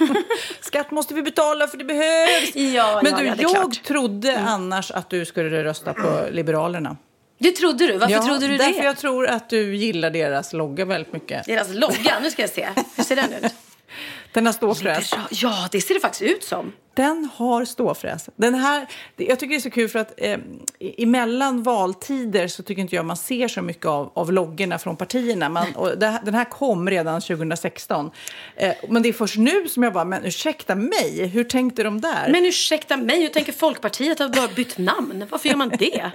Skatt 0.61 0.91
måste 0.91 1.13
vi 1.13 1.21
betala 1.21 1.67
för 1.67 1.77
det 1.77 1.83
behövs. 1.83 2.55
Ja, 2.55 3.01
men 3.03 3.11
ja, 3.11 3.17
du, 3.17 3.25
ja, 3.25 3.35
jag 3.37 3.51
klart. 3.51 3.83
trodde 3.83 4.39
annars 4.39 4.91
att 4.91 5.09
du 5.09 5.25
skulle 5.25 5.63
rösta 5.63 5.93
på 5.93 6.27
Liberalerna. 6.31 6.97
Det 7.39 7.51
trodde 7.51 7.87
du? 7.87 7.97
Varför 7.97 8.13
ja, 8.13 8.25
trodde 8.25 8.47
du 8.47 8.57
därför 8.57 8.79
det? 8.79 8.85
jag 8.85 8.97
tror 8.97 9.27
att 9.27 9.49
du 9.49 9.75
gillar 9.75 10.09
deras 10.09 10.53
logga 10.53 10.85
väldigt 10.85 11.13
mycket. 11.13 11.45
Deras 11.45 11.73
logga, 11.73 12.19
nu 12.21 12.31
ska 12.31 12.41
jag 12.41 12.49
se. 12.49 12.67
Hur 12.95 13.03
ser 13.03 13.15
den 13.15 13.33
ut? 13.33 13.53
Den 14.33 14.45
har 14.45 14.53
ståfräs. 14.53 15.13
Ja, 15.31 15.67
det 15.71 15.81
ser 15.81 15.93
det 15.93 15.99
faktiskt 15.99 16.21
ut 16.21 16.43
som. 16.43 16.73
Den 16.93 17.29
har 17.35 17.65
ståfräs. 17.65 18.29
Den 18.35 18.55
här, 18.55 18.87
jag 19.15 19.39
tycker 19.39 19.49
det 19.49 19.59
är 19.59 19.61
så 19.61 19.69
kul 19.69 19.89
för 19.89 19.99
att 19.99 20.13
eh, 20.17 20.39
emellan 20.79 21.63
valtider 21.63 22.47
så 22.47 22.63
tycker 22.63 22.81
inte 22.81 22.95
jag 22.95 23.05
man 23.05 23.17
ser 23.17 23.47
så 23.47 23.61
mycket 23.61 23.85
av, 23.85 24.11
av 24.13 24.33
loggorna 24.33 24.79
från 24.79 24.95
partierna. 24.95 25.49
Man, 25.49 25.65
det, 25.97 26.21
den 26.25 26.33
här 26.33 26.45
kom 26.45 26.89
redan 26.89 27.21
2016. 27.21 28.11
Eh, 28.55 28.73
men 28.89 29.01
det 29.01 29.09
är 29.09 29.13
först 29.13 29.37
nu 29.37 29.67
som 29.67 29.83
jag 29.83 29.93
bara, 29.93 30.05
men 30.05 30.25
ursäkta 30.25 30.75
mig, 30.75 31.27
hur 31.27 31.43
tänkte 31.43 31.83
de 31.83 32.01
där? 32.01 32.29
Men 32.31 32.45
ursäkta 32.45 32.97
mig, 32.97 33.21
hur 33.21 33.29
tänker 33.29 33.53
Folkpartiet 33.53 34.19
har 34.19 34.29
bara 34.29 34.47
bytt 34.47 34.77
namn? 34.77 35.25
Varför 35.29 35.49
gör 35.49 35.55
man 35.55 35.69
det? 35.69 36.11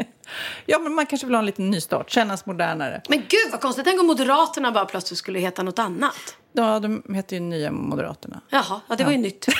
Ja, 0.66 0.78
men 0.78 0.94
man 0.94 1.06
kanske 1.06 1.26
vill 1.26 1.34
ha 1.34 1.38
en 1.38 1.46
liten 1.46 1.70
nystart, 1.70 2.10
kännas 2.10 2.46
modernare. 2.46 3.02
Men 3.08 3.18
gud 3.18 3.50
vad 3.50 3.60
konstigt, 3.60 3.84
tänk 3.84 4.00
om 4.00 4.06
Moderaterna 4.06 4.72
bara 4.72 4.84
plötsligt 4.84 5.18
skulle 5.18 5.38
heta 5.38 5.62
något 5.62 5.78
annat. 5.78 6.36
Ja, 6.56 6.80
de 6.80 7.02
heter 7.14 7.36
ju 7.36 7.40
Nya 7.40 7.72
Moderaterna. 7.72 8.40
Jaha, 8.50 8.80
ja, 8.88 8.96
det 8.96 9.04
var 9.04 9.12
ju 9.12 9.18
nytt. 9.18 9.46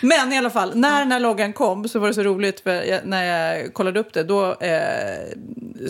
Men 0.00 0.32
i 0.32 0.38
alla 0.38 0.50
fall, 0.50 0.72
när 0.74 0.98
den 0.98 1.12
här 1.12 1.20
loggan 1.20 1.52
kom 1.52 1.88
så 1.88 1.98
var 1.98 2.08
det 2.08 2.14
så 2.14 2.22
roligt 2.22 2.60
för 2.60 2.82
jag, 2.82 3.06
när 3.06 3.24
jag 3.24 3.74
kollade 3.74 4.00
upp 4.00 4.12
det 4.12 4.22
då 4.22 4.54
eh, 4.54 4.78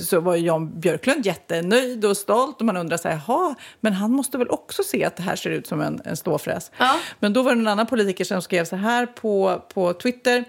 så 0.00 0.20
var 0.20 0.36
Jan 0.36 0.80
Björklund 0.80 1.26
jättenöjd 1.26 2.04
och 2.04 2.16
stolt 2.16 2.60
och 2.60 2.66
man 2.66 2.76
undrar 2.76 2.96
så 2.96 3.08
här, 3.08 3.20
jaha, 3.26 3.54
men 3.80 3.92
han 3.92 4.12
måste 4.12 4.38
väl 4.38 4.48
också 4.48 4.82
se 4.82 5.04
att 5.04 5.16
det 5.16 5.22
här 5.22 5.36
ser 5.36 5.50
ut 5.50 5.66
som 5.66 5.80
en, 5.80 6.00
en 6.04 6.16
ståfräs. 6.16 6.70
Ja. 6.76 6.96
Men 7.20 7.32
då 7.32 7.42
var 7.42 7.54
det 7.54 7.60
en 7.60 7.68
annan 7.68 7.86
politiker 7.86 8.24
som 8.24 8.42
skrev 8.42 8.64
så 8.64 8.76
här 8.76 9.06
på, 9.06 9.62
på 9.74 9.92
Twitter. 9.92 10.44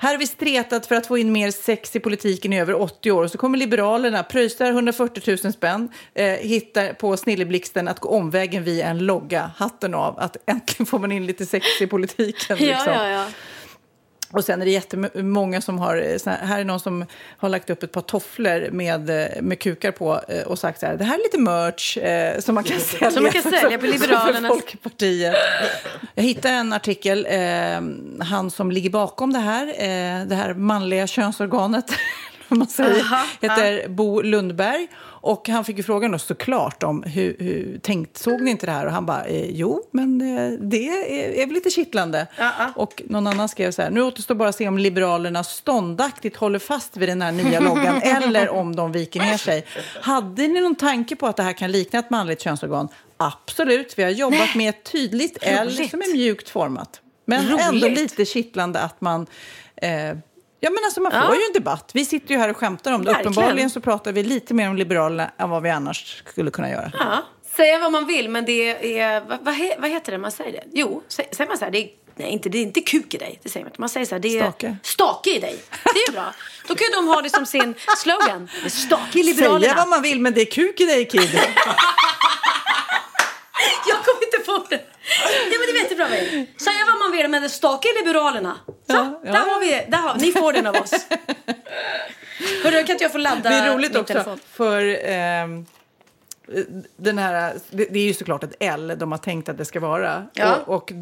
Här 0.00 0.10
har 0.10 0.18
vi 0.18 0.26
stretat 0.26 0.86
för 0.86 0.94
att 0.94 1.06
få 1.06 1.18
in 1.18 1.32
mer 1.32 1.50
sex 1.50 1.96
i 1.96 2.00
politiken 2.00 2.52
i 2.52 2.60
över 2.60 2.80
80 2.80 3.10
år. 3.10 3.24
Och 3.24 3.30
så 3.30 3.38
kommer 3.38 3.58
Liberalerna, 3.58 4.22
pröjsar 4.22 4.70
140 4.70 5.36
000 5.44 5.52
spänn, 5.52 5.88
eh, 6.14 6.26
hittar 6.26 6.92
på 6.92 7.16
snilleblixten 7.16 7.88
att 7.88 8.00
gå 8.00 8.08
omvägen 8.08 8.64
via 8.64 8.86
en 8.86 8.98
logga. 8.98 9.50
Hatten 9.56 9.94
av, 9.94 10.18
att 10.18 10.36
äntligen 10.46 10.86
får 10.86 10.98
man 10.98 11.12
in 11.12 11.26
lite 11.26 11.46
sex 11.46 11.66
i 11.80 11.86
politiken. 11.86 12.56
ja, 12.60 12.66
liksom. 12.66 12.92
ja, 12.92 13.08
ja. 13.08 13.26
Och 14.30 14.44
sen 14.44 14.60
är 14.60 14.64
det 14.64 14.70
jättemånga 14.70 15.60
som 15.60 15.78
har, 15.78 15.96
eh, 15.96 16.32
här 16.32 16.60
är 16.60 16.64
någon 16.64 16.80
som 16.80 17.04
har 17.38 17.48
lagt 17.48 17.70
upp 17.70 17.82
ett 17.82 17.92
par 17.92 18.00
tofflor 18.00 18.70
med, 18.70 19.10
eh, 19.10 19.42
med 19.42 19.58
kukar 19.58 19.92
på 19.92 20.20
eh, 20.28 20.42
och 20.42 20.58
sagt 20.58 20.80
så 20.80 20.86
här, 20.86 20.96
det 20.96 21.04
här 21.04 21.14
är 21.14 21.22
lite 21.22 21.38
merch 21.38 21.96
eh, 21.96 22.40
som 22.40 22.54
man 22.54 22.64
kan 22.64 22.80
sälja, 22.80 23.10
Som 23.10 23.22
man 23.22 23.32
kan 23.32 23.42
sälja 23.42 23.78
på 23.78 23.86
för 23.98 24.48
Folkpartiet. 24.48 25.36
Jag 26.14 26.22
hittade 26.22 26.54
en 26.54 26.72
artikel, 26.72 27.26
eh, 27.30 28.24
han 28.26 28.50
som 28.50 28.70
ligger 28.70 28.90
bakom 28.90 29.32
det 29.32 29.38
här, 29.38 29.66
eh, 29.66 30.26
det 30.26 30.34
här 30.34 30.54
manliga 30.54 31.06
könsorganet, 31.06 31.90
man 32.56 32.66
säger, 32.66 33.00
Aha, 33.00 33.24
heter 33.40 33.88
Bo 33.88 34.22
Lundberg. 34.22 34.88
Och 35.20 35.48
han 35.48 35.64
fick 35.64 35.76
ju 35.76 35.82
frågan 35.82 36.12
då 36.12 36.18
såklart 36.18 36.82
om 36.82 37.02
hur, 37.02 37.36
hur 37.38 37.78
tänkt, 37.78 38.18
såg 38.18 38.40
ni 38.40 38.50
inte 38.50 38.66
det 38.66 38.72
här? 38.72 38.86
Och 38.86 38.92
han 38.92 39.06
bara, 39.06 39.24
eh, 39.24 39.50
jo, 39.50 39.82
men 39.90 40.20
eh, 40.20 40.50
det 40.60 40.88
är, 40.88 41.42
är 41.42 41.46
väl 41.46 41.54
lite 41.54 41.70
kittlande. 41.70 42.26
Och 42.74 43.02
någon 43.06 43.26
annan 43.26 43.48
skrev 43.48 43.70
så 43.70 43.82
här, 43.82 43.90
nu 43.90 44.02
återstår 44.02 44.34
bara 44.34 44.48
att 44.48 44.54
se 44.54 44.68
om 44.68 44.78
Liberalerna 44.78 45.44
ståndaktigt 45.44 46.36
håller 46.36 46.58
fast 46.58 46.96
vid 46.96 47.08
den 47.08 47.22
här 47.22 47.32
nya 47.32 47.60
loggan 47.60 47.96
eller 48.02 48.48
om 48.48 48.76
de 48.76 48.92
viker 48.92 49.20
ner 49.20 49.36
sig. 49.36 49.64
Hade 50.00 50.48
ni 50.48 50.60
någon 50.60 50.74
tanke 50.74 51.16
på 51.16 51.26
att 51.26 51.36
det 51.36 51.42
här 51.42 51.52
kan 51.52 51.72
likna 51.72 51.98
ett 51.98 52.10
manligt 52.10 52.40
könsorgan? 52.40 52.88
Absolut, 53.16 53.98
vi 53.98 54.02
har 54.02 54.10
jobbat 54.10 54.54
med 54.54 54.68
ett 54.68 54.84
tydligt 54.92 55.38
L 55.40 55.88
som 55.90 56.02
är 56.02 56.12
mjukt 56.12 56.48
format. 56.48 57.00
Men 57.24 57.48
Roligt. 57.48 57.64
ändå 57.64 57.88
lite 57.88 58.24
kittlande 58.24 58.80
att 58.80 59.00
man... 59.00 59.26
Eh, 59.76 60.16
Ja, 60.60 60.70
men 60.70 60.84
alltså 60.84 61.00
man 61.00 61.12
får 61.12 61.20
Ja. 61.20 61.34
ju 61.34 61.42
en 61.46 61.52
debatt. 61.52 61.90
Vi 61.94 62.04
sitter 62.04 62.34
ju 62.34 62.40
här 62.40 62.48
och 62.48 62.56
skämtar 62.56 62.92
om 62.92 63.04
det. 63.04 63.12
Verkligen. 63.12 63.32
Uppenbarligen 63.32 63.70
så 63.70 63.80
pratar 63.80 64.12
vi 64.12 64.22
lite 64.22 64.54
mer 64.54 64.68
om 64.70 64.76
Liberalerna 64.76 65.30
än 65.38 65.50
vad 65.50 65.62
vi 65.62 65.70
annars 65.70 66.22
skulle 66.26 66.50
kunna 66.50 66.70
göra. 66.70 66.92
Ja. 66.98 67.24
Säga 67.56 67.78
vad 67.78 67.92
man 67.92 68.06
vill, 68.06 68.28
men 68.28 68.44
det 68.44 68.98
är... 69.00 69.20
Vad, 69.20 69.38
vad, 69.44 69.54
he, 69.54 69.76
vad 69.78 69.90
heter 69.90 70.12
det 70.12 70.18
man 70.18 70.30
säger 70.32 70.52
det? 70.52 70.64
Jo, 70.72 71.02
sä- 71.08 71.34
säger 71.36 71.48
man 71.48 71.58
så 71.58 71.64
här, 71.64 71.72
det 71.72 71.78
är, 71.78 71.88
nej, 72.14 72.28
inte, 72.30 72.48
det 72.48 72.58
är 72.58 72.62
inte 72.62 72.80
kuk 72.80 73.14
i 73.14 73.18
dig. 73.18 73.40
Det 73.42 73.48
säger 73.48 73.64
man 73.64 73.70
inte. 73.70 73.80
Man 73.80 73.88
säger 73.88 74.06
så 74.06 74.14
här, 74.14 74.20
det 74.20 74.38
är 74.38 74.42
Stake. 74.42 74.76
stake 74.82 75.30
i 75.36 75.38
dig. 75.38 75.58
Det 75.84 76.00
är 76.08 76.12
bra. 76.12 76.34
Då 76.68 76.74
kan 76.74 76.86
de 76.94 77.08
ha 77.08 77.22
det 77.22 77.30
som 77.30 77.46
sin 77.46 77.74
slogan. 77.96 78.48
Det 78.60 78.66
är 78.66 78.70
stake 78.70 79.18
i 79.18 79.22
Liberalerna. 79.22 79.60
Säga 79.60 79.74
vad 79.76 79.88
man 79.88 80.02
vill, 80.02 80.20
men 80.20 80.34
det 80.34 80.40
är 80.40 80.50
kuk 80.50 80.80
i 80.80 80.84
dig, 80.84 81.04
kid. 81.08 81.40
Jag 83.88 83.96
kommer 84.04 84.24
inte 84.24 84.38
på 84.46 84.66
det. 84.70 84.84
Ja, 85.50 85.58
men 85.58 85.74
det 85.74 85.80
vet 85.80 85.88
du 85.88 85.96
bra 85.96 86.08
mig. 86.08 86.54
Säga 86.56 86.78
vad 86.86 86.98
man 86.98 87.18
vill, 87.18 87.28
men 87.28 87.50
stake 87.50 87.88
i 87.88 87.98
Liberalerna. 87.98 88.58
Så, 88.66 88.72
Ja, 88.86 89.20
ja. 89.24 89.32
där 89.32 89.38
har 89.38 89.60
vi 89.60 89.90
där 89.90 89.98
har, 89.98 90.14
Ni 90.14 90.32
får 90.32 90.52
den 90.52 90.66
av 90.66 90.76
oss. 90.76 90.92
Hörru, 92.64 92.84
kan 92.84 92.90
inte 92.90 93.04
jag 93.04 93.12
få 93.12 93.18
ladda 93.18 93.50
Det 93.50 93.56
är 93.56 93.74
roligt 93.74 93.96
också, 93.96 94.12
telefon? 94.12 94.38
för 94.50 94.98
ehm, 95.02 95.66
den 96.96 97.18
här, 97.18 97.54
det, 97.70 97.98
är 97.98 98.06
ju 98.06 98.14
såklart 98.14 98.44
ett 98.44 98.54
L 98.60 98.92
de 98.98 99.12
har 99.12 99.18
tänkt 99.18 99.48
att 99.48 99.58
det 99.58 99.64
ska 99.64 99.80
vara. 99.80 100.26
Ja. 100.32 100.56
Och, 100.56 100.74
och 100.76 100.92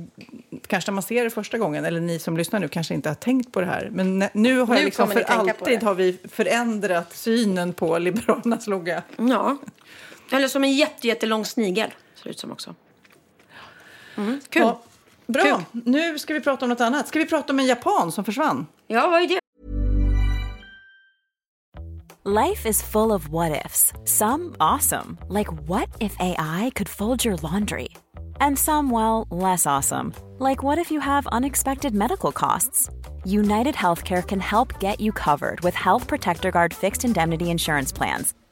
kanske 0.66 0.90
när 0.90 0.94
man 0.94 1.02
ser 1.02 1.24
det 1.24 1.30
första 1.30 1.58
gången, 1.58 1.84
eller 1.84 2.00
ni 2.00 2.18
som 2.18 2.36
lyssnar 2.36 2.60
nu 2.60 2.68
kanske 2.68 2.94
inte 2.94 3.08
har 3.08 3.14
tänkt 3.14 3.52
på 3.52 3.60
det 3.60 3.66
här. 3.66 3.88
Men 3.92 4.18
nu 4.32 4.60
har 4.60 4.74
Nu 4.74 4.84
liksom 4.84 5.10
för 5.10 5.20
alltid 5.22 5.82
har 5.82 5.94
vi 5.94 6.18
förändrat 6.32 7.16
synen 7.16 7.72
på 7.72 7.98
Liberalernas 7.98 8.66
logga. 8.66 9.02
Ja. 9.16 9.56
Eller 10.32 10.48
som 10.48 10.64
en 10.64 10.72
jätte, 10.72 11.08
jättelång 11.08 11.44
snigel. 11.44 11.90
Ser 12.14 12.24
det 12.24 12.30
ut 12.30 12.38
som 12.38 12.52
också. 12.52 12.74
Mm, 14.16 14.40
kul. 14.50 14.62
Ja, 14.62 14.80
bra, 15.26 15.42
Kul. 15.42 15.82
nu 15.84 16.18
ska 16.18 16.34
vi 16.34 16.40
prata 16.40 16.64
om 16.64 16.68
något 16.68 16.80
annat. 16.80 17.08
Ska 17.08 17.18
vi 17.18 17.26
prata 17.26 17.52
om 17.52 17.58
en 17.58 17.66
japan 17.66 18.12
som 18.12 18.24
försvann? 18.24 18.66
Ja, 18.86 19.06
vad 19.08 19.22
är 19.22 19.28
det? 19.28 19.38
Life 22.24 22.66
is 22.68 22.82
full 22.82 23.12
of 23.12 23.28
what 23.28 23.64
ifs. 23.64 23.92
Some 24.04 24.56
awesome, 24.58 25.16
like 25.28 25.48
what 25.68 25.88
if 26.00 26.16
AI 26.18 26.72
could 26.74 26.88
fold 26.88 27.24
your 27.24 27.36
laundry? 27.36 27.88
And 28.40 28.58
some, 28.58 28.90
well, 28.90 29.26
less 29.30 29.64
awesome, 29.66 30.12
like 30.40 30.62
what 30.64 30.78
if 30.78 30.90
you 30.90 31.00
have 31.00 31.26
unexpected 31.28 31.94
medical 31.94 32.32
costs? 32.32 32.90
United 33.24 33.74
Healthcare 33.76 34.26
can 34.26 34.40
help 34.40 34.80
get 34.80 35.00
you 35.00 35.12
covered 35.12 35.60
with 35.60 35.74
Health 35.76 36.08
Protector 36.08 36.50
Guard 36.50 36.74
fixed 36.74 37.04
indemnity 37.04 37.48
insurance 37.50 37.92
plans. 37.92 38.34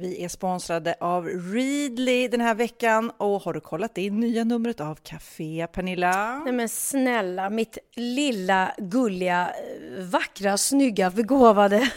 Vi 0.00 0.24
är 0.24 0.28
sponsrade 0.28 0.94
av 1.00 1.26
Readly 1.26 2.28
den 2.28 2.40
här 2.40 2.54
veckan. 2.54 3.10
Och 3.16 3.42
har 3.42 3.52
du 3.52 3.60
kollat 3.60 3.98
in 3.98 4.20
nya 4.20 4.44
numret 4.44 4.80
av 4.80 4.94
Café 4.94 5.66
Pernilla? 5.72 6.38
Nej 6.44 6.52
men 6.52 6.68
snälla, 6.68 7.50
mitt 7.50 7.78
lilla 7.96 8.74
gulliga, 8.78 9.50
vackra, 9.98 10.58
snygga, 10.58 11.10
begåvade 11.10 11.90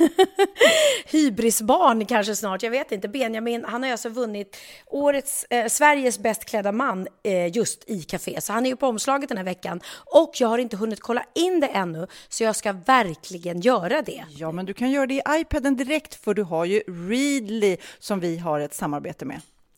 hybrisbarn 1.05 2.05
kanske 2.05 2.35
snart, 2.35 2.63
jag 2.63 2.71
vet 2.71 2.91
inte. 2.91 3.07
Benjamin, 3.07 3.65
han 3.67 3.83
har 3.83 3.91
alltså 3.91 4.09
vunnit 4.09 4.57
årets, 4.87 5.45
eh, 5.49 5.67
Sveriges 5.67 6.19
bäst 6.19 6.45
klädda 6.45 6.71
man 6.71 7.07
eh, 7.23 7.57
just 7.57 7.89
i 7.89 8.01
Café. 8.01 8.41
Så 8.41 8.53
han 8.53 8.65
är 8.65 8.69
ju 8.69 8.75
på 8.75 8.87
omslaget 8.87 9.29
den 9.29 9.37
här 9.37 9.45
veckan. 9.45 9.81
Och 10.05 10.31
jag 10.39 10.47
har 10.47 10.57
inte 10.57 10.77
hunnit 10.77 10.99
kolla 10.99 11.23
in 11.35 11.59
det 11.59 11.67
ännu, 11.67 12.07
så 12.29 12.43
jag 12.43 12.55
ska 12.55 12.73
verkligen 12.73 13.61
göra 13.61 14.01
det. 14.01 14.25
Ja, 14.29 14.51
men 14.51 14.65
du 14.65 14.73
kan 14.73 14.91
göra 14.91 15.07
det 15.07 15.13
i 15.13 15.21
iPaden 15.29 15.75
direkt 15.77 16.15
för 16.23 16.33
du 16.33 16.43
har 16.43 16.65
ju 16.65 16.79
Readly 16.79 17.77
som 17.99 18.19
vi 18.19 18.37
har 18.37 18.59
ett 18.59 18.73
samarbete 18.73 19.25
med. 19.25 19.41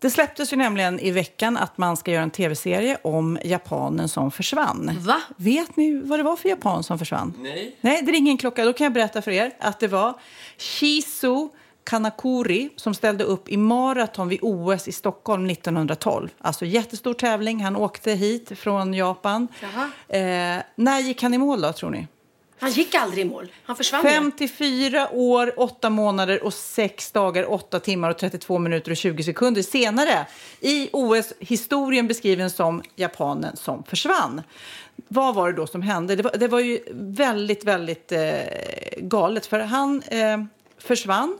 Det 0.00 0.10
släpptes 0.10 0.52
ju 0.52 0.56
nämligen 0.56 1.00
i 1.00 1.10
veckan 1.10 1.56
att 1.56 1.78
man 1.78 1.96
ska 1.96 2.10
göra 2.10 2.22
en 2.22 2.30
tv-serie 2.30 2.98
om 3.02 3.38
japanen 3.44 4.08
som 4.08 4.30
försvann. 4.30 4.98
Va? 5.00 5.20
Vet 5.36 5.76
ni 5.76 6.00
vad 6.00 6.18
det 6.18 6.22
var 6.22 6.36
för 6.36 6.48
japan 6.48 6.82
som 6.82 6.98
försvann? 6.98 7.34
Nej. 7.38 7.76
Nej, 7.80 8.02
det 8.02 8.12
ringer 8.12 8.32
en 8.32 8.38
klocka. 8.38 8.64
Då 8.64 8.72
kan 8.72 8.84
jag 8.84 8.92
berätta 8.92 9.22
för 9.22 9.30
er 9.30 9.52
att 9.60 9.80
det 9.80 9.88
var 9.88 10.14
Shizu 10.58 11.48
Kanakuri 11.84 12.70
som 12.76 12.94
ställde 12.94 13.24
upp 13.24 13.48
i 13.48 13.56
maraton 13.56 14.28
vid 14.28 14.38
OS 14.42 14.88
i 14.88 14.92
Stockholm 14.92 15.50
1912. 15.50 16.28
Alltså 16.38 16.64
jättestor 16.64 17.14
tävling. 17.14 17.64
Han 17.64 17.76
åkte 17.76 18.12
hit 18.12 18.58
från 18.58 18.94
Japan. 18.94 19.48
Eh, 20.08 20.20
när 20.76 21.00
gick 21.00 21.22
han 21.22 21.34
i 21.34 21.38
mål 21.38 21.60
då, 21.60 21.72
tror 21.72 21.90
ni? 21.90 22.06
Han 22.58 22.70
gick 22.70 22.94
aldrig 22.94 23.26
i 23.26 23.28
mål. 23.28 23.52
Han 23.64 23.76
försvann 23.76 24.04
ju. 24.04 24.10
54 24.10 25.08
år, 25.12 25.52
8 25.56 25.90
månader 25.90 26.44
och 26.44 26.54
6 26.54 27.12
dagar, 27.12 27.52
8 27.52 27.80
timmar 27.80 28.10
och 28.10 28.18
32 28.18 28.58
minuter 28.58 28.90
och 28.90 28.96
20 28.96 29.22
sekunder 29.22 29.62
senare 29.62 30.26
i 30.60 30.88
OS-historien 30.92 32.08
beskriven 32.08 32.50
som 32.50 32.82
japanen 32.96 33.56
som 33.56 33.84
försvann. 33.84 34.42
Vad 35.08 35.34
var 35.34 35.52
det 35.52 35.56
då 35.56 35.66
som 35.66 35.82
hände? 35.82 36.16
Det 36.16 36.22
var, 36.22 36.32
det 36.38 36.48
var 36.48 36.60
ju 36.60 36.78
väldigt, 36.92 37.64
väldigt 37.64 38.12
eh, 38.12 38.20
galet 38.98 39.46
för 39.46 39.60
han 39.60 40.02
eh, 40.02 40.38
försvann. 40.78 41.38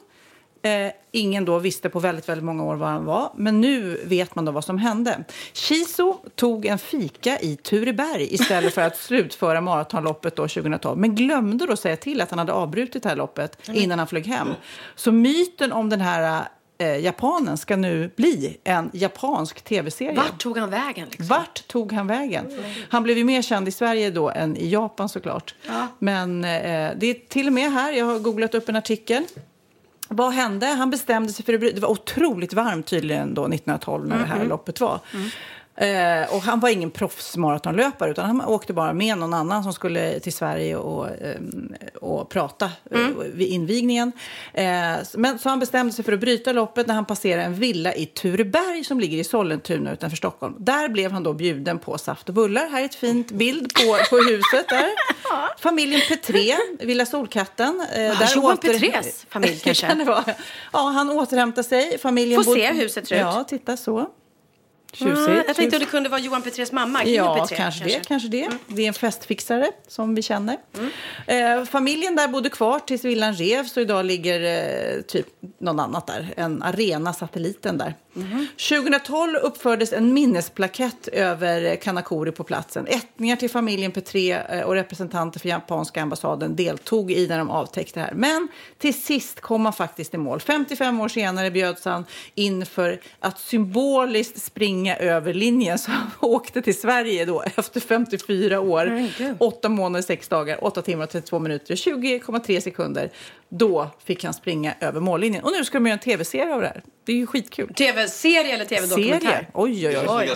Eh, 0.62 0.92
ingen 1.12 1.44
då 1.44 1.58
visste 1.58 1.88
på 1.88 2.00
väldigt, 2.00 2.28
väldigt 2.28 2.44
många 2.44 2.64
år 2.64 2.76
var 2.76 2.86
han 2.86 3.04
var. 3.04 3.32
Men 3.36 3.60
nu 3.60 4.00
vet 4.04 4.34
man 4.34 4.44
då 4.44 4.52
vad 4.52 4.64
som 4.64 4.78
hände. 4.78 5.24
Shizu 5.54 6.12
tog 6.34 6.66
en 6.66 6.78
fika 6.78 7.38
i 7.40 7.56
Tureberg 7.56 8.34
istället 8.34 8.74
för 8.74 8.82
att 8.82 8.96
slutföra 9.00 9.60
maratonloppet 9.60 10.36
då 10.36 10.48
2012. 10.48 10.98
Men 10.98 11.14
glömde 11.14 11.66
då 11.66 11.76
säga 11.76 11.96
till 11.96 12.20
att 12.20 12.30
han 12.30 12.38
hade 12.38 12.52
avbrutit 12.52 13.02
det 13.02 13.08
här 13.08 13.16
loppet 13.16 13.58
innan 13.72 13.98
han 13.98 14.08
flög 14.08 14.26
hem. 14.26 14.48
Så 14.94 15.12
myten 15.12 15.72
om 15.72 15.90
den 15.90 16.00
här 16.00 16.48
eh, 16.78 16.96
japanen 16.96 17.58
ska 17.58 17.76
nu 17.76 18.10
bli 18.16 18.56
en 18.64 18.90
japansk 18.92 19.60
tv-serie. 19.60 20.16
Vart 20.16 20.38
tog 20.38 20.58
han 20.58 20.70
vägen? 20.70 21.08
Liksom? 21.08 21.26
Vart 21.26 21.68
tog 21.68 21.92
han 21.92 22.06
vägen? 22.06 22.58
Han 22.88 23.02
blev 23.02 23.18
ju 23.18 23.24
mer 23.24 23.42
känd 23.42 23.68
i 23.68 23.72
Sverige 23.72 24.10
då 24.10 24.30
än 24.30 24.56
i 24.56 24.68
Japan 24.68 25.08
såklart. 25.08 25.54
Men 25.98 26.44
eh, 26.44 26.90
det 26.96 27.06
är 27.06 27.28
till 27.28 27.46
och 27.46 27.52
med 27.52 27.72
här, 27.72 27.92
jag 27.92 28.06
har 28.06 28.18
googlat 28.18 28.54
upp 28.54 28.68
en 28.68 28.76
artikel. 28.76 29.24
Vad 30.08 30.32
hände? 30.32 30.66
Han 30.66 30.90
bestämde 30.90 31.32
sig 31.32 31.44
för 31.44 31.54
att 31.54 31.60
bry- 31.60 31.72
Det 31.72 31.80
var 31.80 31.88
otroligt 31.88 32.52
varmt 32.52 32.86
tydligen 32.86 33.34
då 33.34 33.42
1912 33.48 34.06
när 34.08 34.18
det 34.18 34.24
här 34.24 34.44
loppet 34.44 34.80
var. 34.80 35.00
Eh, 35.80 36.34
och 36.34 36.42
han 36.42 36.60
var 36.60 36.68
ingen 36.68 36.90
proffsmaratonlöpare 36.90 38.10
utan 38.10 38.26
han 38.26 38.40
åkte 38.44 38.72
bara 38.72 38.92
med 38.92 39.18
någon 39.18 39.34
annan 39.34 39.62
som 39.62 39.72
skulle 39.72 40.20
till 40.20 40.32
Sverige 40.32 40.76
och, 40.76 41.08
ehm, 41.08 41.74
och 42.00 42.28
prata 42.30 42.70
eh, 42.90 42.98
vid 43.34 43.48
invigningen. 43.48 44.12
Eh, 44.54 44.64
men, 45.14 45.38
så 45.38 45.48
han 45.48 45.58
bestämde 45.58 45.92
sig 45.92 46.04
för 46.04 46.12
att 46.12 46.20
bryta 46.20 46.52
loppet 46.52 46.86
när 46.86 46.94
han 46.94 47.04
passerade 47.04 47.42
en 47.42 47.54
villa 47.54 47.94
i 47.94 48.06
Tureberg 48.06 48.84
som 48.84 49.00
ligger 49.00 49.18
i 49.18 49.24
Sollentuna 49.24 49.92
utanför 49.92 50.16
Stockholm. 50.16 50.54
Där 50.58 50.88
blev 50.88 51.10
han 51.12 51.22
då 51.22 51.32
bjuden 51.32 51.78
på 51.78 51.98
saft 51.98 52.28
och 52.28 52.34
bullar. 52.34 52.68
Här 52.70 52.80
är 52.80 52.84
ett 52.84 52.94
fint 52.94 53.30
bild 53.30 53.74
på, 53.74 53.96
på 54.10 54.16
huset 54.16 54.68
där. 54.68 54.88
Familjen 55.58 56.00
Petré, 56.08 56.54
Villa 56.80 57.06
Solkatten. 57.06 57.80
Eh, 57.92 57.96
där 57.98 58.32
Johan 58.36 58.56
åter- 58.56 58.72
Petrés 58.78 59.26
familj 59.30 59.60
kanske? 59.64 59.86
kan. 59.86 60.24
Ja, 60.72 60.78
han 60.80 61.10
återhämtar 61.10 61.62
sig. 61.62 61.98
Familjen 61.98 62.44
Får 62.44 62.50
bod- 62.54 62.58
se 62.60 62.72
huset 62.72 63.08
ser 63.08 63.14
ut. 63.16 63.20
Ja, 63.20 63.44
titta 63.48 63.76
så. 63.76 64.06
Tjusigt. 64.92 65.18
Mm, 65.28 65.42
jag 65.46 65.56
tänkte 65.56 65.76
att 65.76 65.82
det 65.82 65.86
kunde 65.86 66.08
vara 66.08 66.20
Johan 66.20 66.42
Petrés 66.42 66.72
mamma. 66.72 67.04
Ja, 67.04 67.34
Petré, 67.34 67.56
kanske, 67.56 67.84
det. 67.84 68.08
Kanske 68.08 68.28
det. 68.28 68.48
Det 68.66 68.82
är 68.82 68.88
en 68.88 68.94
festfixare 68.94 69.70
som 69.88 70.14
vi 70.14 70.22
känner. 70.22 70.56
Eh, 71.26 71.64
familjen 71.64 72.16
där 72.16 72.28
bodde 72.28 72.48
kvar 72.48 72.78
tills 72.78 73.04
villan 73.04 73.34
revs 73.34 73.76
och 73.76 73.82
idag 73.82 74.04
ligger 74.04 74.40
eh, 74.96 75.02
typ 75.02 75.26
någon 75.58 75.80
annat 75.80 76.06
där. 76.06 76.34
En 76.36 76.62
arena-satelliten 76.62 77.78
där. 77.78 77.94
2012 78.68 79.36
uppfördes 79.36 79.92
en 79.92 80.14
minnesplakett 80.14 81.08
över 81.08 81.76
Kanakuri 81.76 82.32
på 82.32 82.44
platsen. 82.44 82.86
Ättningar 82.86 83.36
till 83.36 83.50
familjen 83.50 83.92
Petré 83.92 84.32
eh, 84.32 84.60
och 84.60 84.74
representanter 84.74 85.40
för 85.40 85.48
japanska 85.48 86.02
ambassaden 86.02 86.56
deltog 86.56 87.12
i 87.12 87.28
när 87.28 87.38
de 87.38 87.50
avtäckte 87.50 88.00
det 88.00 88.04
här. 88.04 88.14
Men 88.14 88.48
till 88.78 89.02
sist 89.02 89.40
kom 89.40 89.62
man 89.62 89.72
faktiskt 89.72 90.14
i 90.14 90.16
mål. 90.16 90.40
55 90.40 91.00
år 91.00 91.08
senare 91.08 91.50
bjöds 91.50 91.84
han 91.84 92.04
in 92.34 92.66
för 92.66 93.00
att 93.20 93.38
symboliskt 93.38 94.42
springa 94.42 94.77
över 94.86 95.34
linjen. 95.34 95.78
Så 95.78 95.90
han 95.90 96.10
åkte 96.20 96.62
till 96.62 96.80
Sverige 96.80 97.24
då 97.24 97.42
efter 97.56 97.80
54 97.80 98.60
år, 98.60 99.08
8 99.38 99.68
månader, 99.68 100.02
6 100.02 100.28
dagar, 100.28 100.64
8 100.64 100.82
timmar 100.82 101.04
och 101.04 101.10
32 101.10 101.38
minuter 101.38 101.74
och 101.74 101.78
20,3 101.78 102.60
sekunder. 102.60 103.10
Då 103.48 103.90
fick 104.04 104.24
han 104.24 104.34
springa 104.34 104.74
över 104.80 105.00
mållinjen. 105.00 105.44
Och 105.44 105.52
nu 105.52 105.64
ska 105.64 105.78
de 105.78 105.86
göra 105.86 105.92
en 105.92 105.98
tv-serie 105.98 106.54
av 106.54 106.60
det 106.60 106.66
här. 106.66 106.82
Det 107.04 107.12
är 107.12 107.16
ju 107.16 107.26
skitkul. 107.26 107.74
Tv-serie 107.74 108.54
eller 108.54 108.64
tv-dokumentär? 108.64 109.20
Serie. 109.20 109.46
Oj, 109.54 109.70
oj, 109.86 109.92
Det 109.92 110.00
är 110.00 110.18
oj. 110.18 110.30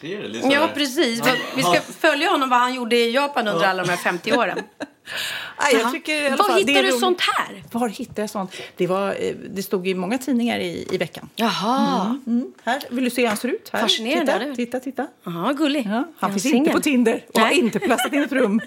Serie. 0.00 0.28
Liksom. 0.28 0.50
Ja, 0.50 0.68
precis. 0.74 1.22
Vi 1.56 1.62
ska 1.62 1.80
följa 1.80 2.30
honom 2.30 2.48
vad 2.48 2.58
han 2.58 2.74
gjorde 2.74 2.96
i 2.96 3.14
Japan 3.14 3.48
under 3.48 3.66
alla 3.66 3.82
de 3.84 3.88
här 3.90 3.96
50 3.96 4.32
åren. 4.32 4.58
Nej, 5.60 5.74
jag 5.82 5.92
tycker 5.92 6.22
i 6.22 6.26
alla 6.26 6.36
Var 6.36 6.44
fall, 6.44 6.54
det 6.54 6.72
hittar 6.72 6.80
är 6.80 6.82
du 6.82 6.88
roligt. 6.88 7.00
sånt 7.00 7.20
här? 7.20 7.62
Var 7.72 7.88
hittar 7.88 8.22
jag 8.22 8.30
sånt? 8.30 8.56
Det, 8.76 8.86
var, 8.86 9.08
eh, 9.08 9.34
det 9.50 9.62
stod 9.62 9.88
i 9.88 9.94
många 9.94 10.18
tidningar 10.18 10.58
i, 10.58 10.88
i 10.90 10.98
veckan. 10.98 11.28
Jaha. 11.36 12.18
Mm. 12.26 12.52
Här, 12.64 12.82
vill 12.90 13.04
du 13.04 13.10
se 13.10 13.20
hur 13.22 13.28
han 13.28 13.36
ser 13.36 13.48
ut? 13.48 13.70
Här. 13.72 13.80
Fascinerande. 13.80 14.54
Titta, 14.56 14.80
titta. 14.80 14.80
titta. 14.80 15.06
Jaha, 15.24 15.52
gullig. 15.52 15.86
Ja, 15.86 16.04
han 16.18 16.30
Är 16.30 16.34
finns 16.34 16.54
inte 16.54 16.70
på 16.70 16.80
Tinder 16.80 17.24
och 17.34 17.40
har 17.40 17.46
Nej. 17.48 17.58
inte 17.58 17.78
platsat 17.78 18.12
in 18.12 18.22
ett 18.22 18.32
rum. 18.32 18.60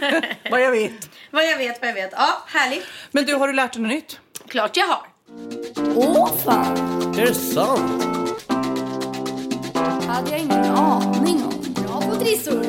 Vad 0.50 0.60
jag 0.62 0.70
vet. 0.70 1.10
Vad 1.30 1.44
jag 1.46 1.58
vet, 1.58 1.80
vad 1.80 1.88
jag 1.88 1.94
vet. 1.94 2.12
Ja, 2.16 2.42
härligt. 2.46 2.84
Men 3.10 3.24
du, 3.24 3.34
har 3.34 3.46
du 3.48 3.52
lärt 3.54 3.72
dig 3.72 3.82
något 3.82 3.92
nytt? 3.92 4.20
Klart 4.48 4.76
jag 4.76 4.86
har. 4.86 5.06
Åh 5.94 6.36
fan, 6.44 6.76
Är 7.18 7.26
det 7.26 7.34
sant? 7.34 8.02
Hade 9.84 10.30
jag 10.30 10.40
ingen 10.40 10.64
aning 10.64 11.42
om. 11.44 11.74
Bra 11.74 12.00
på 12.00 12.16
trissor. 12.16 12.64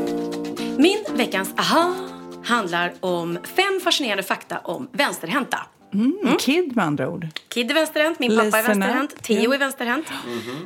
Min 0.77 1.03
veckans 1.17 1.53
aha 1.57 1.95
handlar 2.43 2.93
om 2.99 3.37
fem 3.43 3.79
fascinerande 3.83 4.23
fakta 4.23 4.57
om 4.57 4.89
vänsterhänta. 4.91 5.57
Mm. 5.93 6.37
Kid 6.39 6.75
med 6.75 6.85
andra 6.85 7.09
ord. 7.09 7.27
Kid 7.49 7.71
är 7.71 7.75
vänsterhänt, 7.75 8.19
min 8.19 8.29
pappa 8.29 8.41
är 8.41 8.45
Listen 8.45 8.59
up. 8.59 8.67
vänsterhänt, 8.67 9.23
Theo 9.23 9.53
är 9.53 9.57
vänsterhänt. 9.57 10.07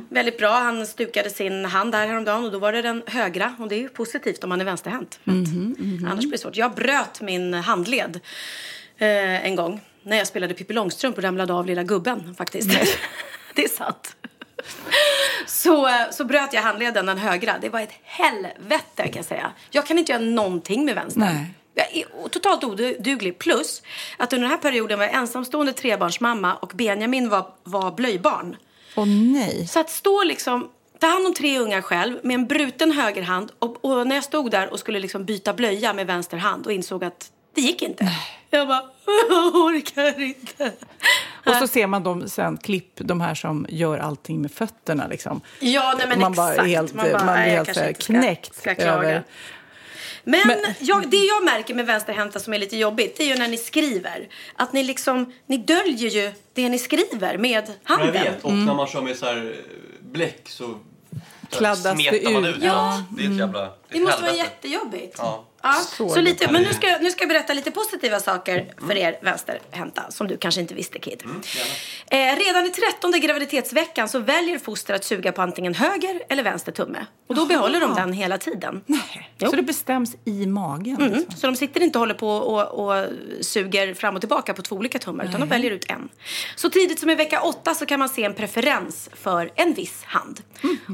Väldigt 0.09 0.37
bra, 0.37 0.49
han 0.51 0.87
stukade 0.87 1.29
sin 1.29 1.65
hand 1.65 1.91
där 1.91 2.07
häromdagen 2.07 2.45
och 2.45 2.51
då 2.51 2.59
var 2.59 2.73
det 2.73 2.81
den 2.81 3.03
högra 3.07 3.55
och 3.59 3.67
det 3.67 3.75
är 3.75 3.79
ju 3.79 3.89
positivt 3.89 4.43
om 4.43 4.49
man 4.49 4.61
är 4.61 4.65
vänsterhänt. 4.65 5.19
För 5.23 5.31
att 5.31 6.11
Annars 6.11 6.19
blir 6.19 6.31
det 6.31 6.37
svårt. 6.37 6.57
Jag 6.57 6.75
bröt 6.75 7.21
min 7.21 7.53
handled 7.53 8.19
eh, 8.97 9.45
en 9.45 9.55
gång 9.55 9.81
när 10.03 10.17
jag 10.17 10.27
spelade 10.27 10.53
Pippi 10.53 10.73
Långstrump 10.73 11.17
och 11.17 11.23
ramlade 11.23 11.53
av 11.53 11.65
lilla 11.65 11.83
gubben 11.83 12.35
faktiskt. 12.35 12.69
det 13.55 13.63
är 13.63 13.69
sant. 13.69 14.15
Så, 15.47 15.87
eh, 15.87 15.93
så 16.11 16.25
bröt 16.25 16.53
jag 16.53 16.61
handleden, 16.61 17.05
den 17.05 17.17
högra. 17.17 17.55
Det 17.61 17.69
var 17.69 17.79
ett 17.79 17.93
helvete 18.03 19.03
kan 19.03 19.11
jag 19.15 19.25
säga. 19.25 19.51
Jag 19.69 19.85
kan 19.85 19.97
inte 19.97 20.11
göra 20.11 20.21
någonting 20.21 20.85
med 20.85 20.95
vänstern. 20.95 21.23
Nej. 21.23 21.53
Jag 21.73 21.97
är 21.97 22.29
totalt 22.29 22.63
oduglig. 22.63 23.39
Plus 23.39 23.81
att 24.17 24.33
under 24.33 24.47
den 24.47 24.51
här 24.51 24.61
perioden 24.61 24.99
var 24.99 25.05
jag 25.05 25.15
ensamstående 25.15 25.73
trebarnsmamma 25.73 26.55
och 26.55 26.71
Benjamin 26.75 27.29
var, 27.29 27.47
var 27.63 27.91
blöjbarn. 27.91 28.57
Åh 28.95 29.07
nej. 29.07 29.67
Så 29.67 29.79
att 29.79 29.89
stå 29.89 30.23
liksom, 30.23 30.69
ta 30.99 31.07
hand 31.07 31.25
om 31.25 31.33
tre 31.33 31.59
ungar 31.59 31.81
själv 31.81 32.19
med 32.23 32.35
en 32.35 32.47
bruten 32.47 32.91
högerhand 32.91 33.51
och, 33.59 33.85
och 33.85 34.07
när 34.07 34.15
jag 34.15 34.23
stod 34.23 34.51
där 34.51 34.69
och 34.73 34.79
skulle 34.79 34.99
liksom 34.99 35.25
byta 35.25 35.53
blöja 35.53 35.93
med 35.93 36.07
vänster 36.07 36.37
hand 36.37 36.65
och 36.65 36.71
insåg 36.71 37.03
att 37.03 37.31
det 37.55 37.61
gick 37.61 37.81
inte. 37.81 38.11
Jag 38.49 38.67
bara, 38.67 38.83
jag 39.29 39.55
orkar 39.55 40.21
inte. 40.21 40.71
Och 41.45 41.55
så 41.55 41.67
ser 41.67 41.87
man 41.87 42.03
dem 42.03 42.29
sen 42.29 42.57
klipp, 42.57 42.91
de 42.95 43.21
här 43.21 43.35
som 43.35 43.65
gör 43.69 43.97
allting 43.97 44.41
med 44.41 44.51
fötterna. 44.51 45.07
Liksom. 45.07 45.41
Ja, 45.59 45.95
nej, 45.97 46.07
men 46.07 46.19
man 46.19 46.31
exakt. 46.31 46.57
Bara 46.57 46.65
helt, 46.67 46.93
Man 46.93 47.11
bara, 47.11 47.25
man 47.25 47.35
blir 47.35 47.47
jag 47.47 47.65
helt 47.65 47.67
så 47.67 47.73
ska- 47.73 47.93
knäckt 47.93 48.55
ska 48.55 48.75
klaga. 48.75 48.91
över... 48.91 49.23
Men, 50.23 50.41
Men- 50.47 50.59
jag, 50.79 51.09
det 51.09 51.17
jag 51.17 51.43
märker 51.45 51.75
med 51.75 51.85
vänsterhänta 51.85 52.39
som 52.39 52.53
är 52.53 52.57
lite 52.59 52.77
jobbigt, 52.77 53.17
det 53.17 53.23
är 53.23 53.27
ju 53.27 53.35
när 53.35 53.47
ni 53.47 53.57
skriver. 53.57 54.27
Att 54.55 54.73
ni 54.73 54.83
liksom, 54.83 55.33
ni 55.45 55.57
döljer 55.57 56.09
ju 56.09 56.31
det 56.53 56.69
ni 56.69 56.79
skriver 56.79 57.37
med 57.37 57.63
Jag 57.85 57.95
handen. 57.95 58.13
vet. 58.13 58.43
Och 58.43 58.53
när 58.53 58.73
man 58.75 58.87
kör 58.87 59.01
med 59.01 59.17
så 59.17 59.25
här 59.25 59.37
eh, 59.37 60.05
bläck 60.11 60.41
så 60.49 60.77
Kladdas 61.49 61.83
det 61.83 62.09
smetar 62.09 62.31
man 62.31 62.45
ut. 62.45 62.57
ut. 62.57 62.63
Ja. 62.63 63.03
Det 63.17 63.23
är 63.25 63.31
ett 63.31 63.37
jävla... 63.37 63.71
Det 63.89 63.99
måste 63.99 64.21
vara 64.21 64.33
jättejobbigt. 64.35 65.15
Ja. 65.17 65.45
Ja, 65.63 65.73
Så 65.73 66.09
så 66.09 66.21
lite, 66.21 66.51
men 66.51 66.63
nu 66.63 66.73
ska, 66.73 66.97
nu 67.01 67.11
ska 67.11 67.21
jag 67.21 67.29
berätta 67.29 67.53
lite 67.53 67.71
positiva 67.71 68.19
saker 68.19 68.73
för 68.87 68.97
er 68.97 69.19
vänsterhänta 69.21 70.11
som 70.11 70.27
du 70.27 70.37
kanske 70.37 70.61
inte 70.61 70.73
visste 70.73 70.99
Kid. 70.99 71.23
eh, 72.11 72.17
redan 72.17 72.65
i 72.65 72.69
trettonde 72.69 73.19
graviditetsveckan 73.19 74.09
så 74.09 74.19
väljer 74.19 74.59
foster 74.59 74.93
att 74.93 75.03
suga 75.03 75.31
på 75.31 75.41
antingen 75.41 75.73
höger 75.73 76.21
eller 76.29 76.43
vänster 76.43 76.71
tumme. 76.71 77.05
Och 77.27 77.35
då 77.35 77.45
behåller 77.45 77.79
de 77.79 77.95
den 77.95 78.13
hela 78.13 78.37
tiden. 78.37 78.81
Jo. 78.85 79.49
Så 79.49 79.55
det 79.55 79.61
bestäms 79.63 80.15
i 80.25 80.45
magen? 80.45 80.95
Mm. 80.95 81.13
Liksom. 81.13 81.35
Så 81.37 81.47
de 81.47 81.55
sitter 81.55 81.81
inte 81.83 81.97
och 81.97 81.99
håller 82.01 82.13
på 82.13 82.29
och, 82.29 82.89
och 82.89 83.05
suger 83.41 83.93
fram 83.93 84.15
och 84.15 84.21
tillbaka 84.21 84.53
på 84.53 84.61
två 84.61 84.75
olika 84.75 84.99
tummar 84.99 85.25
utan 85.25 85.39
de 85.39 85.49
väljer 85.49 85.71
ut 85.71 85.85
en. 85.91 86.09
Så 86.55 86.69
tidigt 86.69 86.99
som 86.99 87.09
i 87.09 87.15
vecka 87.15 87.41
åtta 87.41 87.73
så 87.73 87.85
kan 87.85 87.99
man 87.99 88.09
se 88.09 88.23
en 88.23 88.33
preferens 88.33 89.09
för 89.13 89.51
en 89.55 89.73
viss 89.73 90.03
hand. 90.03 90.41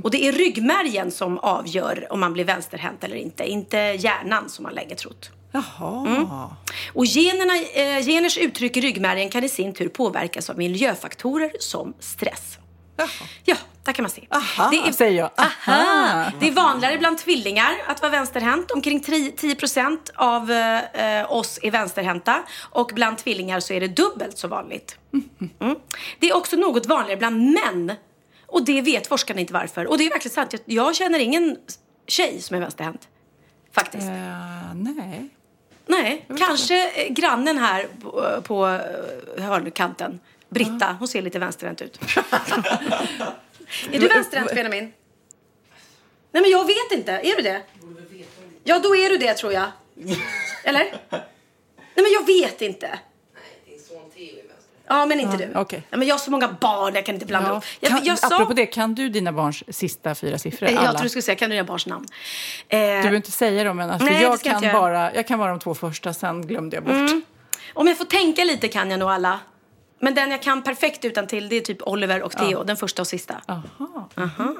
Och 0.03 0.11
det 0.11 0.27
är 0.27 0.31
ryggmärgen 0.31 1.11
som 1.11 1.37
avgör 1.37 2.07
om 2.09 2.19
man 2.19 2.33
blir 2.33 2.43
vänsterhänt 2.45 3.03
eller 3.03 3.15
inte, 3.15 3.43
inte 3.45 3.77
hjärnan 3.77 4.49
som 4.57 4.63
man 4.63 4.73
länge 4.73 4.95
trott. 4.95 5.31
Jaha. 5.51 6.55
Och 6.93 7.05
generna, 7.05 7.53
eh, 7.57 8.05
geners 8.05 8.37
uttryck 8.37 8.77
i 8.77 8.81
ryggmärgen 8.81 9.29
kan 9.29 9.43
i 9.43 9.49
sin 9.49 9.73
tur 9.73 9.89
påverkas 9.89 10.49
av 10.49 10.57
miljöfaktorer 10.57 11.51
som 11.59 11.93
stress. 11.99 12.57
Ja, 13.43 13.55
där 13.83 13.93
kan 13.93 14.03
man 14.03 14.09
se. 14.09 14.27
Aha, 14.29 14.69
det 14.71 14.77
är, 14.77 14.91
säger 14.91 15.17
jag. 15.17 15.29
Aha. 15.37 15.73
Aha. 15.73 16.31
Det 16.39 16.47
är 16.47 16.51
vanligare 16.51 16.97
bland 16.97 17.17
tvillingar 17.17 17.71
att 17.87 18.01
vara 18.01 18.11
vänsterhänt. 18.11 18.71
Omkring 18.71 18.99
10% 19.01 19.97
av 20.15 20.51
eh, 20.51 21.31
oss 21.31 21.59
är 21.61 21.71
vänsterhänta. 21.71 22.43
Och 22.59 22.91
bland 22.93 23.17
tvillingar 23.17 23.59
så 23.59 23.73
är 23.73 23.79
det 23.79 23.87
dubbelt 23.87 24.37
så 24.37 24.47
vanligt. 24.47 24.97
Mm. 25.59 25.75
Det 26.19 26.29
är 26.29 26.35
också 26.35 26.55
något 26.55 26.85
vanligare 26.85 27.17
bland 27.17 27.51
män. 27.51 27.93
Och 28.47 28.65
det 28.65 28.81
vet 28.81 29.07
forskarna 29.07 29.39
inte 29.39 29.53
varför. 29.53 29.87
Och 29.87 29.97
det 29.97 30.05
är 30.05 30.09
verkligen 30.09 30.35
sant. 30.35 30.53
Jag, 30.53 30.61
jag 30.65 30.95
känner 30.95 31.19
ingen 31.19 31.57
tjej 32.07 32.41
som 32.41 32.55
är 32.55 32.59
vänsterhänt. 32.59 33.07
Faktiskt. 33.77 34.07
Eh, 34.07 34.73
nej. 34.75 35.29
Nej, 35.85 36.25
kanske 36.37 36.89
eh, 36.89 37.13
grannen 37.13 37.57
här 37.57 37.87
på, 38.01 38.41
på 38.41 38.67
eh, 38.67 39.43
hörnkanten. 39.43 40.19
Britta, 40.49 40.95
hon 40.99 41.07
ser 41.07 41.21
lite 41.21 41.39
vänsterhänt 41.39 41.81
ut. 41.81 41.99
är 43.91 43.99
du 43.99 44.07
vänsterhänt 44.07 44.55
Benjamin? 44.55 44.93
Nej 46.31 46.41
men 46.41 46.51
jag 46.51 46.67
vet 46.67 46.91
inte, 46.91 47.11
är 47.11 47.35
du 47.35 47.41
det? 47.41 47.61
Ja 48.63 48.79
då 48.79 48.95
är 48.95 49.09
du 49.09 49.17
det 49.17 49.33
tror 49.33 49.53
jag. 49.53 49.71
Eller? 50.63 50.83
Nej 51.69 52.03
men 52.03 52.11
jag 52.11 52.25
vet 52.25 52.61
inte. 52.61 52.99
Ja 54.87 55.05
men 55.05 55.19
inte 55.19 55.37
du. 55.37 55.51
okej. 55.55 55.83
Ja, 55.89 55.97
men 55.97 56.07
jag 56.07 56.15
har 56.15 56.19
så 56.19 56.31
många 56.31 56.47
barn, 56.61 56.95
jag 56.95 57.05
kan 57.05 57.15
inte 57.15 57.25
blanda 57.25 57.49
Ja. 57.49 57.61
Jag, 57.79 57.89
Kan, 57.91 58.03
jag, 58.05 58.19
sa, 58.19 58.27
Apropå 58.35 58.53
det, 58.53 58.65
kan 58.65 58.95
du 58.95 59.09
dina 59.09 59.31
barns 59.31 59.63
sista 59.77 60.15
fyra 60.15 60.37
siffror? 60.37 60.69
jag 60.69 60.77
Alla? 60.79 60.91
tror 60.91 61.03
du 61.03 61.09
skulle 61.09 61.21
säga, 61.21 61.35
kan 61.35 61.49
du 61.49 61.55
dina 61.55 61.67
barns 61.67 61.85
namn? 61.85 62.05
Du 62.69 62.77
Eh, 62.77 62.79
behöver 62.81 63.15
inte 63.17 63.31
säga 63.31 63.63
dem, 63.63 63.77
men 63.77 63.89
alltså, 63.89 64.05
Nej, 64.09 64.21
jag, 64.23 64.31
jag 64.31 64.41
kan 64.41 64.63
göra. 64.63 64.73
bara, 64.73 65.13
jag 65.15 65.27
kan 65.27 65.39
bara 65.39 65.49
de 65.51 65.59
två 65.59 65.75
första, 65.75 66.13
sen 66.13 66.47
glömde 66.47 66.75
jag 66.77 66.83
bort. 66.83 66.93
Mm. 66.93 67.21
Om 67.73 67.87
jag 67.87 67.97
får 67.97 68.05
tänka 68.05 68.43
lite 68.43 68.67
kan 68.67 68.91
jag 68.91 68.99
nog 68.99 69.09
alla. 69.09 69.39
Men 69.99 70.15
den 70.15 70.31
jag 70.31 70.41
kan 70.41 70.61
perfekt 70.63 71.05
utan 71.05 71.27
till 71.27 71.49
det 71.49 71.55
är 71.55 71.61
typ 71.61 71.81
Oliver 71.81 72.21
och 72.23 72.31
Theo, 72.31 72.63
den 72.63 72.77
första 72.77 73.01
och 73.01 73.07
sista. 73.07 73.35
Aha. 73.47 74.09
Aha. 74.17 74.55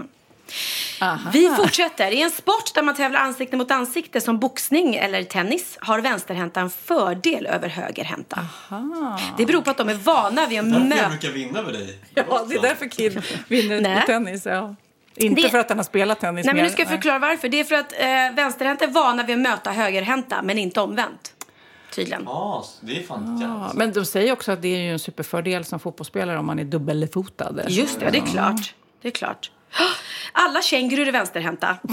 Aha. 1.01 1.29
Vi 1.33 1.49
fortsätter. 1.57 2.11
I 2.11 2.21
en 2.21 2.31
sport 2.31 2.73
där 2.73 2.83
man 2.83 2.95
tävlar 2.95 3.19
ansikte 3.19 3.57
mot 3.57 3.71
ansikte 3.71 4.21
som 4.21 4.39
boxning 4.39 4.95
eller 4.95 5.23
tennis 5.23 5.77
har 5.81 5.99
vänsterhänta 6.01 6.59
en 6.59 6.69
fördel 6.69 7.45
över 7.45 7.69
högerhänta. 7.69 8.45
Det 9.37 9.45
beror 9.45 9.61
på 9.61 9.69
att 9.71 9.77
de 9.77 9.89
är 9.89 9.93
vana 9.93 10.45
vid 10.47 10.59
att 10.59 10.65
Därför 10.65 10.79
jag 10.79 10.89
möta... 10.89 11.09
brukar 11.09 11.29
vinna 11.29 11.61
med 11.61 11.73
dig. 11.73 11.99
Ja, 12.15 12.45
det 12.49 12.55
är 12.55 12.61
därför 12.61 12.85
Kid 12.89 13.21
vinner 13.47 13.81
Nej. 13.81 14.01
på 14.01 14.05
tennis. 14.07 14.45
Ja. 14.45 14.75
Inte 15.15 15.41
Det- 15.41 15.49
för 15.49 15.57
att 15.57 15.69
han 15.69 15.77
har 15.77 15.83
spelat 15.83 16.19
tennis 16.19 16.45
Nej, 16.45 16.53
men 16.55 16.61
mer. 16.63 16.69
nu 16.69 16.73
ska 16.73 16.81
jag 16.81 16.89
förklara 16.89 17.19
varför. 17.19 17.49
Det 17.49 17.59
är 17.59 17.63
för 17.63 17.75
att 17.75 17.93
eh, 17.99 18.35
vänsterhänta 18.35 18.85
är 18.85 18.89
vana 18.89 19.23
vid 19.23 19.35
att 19.35 19.41
möta 19.41 19.71
högerhänta, 19.71 20.41
men 20.41 20.57
inte 20.57 20.81
omvänt. 20.81 21.33
Tydligen. 21.95 22.23
Ja, 22.25 22.65
det 22.81 22.97
är 22.99 23.03
fan 23.03 23.39
Ja, 23.41 23.47
jävligt. 23.59 23.73
men 23.77 23.93
de 23.93 24.05
säger 24.05 24.33
också 24.33 24.51
att 24.51 24.61
det 24.61 24.67
är 24.67 24.79
ju 24.79 24.91
en 24.91 24.99
superfördel 24.99 25.65
som 25.65 25.79
fotbollsspelare 25.79 26.39
om 26.39 26.45
man 26.45 26.59
är 26.59 26.63
dubbelfotad. 26.63 27.55
Just 27.67 27.99
det, 27.99 28.09
det 28.09 28.17
är 28.17 28.25
klart. 28.25 28.73
Det 29.01 29.07
är 29.07 29.11
klart. 29.11 29.51
Alla 30.31 30.61
kängurur 30.61 31.07
är 31.07 31.11
vänsterhänta. 31.11 31.77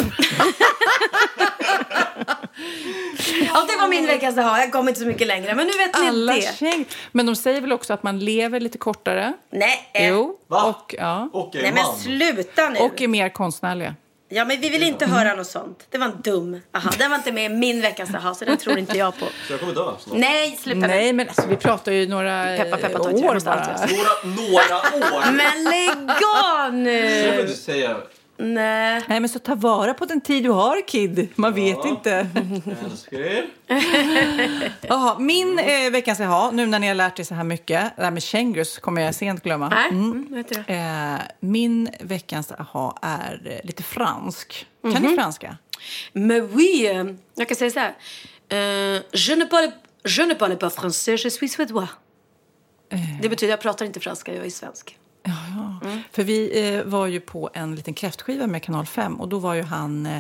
ja, 3.55 3.65
det 3.69 3.77
var 3.81 3.89
min 3.89 4.07
veckas 4.07 4.37
ha. 4.37 4.59
Jag 4.61 4.73
kom 4.73 4.89
inte 4.89 5.01
så 5.01 5.07
mycket 5.07 5.27
längre, 5.27 5.55
men 5.55 5.67
nu 5.67 5.73
vet 5.73 6.01
ni 6.01 6.09
Alla 6.09 6.35
det. 6.35 6.57
käng... 6.59 6.85
Men 7.13 7.27
de 7.27 7.37
säger 7.37 7.61
väl 7.61 7.73
också 7.73 7.93
att 7.93 8.03
man 8.03 8.19
lever 8.19 8.61
lite 8.61 8.79
kortare? 8.79 9.33
Nej, 9.51 9.91
Jo. 9.95 10.37
Va? 10.47 10.65
Och, 10.65 10.95
ja. 10.99 11.29
Och 11.33 11.57
är 11.57 11.63
nej 11.63 11.73
men 11.73 11.83
man. 11.85 11.97
sluta 11.97 12.69
nu. 12.69 12.79
och 12.79 13.03
är 13.03 13.09
mer 13.09 13.29
konstnärliga. 13.29 13.95
Ja, 14.35 14.45
men 14.45 14.61
vi 14.61 14.69
vill 14.71 14.83
inte 14.83 15.07
höra 15.07 15.35
något 15.35 15.47
sånt. 15.47 15.87
Det 15.91 15.99
var 15.99 16.07
en 16.07 16.21
dum. 16.23 16.61
Aha, 16.73 16.91
den 16.99 17.11
var 17.11 17.17
inte 17.17 17.33
med 17.33 17.45
i 17.45 17.55
min 17.55 17.81
veckas 17.81 18.15
aha, 18.15 18.35
så 18.35 18.45
den 18.45 18.57
tror 18.57 18.79
inte 18.79 18.99
jag 18.99 19.19
på. 19.19 19.27
Så 19.47 19.53
jag 19.53 19.61
kommer 19.61 19.75
dö 19.75 19.93
snart. 20.01 20.19
Nej, 20.19 20.59
sluta 20.63 20.87
Nej, 20.87 21.13
men 21.13 21.29
alltså, 21.29 21.47
vi 21.49 21.57
pratar 21.57 21.93
ju 21.93 22.09
några 22.09 22.57
Peppa, 22.57 22.77
peppa, 22.77 22.99
år 23.01 23.45
bara. 23.45 23.67
Några, 23.67 24.43
några 24.43 24.77
år! 25.17 25.33
Men 25.33 25.65
lägg 25.65 26.15
av 26.45 26.73
Det 26.73 26.79
nu! 26.79 27.37
vill 27.37 27.47
du 27.47 27.55
säga. 27.55 27.97
Nej. 28.37 29.03
Nej, 29.09 29.21
men 29.21 29.29
så 29.29 29.39
ta 29.39 29.55
vara 29.55 29.95
på 29.95 30.05
den 30.05 30.21
tid 30.21 30.43
du 30.43 30.51
har, 30.51 30.89
Kid. 30.89 31.29
Man 31.35 31.55
vet 31.55 31.85
inte. 31.85 32.27
Älskar. 32.85 33.45
Jaha, 34.89 35.19
min 35.19 35.59
eh, 35.59 35.91
veckans 35.93 36.19
ha, 36.19 36.51
nu 36.51 36.67
när 36.67 36.79
ni 36.79 36.87
har 36.89 36.95
lärt 36.95 37.19
er 37.19 37.25
så 37.25 37.35
här 37.35 37.45
mycket, 37.45 37.97
det 37.97 38.03
här 38.03 38.11
med 38.11 38.23
kängurus 38.23 38.79
kommer 38.79 39.03
jag 39.03 39.15
sent 39.15 39.43
glömma. 39.43 39.69
Nej, 39.69 39.89
mm, 39.91 40.27
vet 40.31 40.49
du 40.49 40.63
det? 40.67 40.75
Eh, 40.75 41.21
min 41.41 41.91
veckans 42.01 42.53
aha 42.53 42.99
är 43.03 43.41
eh, 43.45 43.67
lite 43.67 43.83
fransk. 43.83 44.67
Kan 44.83 44.91
Mhm. 44.93 45.03
ni 45.03 45.15
franska? 45.17 45.57
Mais 46.13 46.43
oui, 46.53 46.87
euh, 46.91 47.07
jag 47.35 47.49
kan 47.49 47.57
säga 47.57 47.71
så 47.71 47.79
här. 47.81 47.95
Euh, 48.49 49.03
je, 49.13 49.37
ne 49.37 49.45
parle, 49.47 49.73
je 50.05 50.23
ne 50.27 50.35
parle 50.35 50.57
pas 50.57 50.77
français, 50.77 51.17
je 51.17 51.31
suis 51.31 51.49
suédois. 51.53 51.89
Det 53.23 53.29
betyder 53.29 53.53
jag 53.53 53.61
pratar 53.61 53.87
inte 53.87 54.01
franska, 54.01 54.35
jag 54.35 54.47
är 54.47 54.51
svensk. 54.51 54.99
Ja, 55.23 55.84
För 56.15 56.23
vi 56.25 56.69
eh, 56.75 56.83
var 56.85 57.07
ju 57.07 57.21
på 57.21 57.51
en 57.55 57.75
liten 57.75 57.95
kräftskiva 57.95 58.47
med 58.47 58.63
Kanal 58.63 58.87
5 58.87 59.21
och 59.21 59.29
då 59.29 59.39
var 59.39 59.55
ju 59.55 59.63
han, 59.63 60.07
eh, 60.07 60.17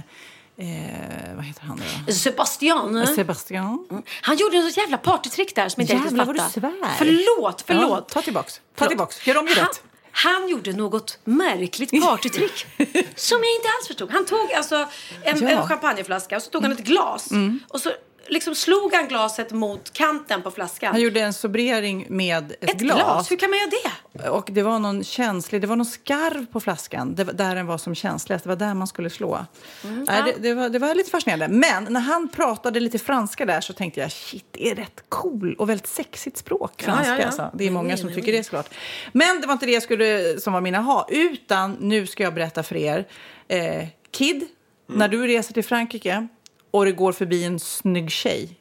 eh, 0.56 1.34
vad 1.36 1.44
heter 1.44 1.62
han 1.62 1.80
då? 2.06 2.12
Sebastian. 2.12 3.06
Sebastian. 3.06 3.86
Han 4.22 4.36
gjorde 4.36 4.56
en 4.56 4.72
så 4.72 4.80
jävla 4.80 4.98
partytrick 4.98 5.54
där 5.54 5.68
som 5.68 5.80
inte 5.80 5.92
jag 5.92 6.04
Jävlar 6.04 6.24
vad 6.24 6.36
riktigt 6.36 6.62
fattar. 6.62 6.94
Förlåt, 6.98 7.64
förlåt. 7.66 7.90
Ja, 7.90 8.00
ta 8.08 8.22
tillbaks. 8.22 8.60
Ta 8.76 8.86
tillbaks. 8.86 9.26
Gör 9.26 9.38
om 9.38 9.46
ju 9.48 9.54
rätt. 9.54 9.82
han 10.10 10.48
gjorde 10.48 10.72
något 10.72 11.18
märkligt 11.24 12.02
partytrick 12.02 12.66
som 13.16 13.38
jag 13.42 13.54
inte 13.56 13.68
alls 13.78 13.86
förstod. 13.86 14.10
Han 14.10 14.24
tog 14.26 14.52
alltså 14.52 14.76
en, 14.76 14.86
Ja. 15.24 15.30
Mm. 15.32 15.58
en 15.58 15.68
champagneflaska 15.68 16.36
och 16.36 16.42
så 16.42 16.50
tog 16.50 16.62
han 16.62 16.72
ett 16.72 16.84
glas 16.84 17.28
och 17.68 17.80
så 17.80 17.90
liksom 18.28 18.54
slog 18.54 18.92
han 18.94 19.08
glaset 19.08 19.52
mot 19.52 19.92
kanten 19.92 20.42
på 20.42 20.50
flaskan. 20.50 20.92
Han 20.92 21.00
gjorde 21.00 21.20
en 21.20 21.32
sobrering 21.32 22.06
med 22.08 22.52
ett, 22.52 22.70
ett 22.70 22.78
glas. 22.78 23.30
Hur 23.30 23.36
kan 23.36 23.50
man 23.50 23.58
göra 23.58 23.70
det? 23.70 24.28
Och 24.28 24.48
det 24.52 24.62
var 24.62 24.78
någon 24.78 25.04
känslig, 25.04 25.60
det 25.60 25.66
var 25.66 25.76
någon 25.76 25.86
skarv 25.86 26.46
på 26.46 26.60
flaskan 26.60 27.14
det 27.14 27.24
var 27.24 27.32
där 27.32 27.54
den 27.54 27.66
var 27.66 27.78
som 27.78 27.94
känsligast. 27.94 28.44
Det 28.44 28.48
var 28.48 28.56
där 28.56 28.74
man 28.74 28.86
skulle 28.86 29.10
slå. 29.10 29.46
Mm, 29.84 30.04
Nej, 30.08 30.22
det, 30.24 30.48
det, 30.48 30.54
var, 30.54 30.68
det 30.68 30.78
var 30.78 30.94
lite 30.94 31.10
fascinerande. 31.10 31.48
Men 31.48 31.92
när 31.92 32.00
han 32.00 32.28
pratade 32.28 32.80
lite 32.80 32.98
franska 32.98 33.46
där 33.46 33.60
så 33.60 33.72
tänkte 33.72 34.00
jag 34.00 34.12
shit, 34.12 34.46
det 34.50 34.70
är 34.70 34.74
rätt 34.74 35.04
cool 35.08 35.54
och 35.54 35.68
väldigt 35.68 35.86
sexigt 35.86 36.36
språk. 36.36 36.82
Franska 36.82 37.12
ja, 37.12 37.18
ja. 37.18 37.26
Alltså. 37.26 37.50
Det 37.54 37.66
är 37.66 37.70
många 37.70 37.96
som 37.96 38.14
tycker 38.14 38.32
det 38.32 38.44
såklart. 38.44 38.74
Men 39.12 39.40
det 39.40 39.46
var 39.46 39.52
inte 39.52 39.66
det 39.66 39.72
jag 39.72 39.82
skulle, 39.82 40.40
som 40.40 40.52
var 40.52 40.60
mina 40.60 40.78
ha. 40.78 41.06
Utan 41.10 41.76
nu 41.80 42.06
ska 42.06 42.22
jag 42.22 42.34
berätta 42.34 42.62
för 42.62 42.76
er. 42.76 43.06
Eh, 43.48 43.86
Kid, 44.10 44.46
när 44.86 45.08
du 45.08 45.26
reser 45.26 45.54
till 45.54 45.64
Frankrike 45.64 46.28
och 46.74 46.84
det 46.84 46.92
går 46.92 47.12
förbi 47.12 47.44
en 47.44 47.58
snygg 47.58 48.10
tjej. 48.10 48.58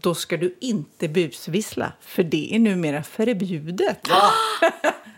då 0.00 0.14
ska 0.14 0.36
du 0.36 0.56
inte 0.60 1.08
busvissla, 1.08 1.92
för 2.00 2.22
det 2.22 2.54
är 2.54 2.58
numera 2.58 3.02
förbjudet. 3.02 3.98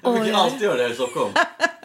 Jag 0.03 0.15
brukar 0.15 0.39
alltid 0.39 0.63
göra 0.63 0.77
det 0.77 0.83
här 0.83 0.91
i 0.91 0.95
Stockholm. 0.95 1.33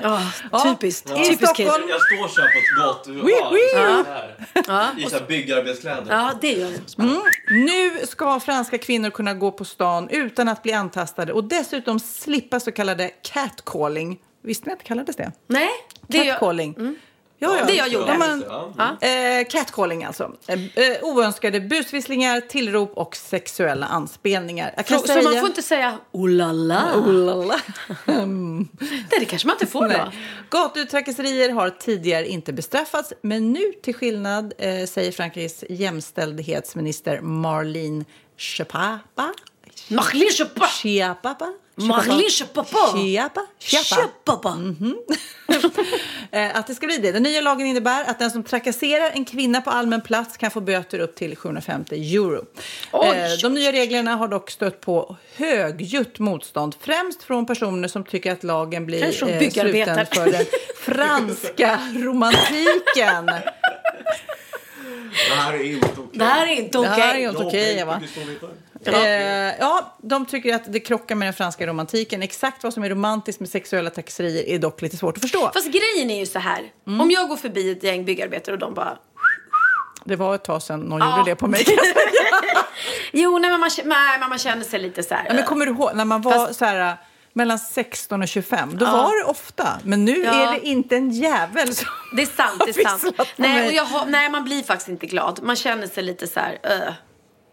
Ja, 0.02 0.22
typiskt. 0.64 1.10
I 1.10 1.14
Typiskt 1.14 1.56
Stockholm. 1.56 1.84
Jag 1.90 2.02
står 2.02 2.28
så 2.28 2.42
här 2.42 2.48
på 2.48 2.58
ett 2.60 2.86
gatuhörn 2.86 3.26
Oui, 3.26 3.34
oui. 3.52 3.60
så 3.74 4.72
här, 4.72 5.00
i 5.00 5.10
så 5.10 5.18
här 5.18 5.26
byggarbetskläder. 5.28 6.06
Ja, 6.10 6.32
det 6.42 6.52
gör 6.52 6.72
jag. 6.72 7.06
Mm. 7.06 7.22
Nu 7.50 8.06
ska 8.08 8.40
franska 8.40 8.78
kvinnor 8.78 9.10
kunna 9.10 9.34
gå 9.34 9.52
på 9.52 9.66
stan 9.66 10.10
utan 10.10 10.48
att 10.50 10.64
bli 10.64 10.74
antastade 10.74 11.34
och 11.34 11.44
dessutom 11.44 12.00
slippa 12.00 12.60
så 12.60 12.72
kallade 12.72 13.12
catcalling. 13.22 14.20
Visste 14.44 14.66
ni 14.70 14.74
att 14.74 14.80
det 14.80 14.86
kallades 14.86 15.16
det? 15.16 15.32
Nej, 15.48 15.70
det 16.08 16.18
gör... 16.18 16.26
Catcalling. 16.26 16.96
Ja, 17.40 17.58
ja. 17.58 17.66
Det 17.66 17.74
jag 17.74 17.88
gjorde. 17.88 18.06
Ja, 18.12 18.18
men, 18.18 18.44
Ja. 18.78 19.08
eh, 19.08 19.48
catcalling 19.50 20.04
alltså. 20.04 20.32
Eh, 20.48 20.60
eh, 20.76 20.98
oönskade 21.02 21.60
busvisslingar, 21.62 22.42
tillrop 22.42 22.92
och 22.98 23.16
sexuella 23.16 23.86
anspelningar. 23.86 24.74
Jag 24.78 24.86
kan 24.86 25.00
Så, 25.00 25.08
säga... 25.08 25.22
så 25.22 25.30
man 25.30 25.40
får 25.40 25.50
inte 25.50 25.62
säga 25.62 25.98
oh 26.12 26.30
la 26.30 26.52
la? 26.52 26.82
Oh 26.96 27.14
la 27.14 27.36
la. 27.36 27.60
Nej, 28.26 29.20
det 29.20 29.26
kanske 29.26 29.48
man 29.48 29.56
inte 29.56 29.68
får 29.68 29.88
Nej. 29.88 29.98
då. 30.52 30.58
Gatutrakasserier 30.60 31.50
har 31.50 31.70
tidigare 31.70 32.28
inte 32.28 32.54
bestraffats, 32.54 33.14
men 33.22 33.54
nu 33.54 33.72
till 33.84 33.96
skillnad, 33.96 34.54
eh, 34.58 34.86
säger 34.86 35.12
Frankrikes 35.12 35.64
jämställdhetsminister 35.70 37.22
Marlene 37.22 38.06
Schiappa. 38.38 39.00
Schiappa. 40.68 41.36
Marlene 41.78 42.30
Schiappa. 42.30 42.64
Schiappa. 42.64 43.42
Schiappa. 43.60 43.96
Schiappa. 43.96 44.58
Eh, 46.32 46.58
Att 46.58 46.68
det 46.68 46.76
ska 46.76 46.88
bli 46.88 46.98
det. 46.98 47.12
Den 47.12 47.24
nya 47.24 47.42
lagen 47.42 47.68
innebär 47.68 48.04
att 48.10 48.20
den 48.20 48.32
som 48.32 48.44
trakasserar 48.44 49.12
en 49.14 49.26
kvinna 49.26 49.62
på 49.62 49.70
allmän 49.70 50.02
plats 50.02 50.38
kan 50.38 50.52
få 50.52 50.62
böter 50.62 51.00
upp 51.00 51.16
till 51.16 51.36
750 51.36 51.96
euro. 52.16 52.46
Oj, 52.92 53.08
Eh, 53.08 53.30
De 53.42 53.54
nya 53.54 53.72
reglerna 53.72 54.16
har 54.16 54.28
dock 54.28 54.52
stött 54.52 54.82
på 54.82 55.16
högljutt 55.36 56.20
motstånd, 56.20 56.76
främst 56.82 57.24
från 57.24 57.46
personer 57.46 57.88
som 57.88 58.04
tycker 58.04 58.32
att 58.32 58.44
lagen 58.44 58.86
blir 58.86 59.04
eh, 59.04 59.12
sluten 59.12 60.06
för 60.06 60.32
den 60.32 60.46
franska 60.80 61.80
romantiken. 61.96 63.26
Det 65.26 65.34
här 65.36 65.54
är 65.54 65.64
inte 65.64 65.88
okej. 66.00 66.10
Det 66.14 66.26
här 66.26 67.16
är 67.16 67.30
inte 67.30 67.38
okej. 67.44 67.78
ju 67.80 68.75
Eh, 68.94 69.56
ja, 69.60 69.96
de 70.02 70.26
tycker 70.26 70.56
att 70.56 70.74
det 70.74 70.80
krockar 70.80 71.16
med 71.16 71.26
den 71.26 71.34
franska 71.34 71.68
romantiken. 71.68 72.22
Exakt 72.22 72.64
vad 72.64 72.74
som 72.74 72.84
är 72.84 72.90
romantiskt 72.90 73.40
med 73.40 73.50
sexuella 73.50 73.90
trakasserier 73.90 74.44
är 74.50 74.60
dock 74.60 74.82
lite 74.82 74.98
svårt 74.98 75.16
att 75.18 75.22
förstå. 75.22 75.52
Fast 75.54 75.68
grejen 75.72 76.12
är 76.12 76.20
ju 76.20 76.26
så 76.26 76.40
här. 76.40 76.62
Mm. 76.88 77.02
Om 77.02 77.12
jag 77.12 77.30
går 77.30 77.38
förbi 77.38 77.72
ett 77.72 77.84
gäng 77.84 78.06
byggarbetare 78.06 78.54
och 78.54 78.60
de 78.60 78.74
bara... 78.74 78.98
Det 80.06 80.16
var 80.16 80.36
ett 80.36 80.44
tag 80.44 80.62
sedan 80.62 80.80
någon 80.80 81.00
Ja. 81.02 81.18
gjorde 81.18 81.32
det 81.32 81.36
på 81.36 81.48
mig. 81.48 81.66
Jo, 83.12 83.38
nej, 83.40 83.50
men 83.52 83.60
man, 83.60 83.70
nej, 83.84 84.20
men 84.20 84.30
man 84.30 84.38
känner 84.40 84.64
sig 84.64 84.80
lite 84.80 85.04
så 85.04 85.14
här... 85.16 85.26
Ja, 85.28 85.34
men 85.34 85.44
kommer 85.46 85.66
du 85.66 85.72
ihåg 85.72 85.92
när 85.96 86.06
man 86.06 86.22
var 86.22 86.32
Fast- 86.32 86.60
så 86.60 86.66
här, 86.66 86.98
mellan 87.34 87.60
16 87.60 88.22
och 88.22 88.28
25? 88.28 88.78
Då 88.78 88.86
Ja. 88.86 88.92
var 88.92 89.20
det 89.24 89.32
ofta. 89.32 89.68
Men 89.84 90.06
nu 90.06 90.18
Ja. 90.24 90.32
är 90.34 90.52
det 90.52 90.68
inte 90.68 90.96
en 90.96 91.12
jävel 91.12 91.76
som 91.76 91.88
Det 92.16 92.22
är 92.22 92.26
sant, 92.26 92.62
det 92.66 92.80
är 92.80 92.84
sant. 93.00 93.18
Nej, 93.36 93.68
och 93.68 93.74
jag 93.74 93.88
nej, 94.08 94.30
man 94.30 94.44
blir 94.44 94.64
faktiskt 94.64 94.90
inte 94.90 95.06
glad. 95.06 95.40
Man 95.44 95.56
känner 95.56 95.88
sig 95.88 96.04
lite 96.04 96.28
så 96.28 96.40
här... 96.40 96.60
"Öh." 96.64 96.94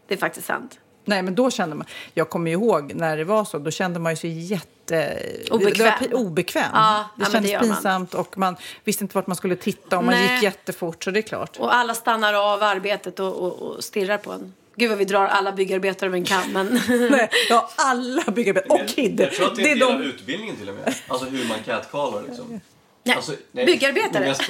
det 0.08 0.14
är 0.14 0.18
faktiskt 0.18 0.46
sant. 0.46 0.78
Nej, 1.04 1.22
men 1.22 1.34
då 1.34 1.50
kände 1.50 1.76
man... 1.76 1.86
Jag 2.14 2.30
kommer 2.30 2.50
ju 2.50 2.56
ihåg 2.56 2.94
när 2.94 3.16
det 3.16 3.24
var 3.24 3.44
så. 3.44 3.58
Då 3.58 3.70
kände 3.70 3.98
man 3.98 4.12
ju 4.12 4.16
sig 4.16 4.38
jätte... 4.38 5.18
Obekväm. 5.50 5.92
Det 6.00 6.14
obekväm. 6.14 6.70
Ja, 6.74 7.04
det 7.16 7.22
ja, 7.22 7.30
kändes 7.30 7.50
det 7.50 7.52
gör 7.52 7.60
man. 7.60 7.68
pinsamt 7.68 8.14
och 8.14 8.38
man 8.38 8.56
visste 8.84 9.04
inte 9.04 9.16
vart 9.16 9.26
man 9.26 9.36
skulle 9.36 9.56
titta 9.56 9.98
och 9.98 10.04
man 10.04 10.14
Nej. 10.14 10.34
gick 10.34 10.42
jättefort. 10.42 11.04
Så 11.04 11.10
det 11.10 11.20
är 11.20 11.22
klart. 11.22 11.56
Och 11.58 11.74
alla 11.74 11.94
stannar 11.94 12.34
av 12.34 12.62
arbetet 12.62 13.20
och, 13.20 13.34
och, 13.34 13.62
och 13.62 13.84
stirrar 13.84 14.18
på 14.18 14.32
en. 14.32 14.52
Gud 14.76 14.88
vad 14.88 14.98
vi 14.98 15.04
drar 15.04 15.26
alla 15.26 15.52
byggarbetare 15.52 16.08
över 16.08 16.18
en 16.18 16.24
kam. 16.24 16.52
Men... 16.52 16.80
Nej, 17.10 17.30
ja, 17.48 17.70
alla 17.76 18.22
byggarbetare 18.32 18.82
och 18.82 18.88
Kid. 18.88 19.20
Jag 19.20 19.32
tror 19.32 19.46
att 19.46 19.56
det 19.56 19.62
är 19.62 19.72
en 19.72 19.78
del 19.78 19.88
av 19.88 19.98
de... 19.98 20.04
utbildningen 20.04 20.56
till 20.56 20.68
och 20.68 20.74
med. 20.74 20.94
Alltså 21.08 21.26
hur 21.26 21.48
man 21.48 21.58
catcallar 21.64 22.22
liksom. 22.22 22.60
Nej, 23.04 23.16
Alltså, 23.16 23.32
nej, 23.52 23.66
byggarbetare. 23.66 24.34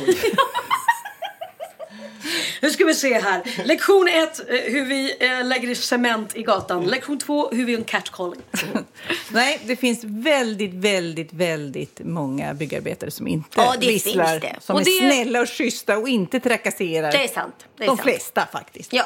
Nu 2.62 2.70
ska 2.70 2.84
vi 2.84 2.94
se 2.94 3.20
här. 3.20 3.42
Lektion 3.64 4.08
ett, 4.08 4.40
eh, 4.50 4.72
hur 4.72 4.84
vi 4.84 5.14
eh, 5.20 5.44
lägger 5.46 5.74
cement 5.74 6.36
i 6.36 6.42
gatan. 6.42 6.84
Lektion 6.84 7.18
två, 7.18 7.48
hur 7.52 7.64
vi 7.64 7.72
gör 7.72 7.78
en 7.78 7.84
catcalling. 7.84 8.40
Nej, 9.30 9.60
det 9.64 9.76
finns 9.76 10.04
väldigt, 10.04 10.74
väldigt, 10.74 11.32
väldigt 11.32 12.00
många 12.04 12.54
byggarbetare 12.54 13.10
som 13.10 13.26
inte 13.28 13.48
Ja, 13.56 13.74
det 13.80 13.86
visslar. 13.86 14.26
finns 14.40 14.42
det. 14.42 14.56
Som 14.60 14.74
Och 14.74 14.80
är 14.80 14.84
det- 14.84 15.14
snälla 15.14 15.40
och 15.40 15.48
schyssta 15.48 15.98
och 15.98 16.08
inte 16.08 16.40
trakasserar. 16.40 17.12
Det 17.12 17.24
är 17.24 17.28
sant. 17.28 17.66
Det 17.78 17.84
är 17.84 17.88
De 17.88 17.96
sant. 17.96 18.02
flesta 18.08 18.46
faktiskt. 18.52 18.92
Ja. 18.92 19.04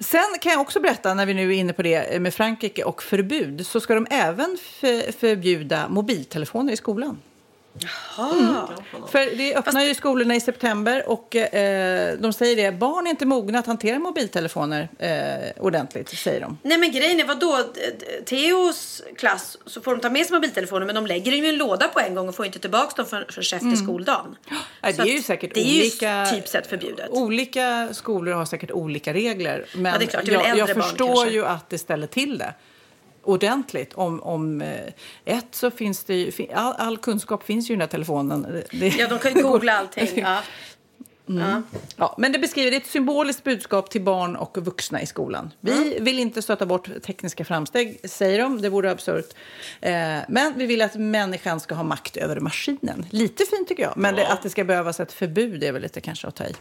Sen 0.00 0.24
kan 0.40 0.52
jag 0.52 0.60
också 0.60 0.80
berätta, 0.80 1.14
när 1.14 1.26
vi 1.26 1.34
nu 1.34 1.50
är 1.54 1.58
inne 1.58 1.72
på 1.72 1.82
det 1.82 2.20
med 2.20 2.34
Frankrike 2.34 2.84
och 2.84 3.02
förbud, 3.02 3.66
så 3.66 3.80
ska 3.80 3.94
de 3.94 4.06
även 4.10 4.58
för, 4.80 5.12
förbjuda 5.12 5.88
mobiltelefoner 5.88 6.72
i 6.72 6.76
skolan. 6.76 7.18
Mm. 8.18 8.56
För 9.08 9.36
det 9.36 9.56
öppnar 9.56 9.82
ju 9.84 9.94
skolorna 9.94 10.34
i 10.34 10.40
september 10.40 11.08
och 11.08 11.36
eh, 11.36 12.18
de 12.18 12.32
säger 12.32 12.56
det, 12.56 12.72
barn 12.72 13.06
är 13.06 13.10
inte 13.10 13.26
mogna 13.26 13.58
att 13.58 13.66
hantera 13.66 13.98
mobiltelefoner 13.98 14.88
eh, 14.98 15.62
ordentligt, 15.64 16.08
säger 16.18 16.40
de. 16.40 16.58
Nej 16.62 16.78
men 16.78 16.92
grejen 16.92 17.20
är 17.20 17.24
vadå? 17.24 17.58
Theos 18.26 19.02
klass 19.16 19.56
så 19.66 19.80
får 19.80 19.90
de 19.90 20.00
ta 20.00 20.10
med 20.10 20.26
sig 20.26 20.34
mobiltelefoner 20.34 20.86
men 20.86 20.94
de 20.94 21.06
lägger 21.06 21.32
dem 21.32 21.44
i 21.44 21.48
en 21.48 21.56
låda 21.56 21.88
på 21.88 22.00
en 22.00 22.14
gång 22.14 22.28
och 22.28 22.34
får 22.34 22.46
inte 22.46 22.58
tillbaka 22.58 22.92
dem 22.96 23.06
förrän 23.06 23.24
förrän 23.30 23.42
efter 23.56 23.58
Mm. 23.66 23.76
skoldagen. 23.76 24.36
Ja, 24.82 24.92
det 24.92 24.98
är 25.02 25.06
ju 25.06 25.22
säkert 25.22 25.54
det 25.54 25.60
är 25.60 25.64
olika... 25.80 26.24
ju 26.24 26.30
typ 26.40 26.48
sett 26.48 26.66
förbjudet. 26.66 27.10
Olika 27.10 27.88
skolor 27.92 28.32
har 28.32 28.44
säkert 28.44 28.70
olika 28.70 29.12
regler. 29.12 29.64
Men 29.74 29.92
Ja, 29.92 29.98
det 29.98 30.04
är 30.04 30.06
klart, 30.06 30.24
det 30.24 30.34
är 30.34 30.48
jag, 30.48 30.58
jag 30.58 30.68
barn 30.68 30.82
förstår 30.82 31.06
kanske. 31.14 31.30
ju 31.30 31.46
att 31.46 31.70
det 31.70 31.78
ställer 31.78 32.06
till 32.06 32.38
det 32.38 32.54
ordentligt. 33.24 33.94
Om, 33.94 34.22
om 34.22 34.60
eh, 34.62 34.80
ett 35.24 35.46
så 35.50 35.70
finns 35.70 36.04
det 36.04 36.14
ju, 36.14 36.32
all, 36.54 36.74
all 36.78 36.98
kunskap 36.98 37.42
finns 37.44 37.70
ju 37.70 37.72
i 37.72 37.76
den 37.76 37.80
här 37.80 37.88
telefonen. 37.88 38.62
Det, 38.70 38.88
Ja, 38.88 39.08
de 39.08 39.18
kan 39.18 39.34
ju 39.34 39.42
googla 39.42 39.72
allting. 39.78 40.08
Ja. 40.16 40.40
Mm. 41.28 41.62
Ja, 41.96 42.14
men 42.18 42.32
det 42.32 42.38
beskriver 42.38 42.70
det 42.70 42.76
är 42.76 42.80
ett 42.80 42.86
symboliskt 42.86 43.44
budskap 43.44 43.90
till 43.90 44.02
barn 44.02 44.36
och 44.36 44.58
vuxna 44.58 45.02
i 45.02 45.06
skolan. 45.06 45.50
Vi 45.60 45.72
Mm. 45.92 46.04
vill 46.04 46.18
inte 46.18 46.42
stöta 46.42 46.66
bort 46.66 46.88
tekniska 47.02 47.44
framsteg, 47.44 48.00
säger 48.10 48.38
de. 48.42 48.60
Det 48.62 48.68
vore 48.68 48.90
absurt. 48.90 49.34
Eh, 49.80 49.92
men 50.28 50.52
vi 50.56 50.66
vill 50.66 50.82
att 50.82 50.94
människan 50.94 51.60
ska 51.60 51.74
ha 51.74 51.82
makt 51.82 52.16
över 52.16 52.40
maskinen. 52.40 53.06
Lite 53.10 53.44
fint 53.44 53.68
tycker 53.68 53.82
jag. 53.82 53.92
Men 53.96 54.14
det, 54.14 54.28
att 54.28 54.42
det 54.42 54.50
ska 54.50 54.64
behövas 54.64 55.00
ett 55.00 55.12
förbud 55.12 55.64
är 55.64 55.72
väl 55.72 55.82
lite 55.82 56.00
kanske 56.00 56.26
att 56.28 56.34
ta 56.34 56.44
i. 56.44 56.54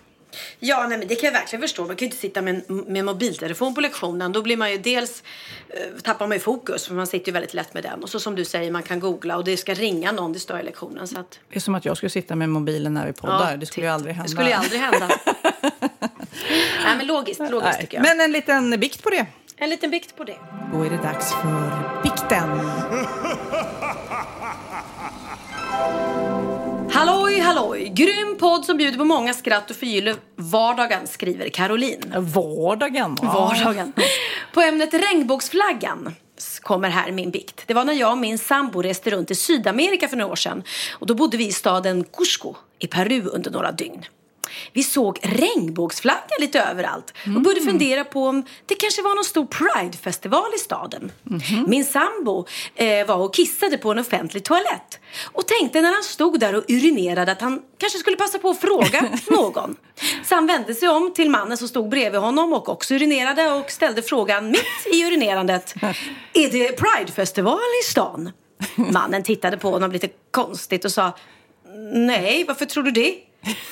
Ja, 0.60 0.88
nej, 0.88 0.98
men 0.98 1.08
det 1.08 1.16
kan 1.16 1.28
jag 1.28 1.40
verkligen 1.40 1.62
förstå. 1.62 1.86
Man 1.86 1.96
kan 1.96 2.06
ju 2.06 2.06
inte 2.06 2.18
sitta 2.18 2.42
med 2.42 2.62
en 2.70 2.78
med 2.88 3.06
mobiltelefon 3.06 3.76
på 3.76 3.82
lektionen. 3.82 4.32
Då 4.32 4.42
blir 4.42 4.58
man 4.58 4.72
ju 4.72 4.78
dels 4.78 5.24
eh, 5.70 6.02
tappar 6.02 6.28
man 6.28 6.38
ju 6.38 6.42
fokus 6.42 6.88
för 6.88 6.94
man 6.94 7.08
sitter 7.08 7.28
ju 7.28 7.34
väldigt 7.34 7.54
lätt 7.54 7.74
med 7.74 7.84
den. 7.84 8.04
Och 8.04 8.10
så 8.10 8.20
som 8.20 8.36
du 8.36 8.46
säger, 8.46 8.72
man 8.72 8.84
kan 8.84 9.00
googla 9.00 9.38
och 9.38 9.44
det 9.44 9.58
ska 9.58 9.74
ringa 9.74 10.12
någon, 10.12 10.34
det 10.34 10.40
står 10.40 10.60
i 10.60 10.64
lektionen. 10.64 11.08
Så 11.08 11.20
att, 11.20 11.40
Det 11.50 11.56
är 11.56 11.60
som 11.60 11.76
att 11.76 11.86
jag 11.86 11.98
skulle 11.98 12.10
sitta 12.10 12.36
med 12.36 12.50
mobilen 12.50 12.94
när 12.94 13.06
vi 13.06 13.14
poddar. 13.14 13.52
Ja, 13.52 13.58
det 13.58 13.66
skulle 13.66 13.86
ju 13.86 13.92
aldrig 13.92 14.16
hända. 14.16 14.28
det 14.28 14.32
skulle 14.32 14.50
ju 14.50 14.56
aldrig 14.56 14.82
hända. 14.82 15.10
nej, 16.86 16.98
men 16.98 17.08
logiskt, 17.08 17.40
logiskt 17.40 17.64
Nej, 17.64 17.82
tycker 17.82 17.98
jag. 17.98 18.04
Men 18.04 18.22
en 18.22 18.32
liten 18.32 18.80
bikt 18.80 19.04
på 19.04 19.10
det. 19.10 19.26
En 19.58 19.70
liten 19.70 19.92
bikt 19.92 20.16
på 20.16 20.24
det. 20.24 20.38
Då 20.74 20.84
är 20.84 20.90
det 20.90 20.98
dags 20.98 21.32
för 21.32 22.02
bikten. 22.04 22.50
Halloj, 26.94 27.39
halloj! 27.39 27.91
Grym 27.96 28.38
podd 28.39 28.66
som 28.66 28.78
bjuder 28.78 28.98
på 28.98 29.06
många 29.06 29.34
skratt 29.34 29.70
och 29.70 29.76
förgyller 29.76 30.16
vardagen, 30.36 31.08
skriver 31.08 31.50
Caroline. 31.50 32.14
Vardagen? 32.18 33.18
ja. 33.22 33.28
Vardagen. 33.28 33.94
På 34.54 34.62
ämnet 34.62 34.94
regnbågsflaggan 34.94 36.16
kommer 36.62 36.89
här 36.89 37.12
min 37.12 37.32
bikt. 37.32 37.64
Det 37.68 37.74
var 37.74 37.86
när 37.86 37.94
jag 37.94 38.12
och 38.12 38.18
min 38.18 38.38
sambo 38.38 38.82
reste 38.82 39.10
runt 39.10 39.32
i 39.32 39.36
Sydamerika 39.36 40.08
för 40.08 40.18
några 40.18 40.32
år 40.32 40.36
sedan. 40.36 40.64
Och 40.91 41.08
då 41.08 41.16
bodde 41.16 41.38
vi 41.38 41.48
i 41.48 41.52
staden 41.52 42.04
Cusco 42.04 42.56
i 42.80 42.88
Peru 42.88 43.22
under 43.22 43.52
några 43.52 43.72
dygn. 43.72 44.06
Vi 44.74 44.84
såg 44.84 45.20
regnbågsflaggan 45.22 46.39
lite 46.39 46.60
överallt 46.62 47.14
och 47.36 47.41
började 47.41 47.62
fundera 47.62 48.04
på 48.04 48.28
om 48.28 48.46
det 48.66 48.76
kanske 48.76 49.02
var 49.02 49.16
någon 49.16 49.24
stor 49.24 49.46
pridefestival 49.46 50.46
i 50.56 50.60
staden. 50.60 51.12
Min 51.68 51.86
sambo 51.86 52.46
eh, 52.76 53.08
var 53.08 53.16
och 53.16 53.34
kissade 53.34 53.78
på 53.78 53.91
en 53.91 54.00
offentlig 54.00 54.44
toalett 54.44 55.00
och 55.32 55.48
tänkte 55.48 55.82
när 55.82 55.94
han 55.94 56.04
stod 56.04 56.39
där 56.39 56.56
och 56.56 56.64
urinerade 56.68 57.32
att 57.32 57.41
han 57.41 57.62
kanske 57.78 58.00
skulle 58.00 58.18
passa 58.18 58.39
på 58.39 58.50
att 58.50 58.62
fråga 58.62 59.10
någon. 59.28 59.76
Så 60.24 60.36
han 60.36 60.48
vände 60.48 60.74
sig 60.74 60.89
om 60.89 61.14
till 61.14 61.30
mannen 61.30 61.58
som 61.58 61.68
stod 61.68 61.89
bredvid 61.89 62.22
honom 62.22 62.54
och 62.54 62.70
också 62.70 62.94
urinerade 62.94 63.52
och 63.52 63.72
ställde 63.72 64.02
frågan 64.02 64.48
mitt 64.52 64.94
i 64.94 65.04
urinerandet. 65.04 65.76
Är 66.34 66.52
det 66.52 66.78
pridefestival 66.78 67.60
i 67.84 67.91
stan? 67.91 68.32
Mannen 68.76 69.24
tittade 69.24 69.58
på 69.58 69.70
honom 69.70 69.91
lite 69.91 70.10
konstigt 70.32 70.86
och 70.86 70.91
sa 70.91 71.12
Nej, 71.94 72.46
varför 72.48 72.66
tror 72.66 72.84
du 72.84 72.91
det? 72.91 73.16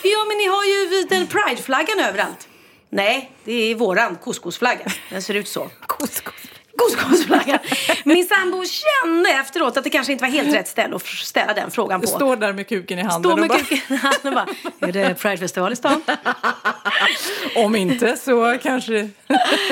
Ja, 0.03 0.25
men 0.27 0.37
ni 0.37 0.45
har 0.47 0.65
ju 0.65 1.03
den 1.09 1.27
prideflaggan 1.27 1.99
överallt. 1.99 2.47
Nej, 2.89 3.31
det 3.43 3.71
är 3.71 3.75
våran 3.75 4.15
couscousflagga. 4.15 4.85
Den 5.09 5.21
ser 5.21 5.33
ut 5.33 5.47
så. 5.47 5.69
Couscous. 5.87 6.50
Couscousflaggan. 6.77 7.59
Min 8.03 8.27
sambo 8.27 8.63
kände 8.65 9.29
efteråt 9.29 9.77
att 9.77 9.83
det 9.83 9.89
kanske 9.89 10.13
inte 10.13 10.23
var 10.23 10.31
helt 10.31 10.55
rätt 10.55 10.67
ställe 10.67 10.95
att 10.95 11.05
ställa 11.05 11.53
den 11.53 11.71
frågan 11.71 12.01
på. 12.01 12.07
Står 12.07 12.35
där 12.35 12.53
med 12.53 12.67
kuken 12.67 12.99
i 12.99 13.01
handen 13.01 13.21
Står 13.21 13.31
och 13.31 13.39
med 13.39 13.49
bara, 13.49 13.59
kuken 13.59 13.95
i 13.95 13.99
handen 13.99 14.37
och 14.37 14.45
bara, 14.79 14.87
är 14.87 14.91
det 14.91 15.13
Pridefestival 15.13 15.73
i 15.73 15.75
stan? 15.75 16.03
om 17.55 17.75
inte 17.75 18.17
så 18.17 18.57
kanske... 18.63 19.09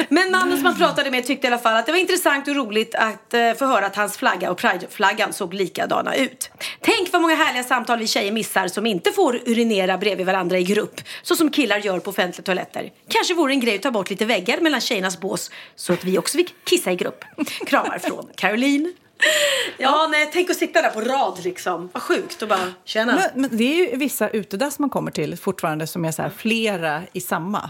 Men 0.10 0.32
mannen 0.32 0.58
som 0.58 0.64
man 0.64 0.78
pratade 0.78 1.12
med 1.12 1.28
tyckte 1.28 1.47
i 1.47 1.50
alla 1.50 1.58
fall 1.58 1.76
att 1.76 1.86
det 1.86 1.91
var 1.91 2.00
intressant 2.00 2.47
och 2.47 2.56
roligt 2.56 2.95
att 2.95 3.34
eh, 3.34 3.54
få 3.54 3.66
höra 3.66 3.86
att 3.86 3.95
hans 3.95 4.18
flagga 4.18 4.52
och 4.52 4.58
Prideflaggan 4.58 5.34
såg 5.34 5.54
likadana 5.54 6.16
ut. 6.16 6.52
Tänk 6.82 7.14
vad 7.14 7.22
många 7.22 7.36
härliga 7.36 7.64
samtal 7.64 8.00
vi 8.00 8.08
tjejer 8.08 8.32
missar 8.32 8.68
som 8.68 8.86
inte 8.86 9.12
får 9.12 9.36
urinera 9.45 9.97
bredvid 9.97 10.26
varandra 10.26 10.60
i 10.60 10.64
grupp, 10.64 11.02
så 11.22 11.36
som 11.36 11.52
killar 11.52 11.78
gör 11.78 12.00
på 12.00 12.10
offentliga 12.10 12.45
toaletter. 12.45 12.91
Kanske 13.10 13.34
vore 13.34 13.54
en 13.54 13.60
grej 13.60 13.76
att 13.76 13.82
ta 13.82 13.91
bort 13.91 14.10
lite 14.10 14.26
väggar 14.26 14.58
mellan 14.62 14.82
tjejernas 14.82 15.20
bås 15.20 15.52
så 15.76 15.93
att 15.93 16.04
vi 16.04 16.18
också 16.18 16.38
fick 16.38 16.56
kissa 16.64 16.89
i 16.92 16.96
grupp. 16.96 17.26
Kramar 17.68 18.00
från 18.00 18.28
Caroline. 18.36 18.94
Ja, 19.78 20.08
nej, 20.12 20.30
tänk 20.34 20.50
att 20.50 20.56
sitta 20.56 20.82
där 20.82 20.90
på 20.90 21.02
rad 21.02 21.44
liksom. 21.44 21.90
Vad 21.94 22.04
sjukt 22.04 22.42
och 22.42 22.48
bara 22.48 22.74
känna. 22.86 23.16
Men, 23.16 23.42
men 23.42 23.58
det 23.58 23.64
är 23.64 23.76
ju 23.92 23.98
vissa 23.98 24.30
utedass 24.30 24.80
man 24.80 24.90
kommer 24.90 25.12
till 25.12 25.38
fortfarande 25.38 25.88
som 25.88 26.06
är 26.06 26.12
så 26.12 26.22
här 26.22 26.30
flera 26.38 27.02
i 27.14 27.22
samma. 27.22 27.70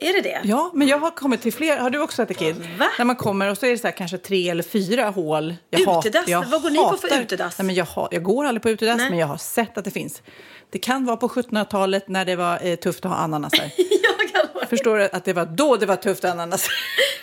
Är 0.00 0.12
det 0.12 0.20
det? 0.20 0.40
Ja, 0.44 0.70
men 0.74 0.88
jag 0.88 0.98
har 0.98 1.10
kommit 1.10 1.42
till 1.42 1.52
fler. 1.52 1.76
Har 1.76 1.90
du 1.90 1.98
också 2.00 2.22
ätit 2.22 2.38
Kid? 2.38 2.56
Va? 2.78 2.86
När 2.98 3.04
man 3.04 3.16
kommer 3.16 3.50
och 3.50 3.58
så 3.58 3.66
är 3.66 3.70
det 3.70 3.78
så 3.78 3.86
här, 3.86 3.94
kanske 3.94 4.18
tre 4.18 4.48
eller 4.50 4.62
fyra 4.62 5.04
hål. 5.10 5.54
Jag 5.70 5.80
Utedass? 5.80 6.28
Vad 6.50 6.62
går 6.62 6.70
ni 6.70 6.78
på 6.78 6.96
för 6.96 7.08
hatar- 7.08 7.22
utedass? 7.22 7.58
Nej, 7.58 7.66
men 7.66 7.74
jag, 7.74 7.84
har, 7.84 8.08
jag 8.10 8.22
går 8.22 8.44
aldrig 8.44 8.62
på 8.62 8.70
utedass, 8.70 8.96
Nej. 8.98 9.10
men 9.10 9.18
jag 9.18 9.26
har 9.26 9.36
sett 9.38 9.78
att 9.78 9.84
det 9.84 9.90
finns. 9.90 10.22
Det 10.70 10.78
kan 10.78 11.04
vara 11.04 11.16
på 11.16 11.28
1700-talet 11.28 12.08
när 12.08 12.24
det 12.24 12.36
var 12.36 12.66
eh, 12.66 12.76
tufft 12.76 13.04
att 13.04 13.10
ha 13.10 13.18
ananasar. 13.18 13.70
Jag 13.76 14.28
kan 14.32 14.54
vara- 14.54 14.66
Förstår 14.66 14.98
du 14.98 15.04
att 15.04 15.24
det 15.24 15.32
var 15.32 15.46
då 15.46 15.76
det 15.76 15.86
var 15.86 15.96
tufft 15.96 16.24
att 16.24 16.36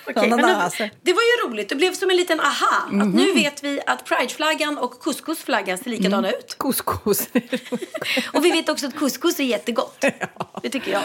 men 0.05 0.33
Ananaser. 0.33 0.91
det, 1.01 1.13
var 1.13 1.21
ju 1.21 1.49
roligt. 1.49 1.69
Det 1.69 1.75
blev 1.75 1.93
som 1.93 2.09
en 2.09 2.15
liten 2.17 2.39
aha. 2.39 2.87
Mhm. 2.91 3.01
Att 3.01 3.15
nu 3.15 3.31
vet 3.33 3.63
vi 3.63 3.81
att 3.87 4.05
Prideflaggan 4.05 4.77
och 4.77 4.99
couscousflaggan 4.99 5.77
ser 5.77 5.89
likadana 5.89 6.27
Mm. 6.27 6.39
ut. 6.39 6.57
Couscous. 6.57 7.27
Och 8.33 8.45
vi 8.45 8.51
vet 8.51 8.69
också 8.69 8.87
att 8.87 8.95
couscous 8.95 9.39
är 9.39 9.43
jättegott. 9.43 10.05
Det 10.61 10.69
tycker 10.69 10.91
jag. 10.91 11.01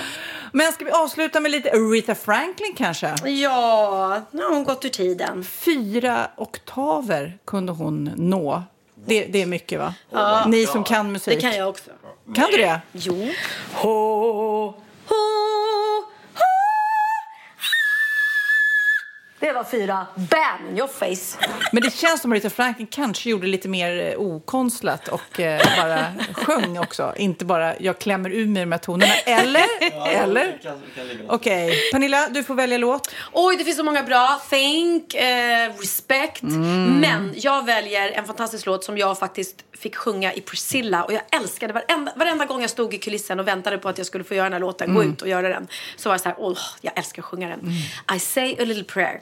Men 0.52 0.72
ska 0.72 0.84
vi 0.84 0.90
avsluta 0.90 1.40
med 1.40 1.50
lite 1.50 1.70
Aretha 1.70 2.14
Franklin 2.14 2.74
kanske? 2.76 3.28
Ja, 3.30 4.22
nu 4.30 4.42
har 4.42 4.50
hon 4.50 4.64
gått 4.64 4.84
ur 4.84 4.88
tiden. 4.88 5.44
Fyra 5.44 6.30
oktaver 6.36 7.38
kunde 7.44 7.72
hon 7.72 8.10
nå. 8.16 8.62
Det, 9.06 9.24
det 9.24 9.42
är 9.42 9.46
mycket 9.46 9.78
va? 9.78 9.94
Ja. 10.10 10.44
Ni 10.46 10.66
som 10.66 10.84
kan 10.84 11.12
musik. 11.12 11.34
Det 11.34 11.40
kan 11.40 11.56
jag 11.56 11.68
också. 11.68 11.90
Kan 12.34 12.50
du 12.50 12.56
det? 12.56 12.80
Jo. 12.92 13.28
Ho, 13.74 14.74
Det 19.40 19.52
var 19.52 19.64
fyra. 19.64 20.06
Bam! 20.14 20.68
In 20.70 20.78
your 20.78 20.88
face. 20.88 21.46
Men 21.72 21.82
det 21.82 21.94
känns 21.94 22.20
som 22.20 22.32
att 22.32 22.36
Aretha 22.36 22.50
Franklin 22.50 22.86
kanske 22.86 23.30
gjorde 23.30 23.46
lite 23.46 23.68
mer 23.68 24.12
eh, 24.12 24.20
okonstlat 24.20 25.08
och 25.08 25.40
eh, 25.40 25.62
bara 25.76 26.06
sjöng 26.32 26.78
också. 26.78 27.14
Inte 27.16 27.44
bara 27.44 27.80
jag 27.80 27.98
klämmer 27.98 28.30
ur 28.30 28.46
mig 28.46 28.62
de 28.62 28.72
här 28.72 28.78
tonerna. 28.78 29.14
Eller? 29.14 29.64
Eller? 30.08 30.60
Okej. 31.28 31.74
Pernilla, 31.92 32.28
du 32.28 32.44
får 32.44 32.54
välja 32.54 32.78
låt. 32.78 33.14
Oj, 33.32 33.56
det 33.56 33.64
finns 33.64 33.76
så 33.76 33.84
många 33.84 34.02
bra. 34.02 34.40
Think, 34.50 35.14
eh, 35.14 35.72
Respect. 35.80 36.42
Mm. 36.42 37.00
Men 37.00 37.34
jag 37.36 37.66
väljer 37.66 38.10
en 38.10 38.24
fantastisk 38.24 38.66
låt 38.66 38.84
som 38.84 38.98
jag 38.98 39.18
faktiskt 39.18 39.56
fick 39.78 39.96
sjunga 39.96 40.32
i 40.32 40.40
Priscilla. 40.40 41.04
Och 41.04 41.12
jag 41.12 41.22
älskade 41.32 41.72
varenda, 41.72 42.12
varenda 42.16 42.44
gång 42.44 42.60
jag 42.60 42.70
stod 42.70 42.94
i 42.94 42.98
kulissen 42.98 43.40
och 43.40 43.48
väntade 43.48 43.78
på 43.78 43.88
att 43.88 43.98
jag 43.98 44.06
skulle 44.06 44.24
få 44.24 44.34
göra 44.34 44.44
den 44.44 44.52
här 44.52 44.60
låten, 44.60 44.94
gå 44.94 45.00
Mm. 45.00 45.12
ut 45.12 45.22
och 45.22 45.28
göra 45.28 45.48
den. 45.48 45.68
Så 45.96 46.08
var 46.08 46.14
jag 46.14 46.20
så 46.20 46.28
här, 46.28 46.36
åh, 46.38 46.58
jag 46.80 46.98
älskar 46.98 47.22
att 47.22 47.26
sjunga 47.26 47.48
den. 47.48 47.72
I 48.16 48.18
say 48.20 48.52
a 48.60 48.64
little 48.64 48.84
prayer. 48.84 49.20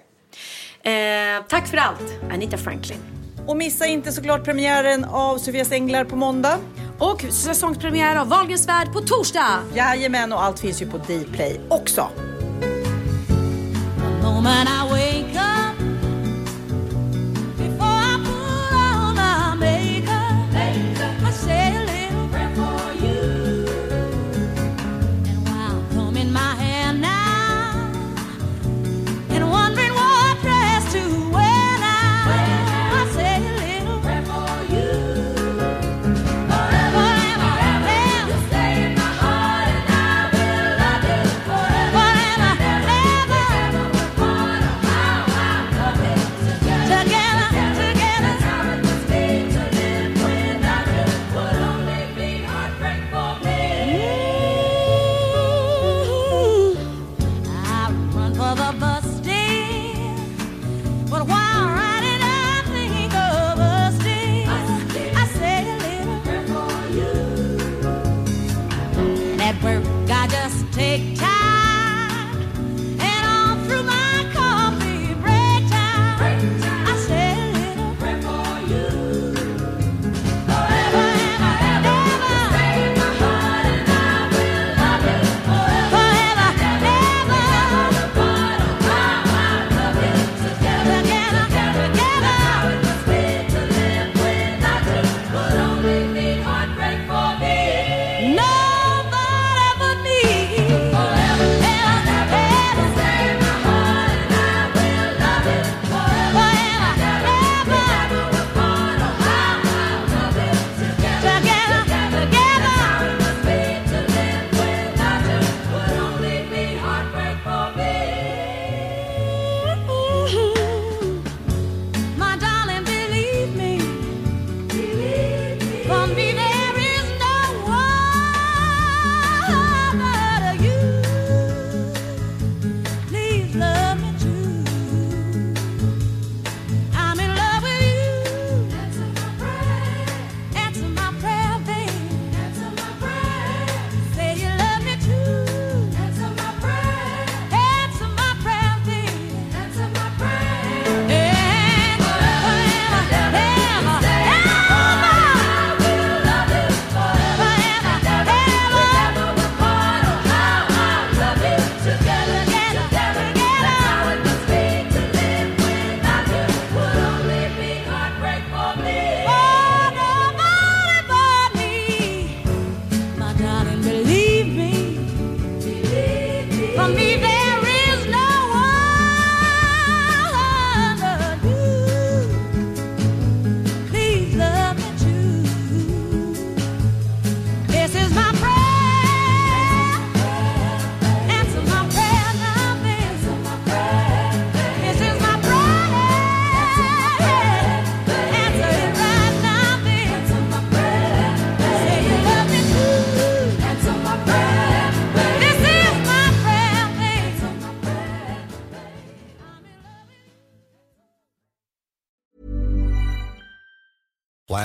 Eh, 0.82 1.44
tack 1.48 1.66
för 1.68 1.76
allt, 1.76 2.02
Anita 2.32 2.59
Franklin. 2.59 2.98
Och 3.46 3.57
missa 3.57 3.86
inte 3.86 4.12
såklart 4.12 4.44
premiären 4.44 5.04
av 5.04 5.38
Sofias 5.38 5.72
Änglar 5.72 6.04
på 6.04 6.16
måndag. 6.16 6.59
Och 6.98 7.20
säsongspremiär 7.30 8.16
av 8.16 8.28
Wahlgrens 8.28 8.68
värld 8.68 8.92
på 8.92 9.00
torsdag. 9.00 9.59
Jajamän, 9.74 10.32
och 10.32 10.42
allt 10.42 10.61
finns 10.61 10.82
ju 10.82 10.90
på 10.90 10.98
Dplay 10.98 11.61
också. 11.68 12.11